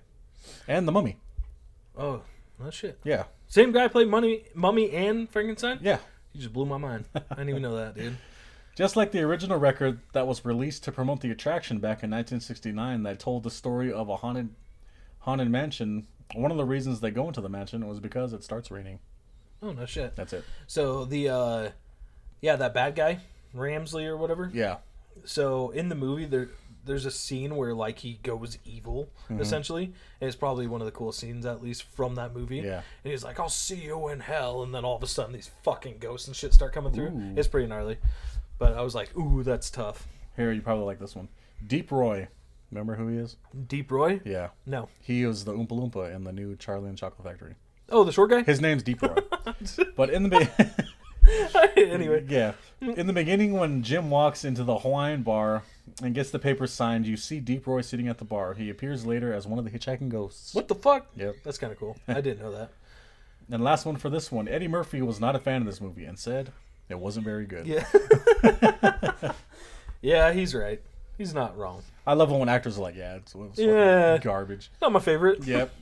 and 0.68 0.88
the 0.88 0.92
Mummy. 0.92 1.18
Oh, 1.96 2.22
no 2.60 2.70
shit. 2.72 3.00
Yeah, 3.04 3.26
Same 3.48 3.72
guy 3.72 3.88
played 3.88 4.08
Mummy, 4.08 4.46
Mummy 4.56 4.90
and 4.92 5.30
Frankenstein. 5.30 5.80
yeah. 5.82 6.00
He 6.34 6.40
just 6.40 6.54
blew 6.54 6.66
my 6.66 6.78
mind. 6.78 7.06
I 7.16 7.20
didn't 7.30 7.50
even 7.50 7.62
know 7.62 7.76
that, 7.76 7.96
dude. 7.96 8.18
Just 8.78 8.96
like 8.96 9.12
the 9.12 9.22
original 9.24 9.58
record 9.58 10.00
that 10.14 10.28
was 10.28 10.46
released 10.46 10.84
to 10.84 10.92
promote 10.92 11.22
the 11.22 11.32
attraction 11.32 11.80
back 11.80 12.04
in 12.04 12.12
1969 12.12 13.02
that 13.04 13.20
told 13.20 13.42
the 13.42 13.50
story 13.50 13.92
of 13.92 14.08
a 14.08 14.18
haunted 14.18 14.50
haunted 15.20 15.50
mansion, 15.50 16.06
one 16.36 16.52
of 16.52 16.58
the 16.58 16.64
reasons 16.64 17.00
they 17.00 17.10
go 17.10 17.28
into 17.28 17.42
the 17.42 17.50
mansion 17.50 17.88
was 17.88 18.00
because 18.00 18.34
it 18.34 18.44
starts 18.44 18.70
raining. 18.70 19.00
Oh 19.64 19.72
no 19.72 19.88
shit. 19.88 20.16
That's 20.16 20.32
it. 20.32 20.44
So 20.68 21.06
the 21.06 21.30
uh 21.30 21.70
yeah, 22.40 22.56
that 22.56 22.76
bad 22.76 22.96
guy, 22.96 23.20
Ramsley 23.56 24.06
or 24.06 24.16
whatever. 24.16 24.52
Yeah. 24.54 24.78
So 25.26 25.72
in 25.72 25.90
the 25.90 25.96
movie 25.96 26.26
there 26.26 26.50
there's 26.86 27.06
a 27.08 27.12
scene 27.12 27.56
where 27.56 27.74
like 27.74 27.98
he 28.00 28.20
goes 28.22 28.60
evil 28.64 29.10
Mm-hmm. 29.28 29.42
essentially. 29.42 29.86
And 30.22 30.28
it's 30.28 30.38
probably 30.38 30.68
one 30.68 30.82
of 30.82 30.86
the 30.86 30.92
coolest 30.92 31.20
scenes 31.20 31.48
at 31.48 31.64
least 31.64 31.82
from 31.84 32.14
that 32.16 32.34
movie. 32.36 32.58
Yeah. 32.60 32.82
And 33.04 33.12
he's 33.12 33.24
like, 33.24 33.40
I'll 33.40 33.50
see 33.50 33.76
you 33.76 34.08
in 34.10 34.20
hell 34.20 34.62
and 34.62 34.74
then 34.74 34.86
all 34.86 34.96
of 34.96 35.02
a 35.04 35.08
sudden 35.08 35.34
these 35.34 35.50
fucking 35.64 35.98
ghosts 36.00 36.28
and 36.28 36.36
shit 36.36 36.54
start 36.54 36.74
coming 36.74 36.94
through. 36.94 37.08
Ooh. 37.08 37.34
It's 37.36 37.48
pretty 37.48 37.68
gnarly. 37.68 37.98
But 38.60 38.74
I 38.74 38.82
was 38.82 38.96
like, 38.96 39.16
ooh, 39.18 39.44
that's 39.44 39.70
tough. 39.70 40.08
Here, 40.36 40.52
you 40.52 40.62
probably 40.62 40.86
like 40.86 41.00
this 41.00 41.16
one. 41.16 41.28
Deep 41.66 41.92
Roy. 41.92 42.28
Remember 42.72 42.96
who 42.96 43.08
he 43.08 43.18
is? 43.18 43.38
Deep 43.68 43.92
Roy? 43.92 44.20
Yeah. 44.26 44.50
No. 44.66 44.90
He 45.02 45.26
was 45.26 45.46
the 45.46 45.54
Oompa 45.54 45.70
Loompa 45.70 46.14
in 46.14 46.24
the 46.24 46.34
new 46.34 46.56
Charlie 46.56 46.90
and 46.90 46.98
Chocolate 46.98 47.28
Factory. 47.28 47.56
Oh, 47.90 48.04
the 48.04 48.12
short 48.12 48.30
guy? 48.30 48.44
His 48.44 48.60
name's 48.60 48.84
Deep 48.84 49.02
Roy. 49.02 49.16
but 49.96 50.10
in 50.10 50.24
the 50.24 50.30
be- 50.30 50.48
anyway. 51.82 52.26
yeah, 52.28 52.54
in 52.82 53.08
the 53.08 53.14
beginning 53.14 53.54
when 53.54 53.84
Jim 53.84 54.10
walks 54.10 54.44
into 54.46 54.64
the 54.64 54.80
Hawaiian 54.80 55.24
bar 55.24 55.64
and 56.02 56.14
gets 56.14 56.30
the 56.32 56.40
paper 56.40 56.68
signed, 56.68 57.06
you 57.08 57.16
see 57.18 57.40
Deep 57.40 57.66
Roy 57.68 57.82
sitting 57.82 58.08
at 58.08 58.18
the 58.18 58.26
bar. 58.26 58.54
He 58.54 58.70
appears 58.70 59.06
later 59.06 59.34
as 59.34 59.48
one 59.48 59.60
of 59.60 59.66
the 59.66 59.72
hitchhiking 59.72 60.10
ghosts. 60.10 60.54
What 60.54 60.68
the 60.68 60.76
fuck? 60.76 61.08
Yep. 61.16 61.38
That's 61.44 61.58
kind 61.58 61.72
of 61.72 61.80
cool. 61.80 61.98
I 62.08 62.22
didn't 62.22 62.42
know 62.42 62.52
that. 62.52 62.72
And 63.50 63.64
last 63.64 63.86
one 63.86 63.96
for 63.96 64.10
this 64.10 64.30
one, 64.32 64.48
Eddie 64.50 64.68
Murphy 64.68 65.02
was 65.02 65.22
not 65.22 65.36
a 65.36 65.40
fan 65.40 65.62
of 65.62 65.68
this 65.68 65.80
movie 65.80 66.04
and 66.04 66.20
said 66.20 66.52
it 66.90 67.00
wasn't 67.00 67.26
very 67.26 67.46
good. 67.46 67.68
Yeah. 67.68 67.86
yeah, 70.02 70.32
he's 70.34 70.54
right. 70.56 70.82
He's 71.18 71.34
not 71.34 71.58
wrong. 71.58 71.82
I 72.06 72.14
love 72.14 72.32
when 72.32 72.48
actors 72.50 72.78
are 72.78 72.82
like, 72.82 72.96
"Yeah, 72.96 73.16
it's, 73.16 73.34
it's 73.36 73.60
Yeah. 73.60 74.18
garbage." 74.20 74.70
Not 74.82 74.92
my 74.92 75.00
favorite. 75.00 75.44
Yep. 75.46 75.74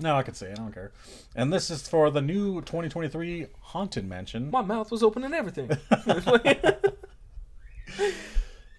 No, 0.00 0.16
I 0.16 0.22
could 0.22 0.36
say 0.36 0.46
it. 0.50 0.58
I 0.58 0.62
don't 0.62 0.72
care. 0.72 0.92
And 1.34 1.52
this 1.52 1.70
is 1.70 1.88
for 1.88 2.10
the 2.10 2.20
new 2.20 2.60
2023 2.60 3.46
Haunted 3.60 4.08
Mansion. 4.08 4.50
My 4.50 4.62
mouth 4.62 4.90
was 4.92 5.02
open 5.02 5.24
and 5.24 5.34
everything. 5.34 5.70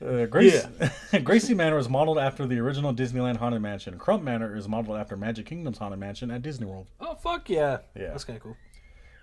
Uh, 0.02 0.26
Grace, 0.28 0.65
Gracey 1.12 1.54
Manor 1.54 1.78
is 1.78 1.89
modeled 1.89 2.17
after 2.17 2.48
the 2.48 2.58
original 2.60 2.93
Disneyland 2.93 3.36
Haunted 3.36 3.62
Mansion. 3.62 3.98
Crump 3.98 4.24
Manor 4.24 4.56
is 4.56 4.65
modeled 4.65 4.98
after 4.98 5.17
Magic 5.17 5.45
Kingdom's 5.45 5.78
Haunted 5.78 6.00
Mansion 6.00 6.32
at 6.32 6.41
Disney 6.41 6.65
World. 6.65 6.88
oh 7.02 7.15
fuck 7.15 7.50
yeah. 7.50 7.80
Yeah. 7.95 8.12
That's 8.12 8.24
kind 8.24 8.38
of 8.38 8.43
cool. 8.43 8.56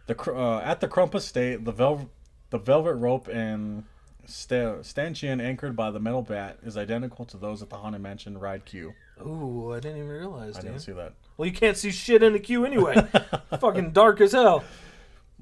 The 0.07 0.33
uh, 0.33 0.61
at 0.61 0.81
the 0.81 0.89
Crump 0.89 1.15
Estate, 1.15 1.65
the 1.65 1.73
vel- 1.73 2.11
the 2.51 2.59
velvet 2.59 2.95
rope 2.95 3.27
and 3.29 3.85
sta- 4.27 4.83
stanchion 4.83 5.41
anchored 5.41 5.75
by 5.75 5.91
the 5.91 5.99
metal 6.01 6.23
bat 6.23 6.59
is 6.63 6.77
identical 6.77 7.25
to 7.27 7.37
those 7.37 7.61
at 7.63 7.71
the 7.71 7.77
Haunted 7.77 8.01
Mansion 8.03 8.39
ride 8.39 8.65
queue. 8.65 8.95
Ooh, 9.21 9.73
I 9.73 9.81
didn't 9.81 9.99
even 9.99 10.11
realize, 10.11 10.57
I 10.57 10.61
dude. 10.61 10.71
didn't 10.73 10.83
see 10.83 10.93
that. 10.93 11.15
Well, 11.37 11.47
you 11.47 11.53
can't 11.55 11.77
see 11.77 11.91
shit 11.91 12.23
in 12.23 12.33
the 12.35 12.39
queue 12.39 12.65
anyway. 12.65 12.95
Fucking 13.61 13.93
dark 13.93 14.21
as 14.21 14.33
hell. 14.33 14.63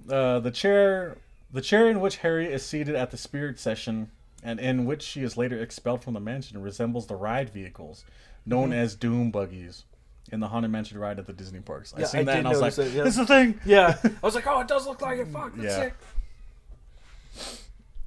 Uh, 0.08 0.40
the 0.40 0.50
chair, 0.50 1.18
the 1.52 1.60
chair 1.60 1.88
in 1.90 2.00
which 2.00 2.16
Harry 2.18 2.46
is 2.52 2.64
seated 2.64 2.94
at 2.94 3.10
the 3.10 3.16
spirit 3.16 3.58
session, 3.58 4.10
and 4.42 4.58
in 4.60 4.86
which 4.86 5.02
she 5.02 5.22
is 5.22 5.36
later 5.36 5.60
expelled 5.60 6.02
from 6.02 6.14
the 6.14 6.20
mansion, 6.20 6.60
resembles 6.62 7.06
the 7.06 7.16
ride 7.16 7.50
vehicles 7.50 8.04
known 8.46 8.70
Mm-hmm. 8.70 8.78
as 8.78 8.94
Doom 8.94 9.30
buggies 9.30 9.84
in 10.32 10.40
the 10.40 10.48
Haunted 10.48 10.70
Mansion 10.70 10.98
ride 10.98 11.18
at 11.18 11.26
the 11.26 11.32
Disney 11.32 11.60
parks. 11.60 11.92
I 11.96 12.00
Yeah, 12.00 12.06
seen 12.06 12.20
I 12.20 12.24
that 12.24 12.38
and 12.38 12.48
I 12.48 12.50
was 12.50 12.60
like, 12.60 12.78
it, 12.78 12.92
yeah. 12.92 13.06
"It's 13.06 13.18
a 13.18 13.26
thing." 13.26 13.60
Yeah. 13.64 13.96
I 14.04 14.10
was 14.22 14.34
like, 14.34 14.46
oh, 14.46 14.60
it 14.60 14.68
does 14.68 14.86
look 14.86 15.00
like 15.02 15.18
it. 15.18 15.28
Fuck, 15.28 15.54
that's 15.56 15.64
Yeah. 15.64 15.82
sick. 15.84 15.94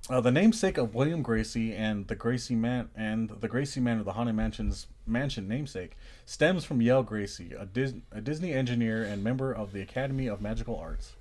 Uh, 0.10 0.22
the 0.22 0.32
namesake 0.32 0.78
of 0.78 0.96
William 0.96 1.22
Gracey 1.22 1.78
and 1.78 2.08
the 2.08 2.16
Gracey 2.16 2.56
man 2.56 2.90
and 2.96 3.30
the 3.30 3.50
Gracey 3.50 3.82
man 3.82 4.00
of 4.00 4.06
the 4.06 4.14
Haunted 4.14 4.36
Mansion's 4.36 4.88
mansion 5.06 5.50
namesake, 5.50 5.98
stems 6.26 6.64
from 6.64 6.82
Yale 6.82 7.04
Gracey, 7.04 7.60
a, 7.62 7.66
Dis- 7.66 7.94
a 8.14 8.22
Disney 8.22 8.54
engineer 8.54 9.04
and 9.04 9.22
member 9.22 9.52
of 9.52 9.74
the 9.74 9.82
Academy 9.82 10.28
of 10.28 10.42
Magical 10.42 10.78
Arts. 10.78 11.14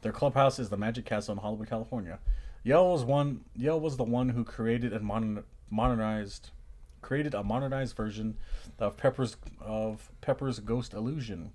Their 0.00 0.12
clubhouse 0.12 0.58
is 0.58 0.70
the 0.70 0.78
Magic 0.78 1.04
Castle 1.04 1.32
in 1.32 1.38
Hollywood, 1.40 1.68
California. 1.68 2.18
Yale 2.64 2.90
was 2.90 3.04
one. 3.04 3.44
Yale 3.54 3.78
was 3.78 3.96
the 3.98 4.04
one 4.04 4.30
who 4.30 4.44
created 4.44 4.92
and 4.94 5.04
modern, 5.04 5.44
modernized, 5.70 6.50
created 7.02 7.34
a 7.34 7.42
modernized 7.42 7.96
version 7.96 8.36
of 8.78 8.96
Pepper's 8.96 9.36
of 9.60 10.10
Pepper's 10.20 10.60
Ghost 10.60 10.94
Illusion. 10.94 11.52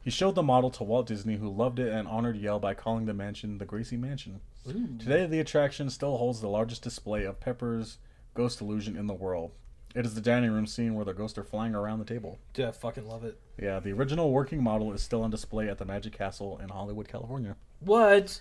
He 0.00 0.10
showed 0.10 0.34
the 0.34 0.42
model 0.42 0.70
to 0.70 0.84
Walt 0.84 1.06
Disney, 1.06 1.36
who 1.36 1.48
loved 1.48 1.78
it 1.78 1.92
and 1.92 2.08
honored 2.08 2.36
Yale 2.36 2.58
by 2.58 2.74
calling 2.74 3.06
the 3.06 3.14
mansion 3.14 3.58
the 3.58 3.66
Gracey 3.66 3.98
Mansion. 3.98 4.40
Today, 4.64 5.26
the 5.26 5.40
attraction 5.40 5.90
still 5.90 6.16
holds 6.16 6.40
the 6.40 6.48
largest 6.48 6.82
display 6.82 7.24
of 7.24 7.40
Pepper's 7.40 7.98
Ghost 8.34 8.60
Illusion 8.60 8.96
in 8.96 9.06
the 9.06 9.14
world. 9.14 9.52
It 9.94 10.06
is 10.06 10.14
the 10.14 10.20
dining 10.20 10.50
room 10.50 10.66
scene 10.66 10.94
where 10.94 11.04
the 11.04 11.12
ghosts 11.12 11.36
are 11.38 11.44
flying 11.44 11.74
around 11.74 11.98
the 11.98 12.04
table. 12.04 12.38
Dude, 12.54 12.66
I 12.66 12.70
fucking 12.72 13.06
love 13.06 13.24
it. 13.24 13.38
Yeah, 13.60 13.78
the 13.78 13.92
original 13.92 14.32
working 14.32 14.62
model 14.62 14.92
is 14.92 15.02
still 15.02 15.22
on 15.22 15.30
display 15.30 15.68
at 15.68 15.78
the 15.78 15.84
Magic 15.84 16.16
Castle 16.16 16.58
in 16.62 16.70
Hollywood, 16.70 17.08
California. 17.08 17.56
What? 17.80 18.40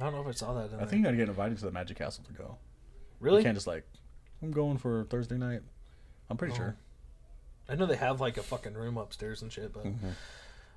I 0.00 0.04
don't 0.04 0.14
know 0.14 0.20
if 0.22 0.26
I 0.26 0.32
saw 0.32 0.52
that. 0.54 0.70
I 0.80 0.84
think 0.84 0.98
you 1.00 1.04
gotta 1.04 1.16
get 1.16 1.28
invited 1.28 1.56
to 1.58 1.64
the 1.64 1.70
Magic 1.70 1.96
Castle 1.98 2.24
to 2.24 2.32
go. 2.32 2.58
really. 3.20 3.38
You 3.38 3.44
can't 3.44 3.56
just 3.56 3.66
like, 3.66 3.86
I'm 4.42 4.50
going 4.50 4.78
for 4.78 5.04
Thursday 5.04 5.36
night. 5.38 5.62
I'm 6.30 6.36
pretty 6.36 6.54
Oh. 6.54 6.56
sure. 6.56 6.76
I 7.68 7.74
know 7.74 7.86
they 7.86 7.96
have 7.96 8.20
like 8.20 8.36
a 8.36 8.42
fucking 8.42 8.74
room 8.74 8.96
upstairs 8.96 9.42
and 9.42 9.52
shit, 9.52 9.72
but 9.72 9.86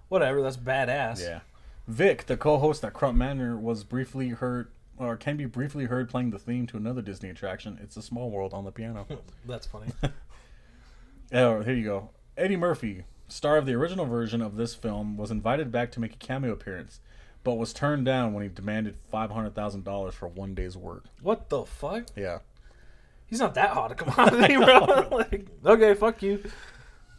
whatever. 0.07 0.41
That's 0.41 0.57
badass. 0.57 1.19
Mm-hmm. 1.19 1.21
Yeah. 1.29 1.39
Vic, 1.87 2.25
the 2.27 2.37
co-host 2.37 2.83
at 2.83 2.93
Crump 2.93 3.17
Manor, 3.17 3.57
was 3.57 3.83
briefly 3.83 4.29
heard, 4.29 4.69
or 4.97 5.15
can 5.17 5.37
be 5.37 5.45
briefly 5.45 5.85
heard 5.85 6.09
playing 6.09 6.29
the 6.31 6.39
theme 6.39 6.65
to 6.67 6.77
another 6.77 7.01
Disney 7.01 7.29
attraction. 7.29 7.79
It's 7.81 7.97
a 7.97 8.01
Small 8.01 8.29
World 8.29 8.53
on 8.53 8.63
the 8.65 8.71
piano. 8.71 9.07
That's 9.45 9.67
funny. 9.67 9.87
Oh, 11.31 11.61
here 11.61 11.75
you 11.75 11.83
go. 11.83 12.09
Eddie 12.37 12.55
Murphy, 12.55 13.03
star 13.27 13.57
of 13.57 13.65
the 13.67 13.73
original 13.75 14.05
version 14.05 14.41
of 14.41 14.55
this 14.55 14.73
film, 14.73 15.15
was 15.17 15.29
invited 15.31 15.71
back 15.71 15.91
to 15.91 15.99
make 15.99 16.13
a 16.15 16.17
cameo 16.17 16.51
appearance, 16.53 16.99
but 17.43 17.55
was 17.55 17.71
turned 17.73 18.05
down 18.05 18.33
when 18.33 18.41
he 18.43 18.49
demanded 18.49 18.95
five 19.11 19.29
hundred 19.31 19.53
thousand 19.53 19.83
dollars 19.83 20.15
for 20.15 20.27
one 20.27 20.55
day's 20.55 20.75
work. 20.75 21.05
what 21.21 21.49
the 21.49 21.65
fuck? 21.65 22.05
Yeah. 22.15 22.39
He's 23.29 23.39
not 23.39 23.53
that 23.55 23.69
hot 23.71 23.91
a 23.91 23.95
commodity, 23.95 24.55
bro. 24.55 25.07
like, 25.11 25.47
okay, 25.65 25.93
fuck 25.93 26.21
you. 26.23 26.43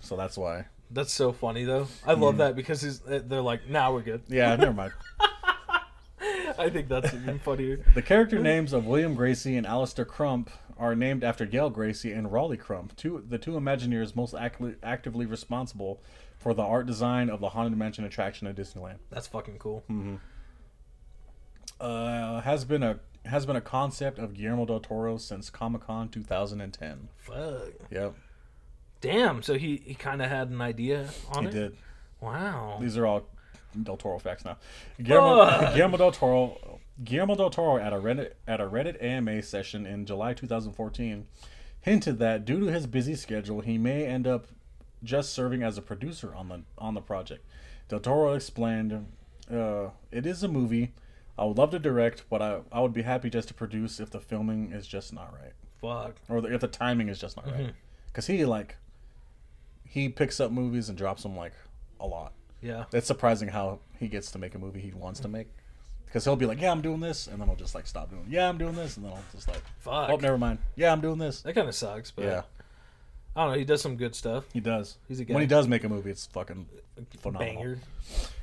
So 0.00 0.16
that's 0.16 0.36
why. 0.36 0.66
That's 0.90 1.12
so 1.12 1.32
funny 1.32 1.64
though. 1.64 1.86
I 2.04 2.14
love 2.14 2.38
that 2.38 2.56
because 2.56 2.82
he's, 2.82 3.00
uh, 3.06 3.20
they're 3.24 3.40
like, 3.40 3.68
nah, 3.68 3.92
we're 3.92 4.02
good. 4.02 4.22
Yeah, 4.28 4.56
never 4.56 4.72
mind. 4.72 4.92
I 6.58 6.68
think 6.68 6.88
that's 6.88 7.14
even 7.14 7.38
funnier. 7.38 7.84
The 7.94 8.02
character 8.02 8.38
names 8.38 8.72
of 8.72 8.86
William 8.86 9.16
Gracey 9.16 9.56
and 9.56 9.66
Alistair 9.66 10.04
Crump 10.04 10.50
are 10.78 10.94
named 10.94 11.24
after 11.24 11.46
Gail 11.46 11.70
Gracey 11.70 12.16
and 12.16 12.32
Rolly 12.32 12.56
Crump, 12.56 12.96
two 12.96 13.24
the 13.26 13.38
two 13.38 13.52
Imagineers 13.52 14.16
most 14.16 14.34
actively, 14.34 14.74
actively 14.82 15.26
responsible 15.26 16.02
for 16.36 16.54
the 16.54 16.62
art 16.62 16.86
design 16.86 17.30
of 17.30 17.40
the 17.40 17.50
Haunted 17.50 17.78
Mansion 17.78 18.04
attraction 18.04 18.46
at 18.46 18.56
Disneyland. 18.56 18.96
That's 19.10 19.26
fucking 19.26 19.58
cool. 19.58 19.84
Uh, 21.78 22.40
has 22.40 22.64
been 22.64 22.82
a 22.82 22.98
has 23.26 23.46
been 23.46 23.56
a 23.56 23.60
concept 23.60 24.18
of 24.18 24.34
Guillermo 24.34 24.64
del 24.66 24.80
Toro 24.80 25.16
since 25.18 25.50
Comic 25.50 25.82
Con 25.86 26.08
2010. 26.08 27.08
Fuck. 27.16 27.72
Yep, 27.90 28.14
Damn. 29.00 29.42
So 29.42 29.54
he, 29.54 29.82
he 29.84 29.94
kind 29.94 30.20
of 30.22 30.28
had 30.28 30.50
an 30.50 30.60
idea 30.60 31.08
on 31.32 31.44
he 31.44 31.48
it. 31.48 31.52
did. 31.52 31.76
Wow. 32.20 32.78
These 32.80 32.96
are 32.98 33.06
all 33.06 33.26
Del 33.82 33.96
Toro 33.96 34.18
facts 34.18 34.44
now. 34.44 34.56
Guillermo, 35.02 35.46
Fuck. 35.46 35.74
Guillermo 35.74 35.96
del 35.96 36.12
Toro, 36.12 36.80
Guillermo 37.02 37.34
del 37.36 37.50
Toro 37.50 37.76
at 37.78 37.92
a 37.92 37.96
Reddit 37.96 38.32
at 38.46 38.60
a 38.60 38.64
Reddit 38.64 39.02
AMA 39.02 39.42
session 39.42 39.86
in 39.86 40.04
July 40.06 40.34
2014 40.34 41.26
hinted 41.82 42.18
that 42.18 42.44
due 42.44 42.60
to 42.60 42.66
his 42.66 42.86
busy 42.86 43.14
schedule, 43.14 43.60
he 43.62 43.78
may 43.78 44.04
end 44.04 44.26
up 44.26 44.48
just 45.02 45.32
serving 45.32 45.62
as 45.62 45.78
a 45.78 45.82
producer 45.82 46.34
on 46.34 46.48
the 46.48 46.62
on 46.76 46.94
the 46.94 47.00
project. 47.00 47.46
Del 47.88 48.00
Toro 48.00 48.34
explained, 48.34 49.06
uh, 49.50 49.90
"It 50.10 50.26
is 50.26 50.42
a 50.42 50.48
movie. 50.48 50.92
I 51.40 51.44
would 51.44 51.56
love 51.56 51.70
to 51.70 51.78
direct, 51.78 52.24
but 52.28 52.42
I 52.42 52.60
I 52.70 52.80
would 52.80 52.92
be 52.92 53.02
happy 53.02 53.30
just 53.30 53.48
to 53.48 53.54
produce 53.54 53.98
if 53.98 54.10
the 54.10 54.20
filming 54.20 54.72
is 54.72 54.86
just 54.86 55.12
not 55.12 55.32
right, 55.32 55.54
Fuck. 55.80 56.16
or 56.28 56.42
the, 56.42 56.52
if 56.54 56.60
the 56.60 56.68
timing 56.68 57.08
is 57.08 57.18
just 57.18 57.36
not 57.36 57.46
right." 57.46 57.54
Mm-hmm. 57.56 57.70
Because 58.08 58.26
he 58.26 58.44
like 58.44 58.76
he 59.84 60.08
picks 60.08 60.38
up 60.38 60.52
movies 60.52 60.88
and 60.88 60.98
drops 60.98 61.22
them 61.22 61.36
like 61.36 61.54
a 61.98 62.06
lot. 62.06 62.32
Yeah. 62.60 62.84
It's 62.92 63.06
surprising 63.06 63.48
how 63.48 63.78
he 63.98 64.06
gets 64.06 64.30
to 64.32 64.38
make 64.38 64.54
a 64.54 64.58
movie 64.58 64.80
he 64.80 64.92
wants 64.92 65.20
to 65.20 65.28
make. 65.28 65.48
Because 66.04 66.24
he'll 66.24 66.36
be 66.36 66.44
like, 66.46 66.60
"Yeah, 66.60 66.72
I'm 66.72 66.82
doing 66.82 67.00
this," 67.00 67.26
and 67.26 67.40
then 67.40 67.48
I'll 67.48 67.56
just 67.56 67.74
like 67.74 67.86
stop 67.86 68.10
doing. 68.10 68.22
It. 68.22 68.32
Yeah, 68.32 68.48
I'm 68.48 68.58
doing 68.58 68.74
this, 68.74 68.96
and 68.96 69.06
then 69.06 69.12
I'll 69.12 69.24
just 69.32 69.48
like, 69.48 69.62
Fuck. 69.78 70.10
"Oh, 70.10 70.16
never 70.16 70.36
mind. 70.36 70.58
Yeah, 70.76 70.92
I'm 70.92 71.00
doing 71.00 71.18
this." 71.18 71.40
That 71.42 71.54
kind 71.54 71.68
of 71.68 71.74
sucks, 71.74 72.10
but 72.10 72.24
Yeah, 72.24 72.42
I 73.34 73.44
don't 73.44 73.52
know. 73.52 73.58
He 73.58 73.64
does 73.64 73.80
some 73.80 73.96
good 73.96 74.14
stuff. 74.14 74.44
He 74.52 74.60
does. 74.60 74.98
He's 75.08 75.20
a 75.20 75.24
good 75.24 75.34
When 75.34 75.40
he 75.40 75.46
does 75.46 75.68
make 75.68 75.84
a 75.84 75.88
movie, 75.88 76.10
it's 76.10 76.26
fucking 76.26 76.66
phenomenal. 77.20 77.54
Banger. 77.54 77.78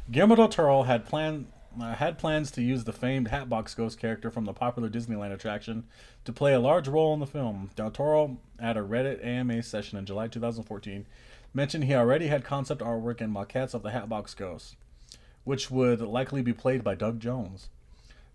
Guillermo 0.09 0.35
del 0.35 0.47
Toro 0.47 0.83
had 0.83 1.05
plan 1.05 1.47
uh, 1.82 1.95
had 1.95 2.17
plans 2.17 2.51
to 2.51 2.61
use 2.61 2.84
the 2.84 2.93
famed 2.93 3.28
Hatbox 3.28 3.73
Ghost 3.75 3.99
character 3.99 4.32
from 4.32 4.45
the 4.45 4.53
popular 4.53 4.89
Disneyland 4.89 5.34
attraction 5.34 5.86
to 6.25 6.34
play 6.34 6.53
a 6.53 6.59
large 6.59 6.88
role 6.88 7.13
in 7.13 7.19
the 7.19 7.28
film. 7.28 7.69
Del 7.75 7.91
Toro, 7.91 8.38
at 8.59 8.78
a 8.78 8.82
Reddit 8.82 9.23
AMA 9.25 9.63
session 9.63 9.97
in 9.97 10.05
July 10.05 10.28
2014, 10.28 11.05
mentioned 11.53 11.84
he 11.84 11.95
already 11.95 12.28
had 12.28 12.43
concept 12.43 12.82
artwork 12.82 13.21
and 13.21 13.34
maquettes 13.34 13.73
of 13.73 13.84
the 13.84 13.91
Hatbox 13.91 14.34
Ghost, 14.34 14.75
which 15.43 15.71
would 15.71 16.01
likely 16.01 16.41
be 16.41 16.53
played 16.53 16.84
by 16.84 16.95
Doug 16.95 17.19
Jones. 17.19 17.69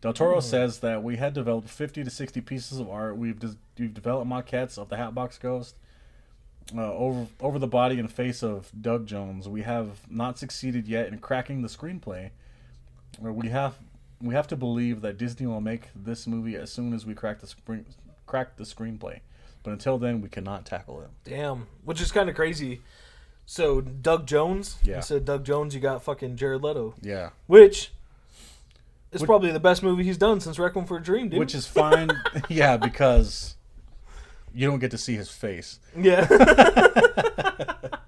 Del 0.01 0.13
Toro 0.13 0.41
says 0.41 0.81
that 0.81 1.03
we 1.03 1.17
had 1.17 1.33
developed 1.33 1.69
50 1.69 2.03
to 2.03 2.11
60 2.11 2.41
pieces 2.41 2.81
of 2.81 2.91
art. 2.91 3.17
We've, 3.17 3.39
des- 3.39 3.55
we've 3.79 3.95
developed 3.95 4.29
maquettes 4.29 4.77
of 4.77 4.89
the 4.89 4.97
Hatbox 4.97 5.39
Ghost 5.39 5.77
uh, 6.77 6.93
over 6.93 7.27
over 7.41 7.59
the 7.59 7.67
body 7.67 7.99
and 7.99 8.11
face 8.11 8.43
of 8.43 8.71
Doug 8.79 9.07
Jones. 9.07 9.49
We 9.49 9.63
have 9.63 10.11
not 10.11 10.39
succeeded 10.39 10.87
yet 10.89 11.09
in 11.09 11.19
cracking 11.19 11.63
the 11.63 11.69
screenplay. 11.69 12.31
We 13.21 13.49
have 13.49 13.75
we 14.21 14.35
have 14.35 14.47
to 14.49 14.57
believe 14.57 15.01
that 15.03 15.19
Disney 15.19 15.47
will 15.47 15.61
make 15.61 15.89
this 15.95 16.27
movie 16.27 16.57
as 16.57 16.73
soon 16.73 16.93
as 16.95 17.05
we 17.05 17.15
crack 17.15 17.41
the 17.41 17.47
spring, 17.47 17.85
crack 18.27 18.57
the 18.57 18.65
screenplay. 18.65 19.21
But 19.65 19.73
until 19.73 19.99
then, 19.99 20.21
we 20.21 20.29
cannot 20.29 20.65
tackle 20.67 21.01
it. 21.03 21.09
Damn. 21.25 21.67
Which 21.85 22.01
is 22.01 22.11
kind 22.13 22.29
of 22.29 22.35
crazy. 22.35 22.81
So 23.47 23.81
Doug 23.81 24.27
Jones. 24.27 24.77
Yeah. 24.85 24.97
Instead 24.97 25.19
of 25.19 25.25
Doug 25.25 25.45
Jones, 25.45 25.75
you 25.75 25.81
got 25.81 26.03
fucking 26.03 26.37
Jared 26.37 26.63
Leto, 26.63 26.95
Yeah, 27.03 27.31
which 27.47 27.93
is 29.13 29.21
Which- 29.21 29.29
probably 29.29 29.51
the 29.53 29.61
best 29.61 29.83
movie 29.83 30.05
he's 30.05 30.17
done 30.19 30.41
since 30.41 30.59
Requiem 30.59 30.87
for 30.87 30.97
a 30.97 31.03
Dream, 31.03 31.29
dude. 31.29 31.39
which 31.39 31.55
is 31.55 31.67
fine. 31.67 32.11
yeah, 32.49 32.77
because 32.77 33.57
you 34.55 34.69
don't 34.69 34.79
get 34.79 34.91
to 34.93 34.99
see 34.99 35.15
his 35.17 35.29
face. 35.31 35.79
yeah. 35.97 36.27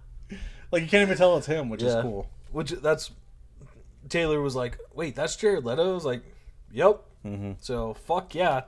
Like 0.72 0.82
you 0.82 0.88
can't 0.88 1.02
even 1.02 1.16
tell 1.16 1.36
it's 1.36 1.46
him, 1.46 1.68
which 1.68 1.82
Yeah. 1.82 1.98
is 1.98 2.02
cool. 2.02 2.28
which 2.50 2.70
that's 2.72 3.12
Taylor 4.08 4.40
was 4.40 4.54
like, 4.56 4.78
wait, 4.94 5.14
that's 5.14 5.36
Jared 5.36 5.64
Leto. 5.64 5.90
I 5.90 5.92
was 5.94 6.04
like, 6.04 6.22
yep. 6.72 7.02
Mm-hmm. 7.24 7.52
So 7.60 7.94
fuck 7.94 8.34
yeah, 8.34 8.62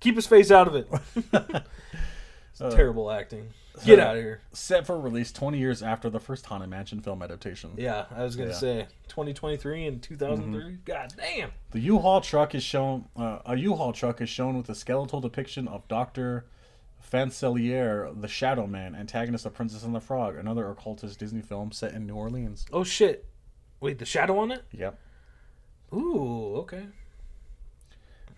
keep 0.00 0.16
his 0.16 0.26
face 0.26 0.50
out 0.50 0.68
of 0.68 0.74
it. 0.74 0.88
It's 2.60 2.74
terrible 2.74 3.08
acting. 3.12 3.50
Get 3.84 4.00
out 4.00 4.16
of 4.16 4.22
here. 4.24 4.40
Set 4.52 4.84
for 4.84 4.98
release 4.98 5.30
20 5.30 5.58
years 5.58 5.80
after 5.80 6.10
the 6.10 6.18
first 6.18 6.44
Haunted 6.46 6.68
Mansion 6.68 7.00
film 7.00 7.22
adaptation. 7.22 7.70
Yeah, 7.76 8.06
I 8.10 8.24
was 8.24 8.34
gonna 8.34 8.50
Yeah. 8.50 8.56
say 8.56 8.86
2023 9.06 9.86
and 9.86 10.02
2003. 10.02 10.78
God 10.84 11.12
damn. 11.16 11.52
The 11.70 11.78
U-Haul 11.78 12.20
truck 12.20 12.56
is 12.56 12.64
shown. 12.64 13.04
Uh, 13.16 13.38
a 13.46 13.56
U-Haul 13.56 13.92
truck 13.92 14.20
is 14.20 14.28
shown 14.28 14.56
with 14.56 14.68
a 14.68 14.74
skeletal 14.74 15.20
depiction 15.20 15.68
of 15.68 15.86
Doctor 15.86 16.46
Facilier, 17.00 18.20
the 18.20 18.26
Shadow 18.28 18.66
Man, 18.66 18.94
antagonist 18.96 19.46
of 19.46 19.54
Princess 19.54 19.84
and 19.84 19.94
the 19.94 20.00
Frog, 20.00 20.36
another 20.36 20.68
occultist 20.68 21.18
Disney 21.20 21.42
film 21.42 21.70
set 21.72 21.94
in 21.94 22.06
New 22.06 22.14
Orleans. 22.16 22.66
Oh 22.72 22.82
shit. 22.84 23.24
Wait, 23.80 23.98
the 23.98 24.04
shadow 24.04 24.38
on 24.38 24.50
it? 24.50 24.64
Yep. 24.72 24.98
Ooh, 25.94 26.56
okay. 26.56 26.86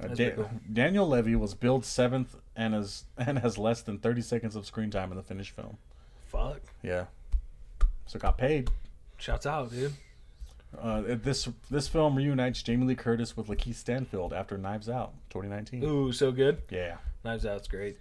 Uh, 0.03 0.09
Da- 0.09 0.31
cool. 0.33 0.51
Daniel 0.73 1.07
Levy 1.09 1.37
was 1.37 1.55
billed 1.55 1.85
seventh 1.85 2.37
and 2.57 2.75
has 2.75 3.05
and 3.19 3.39
has 3.39 3.59
less 3.59 3.83
than 3.83 3.99
30 3.99 4.23
seconds 4.23 4.57
of 4.57 4.67
screen 4.67 4.91
time 4.91 5.11
in 5.11 5.17
the 5.17 5.23
finished 5.23 5.55
film. 5.55 5.77
Fuck. 6.29 6.61
Yeah. 6.83 7.07
So 8.07 8.19
got 8.19 8.39
paid. 8.39 8.71
Shouts 9.19 9.47
out, 9.47 9.71
dude. 9.71 9.93
Uh, 10.79 11.03
this 11.07 11.49
this 11.71 11.89
film 11.89 12.15
reunites 12.15 12.63
Jamie 12.63 12.87
Lee 12.87 12.95
Curtis 12.95 13.37
with 13.37 13.49
Lakeith 13.49 13.75
Stanfield 13.75 14.33
after 14.33 14.57
Knives 14.57 14.89
Out 14.89 15.13
2019. 15.31 15.83
Ooh, 15.85 16.13
so 16.13 16.31
good. 16.31 16.63
Yeah. 16.71 16.97
Knives 17.25 17.45
Out's 17.45 17.67
great. 17.69 17.99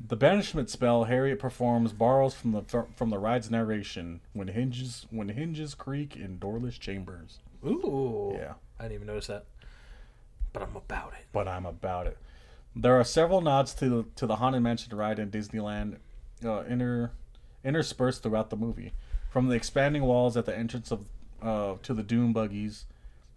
The 0.00 0.16
banishment 0.16 0.70
spell 0.70 1.04
Harriet 1.04 1.38
performs 1.38 1.92
borrows 1.92 2.34
from 2.34 2.52
the 2.52 2.62
from 2.94 3.10
the 3.10 3.18
ride's 3.18 3.50
narration 3.50 4.20
when 4.32 4.48
hinges 4.48 5.06
when 5.10 5.28
hinges 5.30 5.74
creak 5.74 6.16
in 6.16 6.38
doorless 6.38 6.78
chambers. 6.78 7.38
Ooh. 7.66 8.36
Yeah, 8.38 8.54
I 8.78 8.84
didn't 8.84 8.94
even 8.94 9.06
notice 9.08 9.26
that. 9.26 9.44
But 10.52 10.62
I'm 10.62 10.76
about 10.76 11.12
it. 11.12 11.26
but 11.32 11.48
I'm 11.48 11.66
about 11.66 12.06
it. 12.06 12.16
There 12.76 12.98
are 12.98 13.04
several 13.04 13.40
nods 13.40 13.74
to 13.74 13.88
the, 13.88 14.04
to 14.16 14.26
the 14.26 14.36
haunted 14.36 14.62
mansion 14.62 14.96
ride 14.96 15.18
in 15.18 15.30
Disneyland, 15.30 15.96
uh, 16.44 16.60
inter, 16.60 17.10
interspersed 17.64 18.22
throughout 18.22 18.50
the 18.50 18.56
movie, 18.56 18.92
from 19.30 19.48
the 19.48 19.56
expanding 19.56 20.04
walls 20.04 20.36
at 20.36 20.46
the 20.46 20.56
entrance 20.56 20.92
of 20.92 21.06
uh, 21.42 21.74
to 21.82 21.92
the 21.92 22.02
doom 22.04 22.32
buggies, 22.32 22.84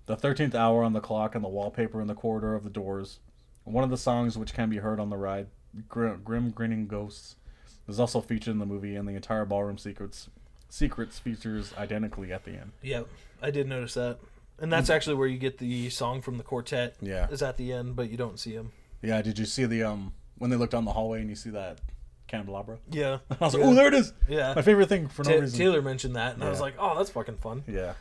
the 0.06 0.16
thirteenth 0.16 0.54
hour 0.54 0.84
on 0.84 0.94
the 0.94 1.00
clock, 1.00 1.34
and 1.34 1.44
the 1.44 1.50
wallpaper 1.50 2.00
in 2.00 2.08
the 2.08 2.14
corridor 2.14 2.54
of 2.56 2.64
the 2.64 2.70
doors. 2.70 3.20
One 3.64 3.84
of 3.84 3.90
the 3.90 3.98
songs 3.98 4.38
which 4.38 4.54
can 4.54 4.70
be 4.70 4.78
heard 4.78 5.00
on 5.00 5.10
the 5.10 5.18
ride, 5.18 5.48
Grim, 5.90 6.22
Grim 6.24 6.52
Grinning 6.52 6.88
Ghosts, 6.88 7.36
is 7.88 8.00
also 8.00 8.22
featured 8.22 8.52
in 8.54 8.60
the 8.60 8.66
movie, 8.66 8.96
and 8.96 9.08
the 9.08 9.14
entire 9.14 9.46
ballroom 9.46 9.78
secrets 9.78 10.30
secrets 10.70 11.20
features 11.20 11.74
identically 11.78 12.32
at 12.32 12.46
the 12.46 12.52
end. 12.52 12.72
Yeah, 12.82 13.04
I 13.42 13.52
did 13.52 13.68
notice 13.68 13.94
that. 13.96 14.20
And 14.60 14.72
that's 14.72 14.90
actually 14.90 15.16
where 15.16 15.28
you 15.28 15.38
get 15.38 15.58
the 15.58 15.90
song 15.90 16.22
from 16.22 16.38
the 16.38 16.44
quartet. 16.44 16.96
Yeah. 17.02 17.28
Is 17.30 17.42
at 17.42 17.58
the 17.58 17.74
end, 17.74 17.96
but 17.96 18.10
you 18.10 18.16
don't 18.18 18.40
see 18.40 18.52
him. 18.54 18.72
Yeah, 19.02 19.22
did 19.22 19.40
you 19.40 19.46
see 19.46 19.66
the 19.66 19.84
um 19.84 20.14
when 20.38 20.50
they 20.50 20.56
look 20.56 20.70
down 20.70 20.86
the 20.86 20.94
hallway 20.94 21.20
and 21.22 21.30
you 21.30 21.36
see 21.36 21.50
that 21.50 21.80
candelabra? 22.28 22.78
Yeah. 22.90 23.18
I 23.32 23.36
was 23.44 23.54
like, 23.56 23.64
Yeah. 23.64 23.70
oh, 23.70 23.74
there 23.74 23.88
it 23.88 23.94
is. 23.96 24.14
Yeah. 24.30 24.54
My 24.56 24.62
favorite 24.62 24.88
thing 24.88 25.08
for 25.08 25.24
no 25.24 25.32
Ta- 25.32 25.40
reason. 25.42 25.58
Taylor 25.60 25.82
mentioned 25.82 26.16
that, 26.16 26.36
and 26.36 26.44
I 26.44 26.50
was 26.50 26.62
like, 26.62 26.76
oh, 26.80 26.96
that's 26.98 27.10
fucking 27.10 27.38
fun. 27.38 27.64
Yeah. 27.68 27.94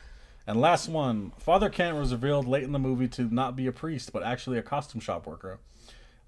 And 0.46 0.60
last 0.60 0.88
one, 0.88 1.32
Father 1.38 1.68
Kent 1.70 1.96
was 1.96 2.12
revealed 2.12 2.46
late 2.46 2.64
in 2.64 2.72
the 2.72 2.78
movie 2.78 3.08
to 3.08 3.22
not 3.34 3.56
be 3.56 3.66
a 3.66 3.72
priest, 3.72 4.12
but 4.12 4.22
actually 4.22 4.58
a 4.58 4.62
costume 4.62 5.00
shop 5.00 5.26
worker. 5.26 5.58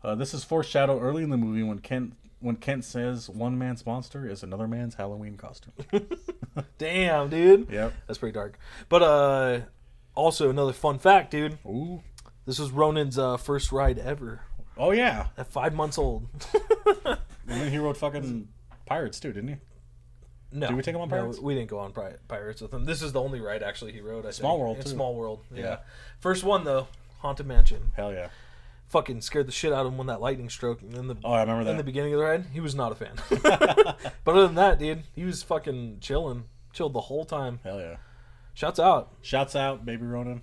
Uh, 0.04 0.14
this 0.14 0.34
is 0.34 0.44
foreshadowed 0.44 1.00
early 1.00 1.22
in 1.22 1.30
the 1.30 1.36
movie 1.36 1.62
when 1.62 1.78
Kent 1.78 2.14
when 2.40 2.56
Kent 2.56 2.84
says 2.84 3.28
one 3.30 3.56
man's 3.56 3.86
monster 3.86 4.28
is 4.28 4.42
another 4.42 4.66
man's 4.66 4.96
Halloween 4.96 5.36
costume. 5.36 5.72
Damn, 6.78 7.28
dude. 7.30 7.68
yep. 7.70 7.92
That's 8.06 8.18
pretty 8.18 8.32
dark. 8.34 8.58
But 8.88 9.02
uh, 9.02 9.60
also 10.16 10.50
another 10.50 10.72
fun 10.72 10.98
fact, 10.98 11.30
dude. 11.30 11.58
Ooh. 11.64 12.02
This 12.44 12.58
was 12.58 12.70
Ronan's 12.72 13.16
uh, 13.18 13.36
first 13.36 13.70
ride 13.70 13.98
ever 14.00 14.40
Oh 14.76 14.90
yeah. 14.90 15.28
at 15.38 15.46
five 15.52 15.74
months 15.74 15.98
old. 15.98 16.26
And 17.48 17.60
then 17.60 17.70
he 17.72 17.78
wrote 17.78 17.96
fucking 17.96 18.48
Pirates 18.86 19.18
too, 19.18 19.32
didn't 19.32 19.48
he? 19.48 19.56
No, 20.52 20.68
Did 20.68 20.76
we 20.76 20.82
take 20.82 20.94
him 20.94 21.00
on 21.00 21.08
no, 21.08 21.16
Pirates? 21.16 21.40
we 21.40 21.54
didn't 21.54 21.70
go 21.70 21.80
on 21.80 21.92
Pi- 21.92 22.14
Pirates 22.28 22.60
with 22.60 22.72
him. 22.72 22.84
This 22.84 23.02
is 23.02 23.12
the 23.12 23.20
only 23.20 23.40
ride 23.40 23.62
actually 23.64 23.92
he 23.92 24.00
rode. 24.00 24.24
I 24.24 24.30
Small 24.30 24.52
think. 24.56 24.60
World, 24.64 24.80
too. 24.82 24.88
Small 24.88 25.14
World. 25.16 25.40
Yeah. 25.52 25.60
Yeah. 25.62 25.76
First 26.20 26.44
one 26.44 26.62
though, 26.64 26.86
Haunted 27.18 27.46
Mansion. 27.46 27.90
Hell 27.96 28.12
yeah. 28.12 28.28
Fucking 28.92 29.22
scared 29.22 29.48
the 29.48 29.52
shit 29.52 29.72
out 29.72 29.86
of 29.86 29.92
him 29.92 29.96
when 29.98 30.06
that 30.08 30.20
lightning 30.20 30.50
struck 30.50 30.82
in 30.82 31.08
the 31.08 31.16
Oh, 31.24 31.32
I 31.32 31.40
remember 31.40 31.64
that 31.64 31.70
in 31.70 31.76
that. 31.78 31.82
the 31.82 31.86
beginning 31.86 32.12
of 32.12 32.18
the 32.20 32.24
ride. 32.26 32.44
He 32.52 32.60
was 32.60 32.74
not 32.74 32.92
a 32.92 32.94
fan. 32.94 33.14
but 33.30 33.96
other 34.26 34.46
than 34.46 34.54
that, 34.56 34.78
dude, 34.78 35.02
he 35.14 35.24
was 35.24 35.42
fucking 35.42 35.98
chilling, 36.00 36.44
chilled 36.74 36.92
the 36.92 37.00
whole 37.00 37.24
time. 37.24 37.60
Hell 37.64 37.80
yeah. 37.80 37.96
Shouts 38.54 38.78
out, 38.78 39.14
Shouts 39.22 39.56
out, 39.56 39.86
baby 39.86 40.04
Ronan. 40.04 40.42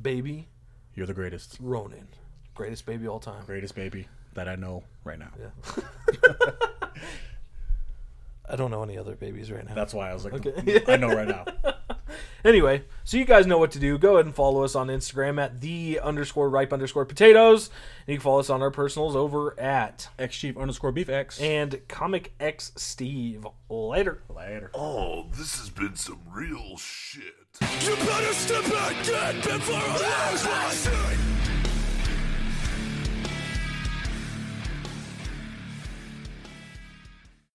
baby 0.00 0.48
You're 0.94 1.06
the 1.06 1.12
greatest. 1.14 1.58
Ronan, 1.60 2.08
greatest 2.54 2.86
baby 2.86 3.06
all 3.06 3.20
time. 3.20 3.44
Greatest 3.44 3.74
baby 3.74 4.08
that 4.32 4.48
I 4.48 4.56
know 4.56 4.84
right 5.04 5.18
now. 5.18 5.30
Yeah. 5.38 5.50
I 8.48 8.56
don't 8.56 8.70
know 8.70 8.82
any 8.82 8.98
other 8.98 9.14
babies 9.14 9.50
right 9.50 9.66
now. 9.66 9.74
That's 9.74 9.94
why 9.94 10.10
I 10.10 10.14
was 10.14 10.24
like, 10.24 10.34
Okay. 10.34 10.50
Mm, 10.50 10.88
I 10.88 10.96
know 10.96 11.08
right 11.08 11.28
now. 11.28 11.44
Anyway, 12.44 12.82
so 13.04 13.16
you 13.16 13.24
guys 13.24 13.46
know 13.46 13.56
what 13.56 13.70
to 13.70 13.78
do. 13.78 13.96
Go 13.96 14.14
ahead 14.14 14.26
and 14.26 14.34
follow 14.34 14.64
us 14.64 14.74
on 14.74 14.88
Instagram 14.88 15.40
at 15.40 15.60
the 15.60 16.00
underscore 16.00 16.50
ripe 16.50 16.72
underscore 16.72 17.04
potatoes. 17.04 17.70
And 18.06 18.12
you 18.14 18.18
can 18.18 18.22
follow 18.22 18.40
us 18.40 18.50
on 18.50 18.60
our 18.62 18.70
personals 18.70 19.14
over 19.14 19.58
at 19.60 20.08
X 20.18 20.36
Chief 20.36 20.58
underscore 20.58 20.90
beef 20.92 21.08
X. 21.08 21.40
and 21.40 21.80
Comic 21.88 22.32
X 22.40 22.72
Steve. 22.76 23.46
Later. 23.68 24.22
Later. 24.28 24.70
Oh, 24.74 25.26
this 25.30 25.58
has 25.58 25.70
been 25.70 25.94
some 25.94 26.20
real 26.32 26.76
shit. 26.76 27.32
You 27.60 27.94
better 27.96 28.32
step 28.34 28.64
back 28.64 29.06
dead 29.06 29.36
before 29.36 29.76
I 29.76 30.30
lose 30.32 30.44
my 30.44 30.70
sight. 30.70 31.41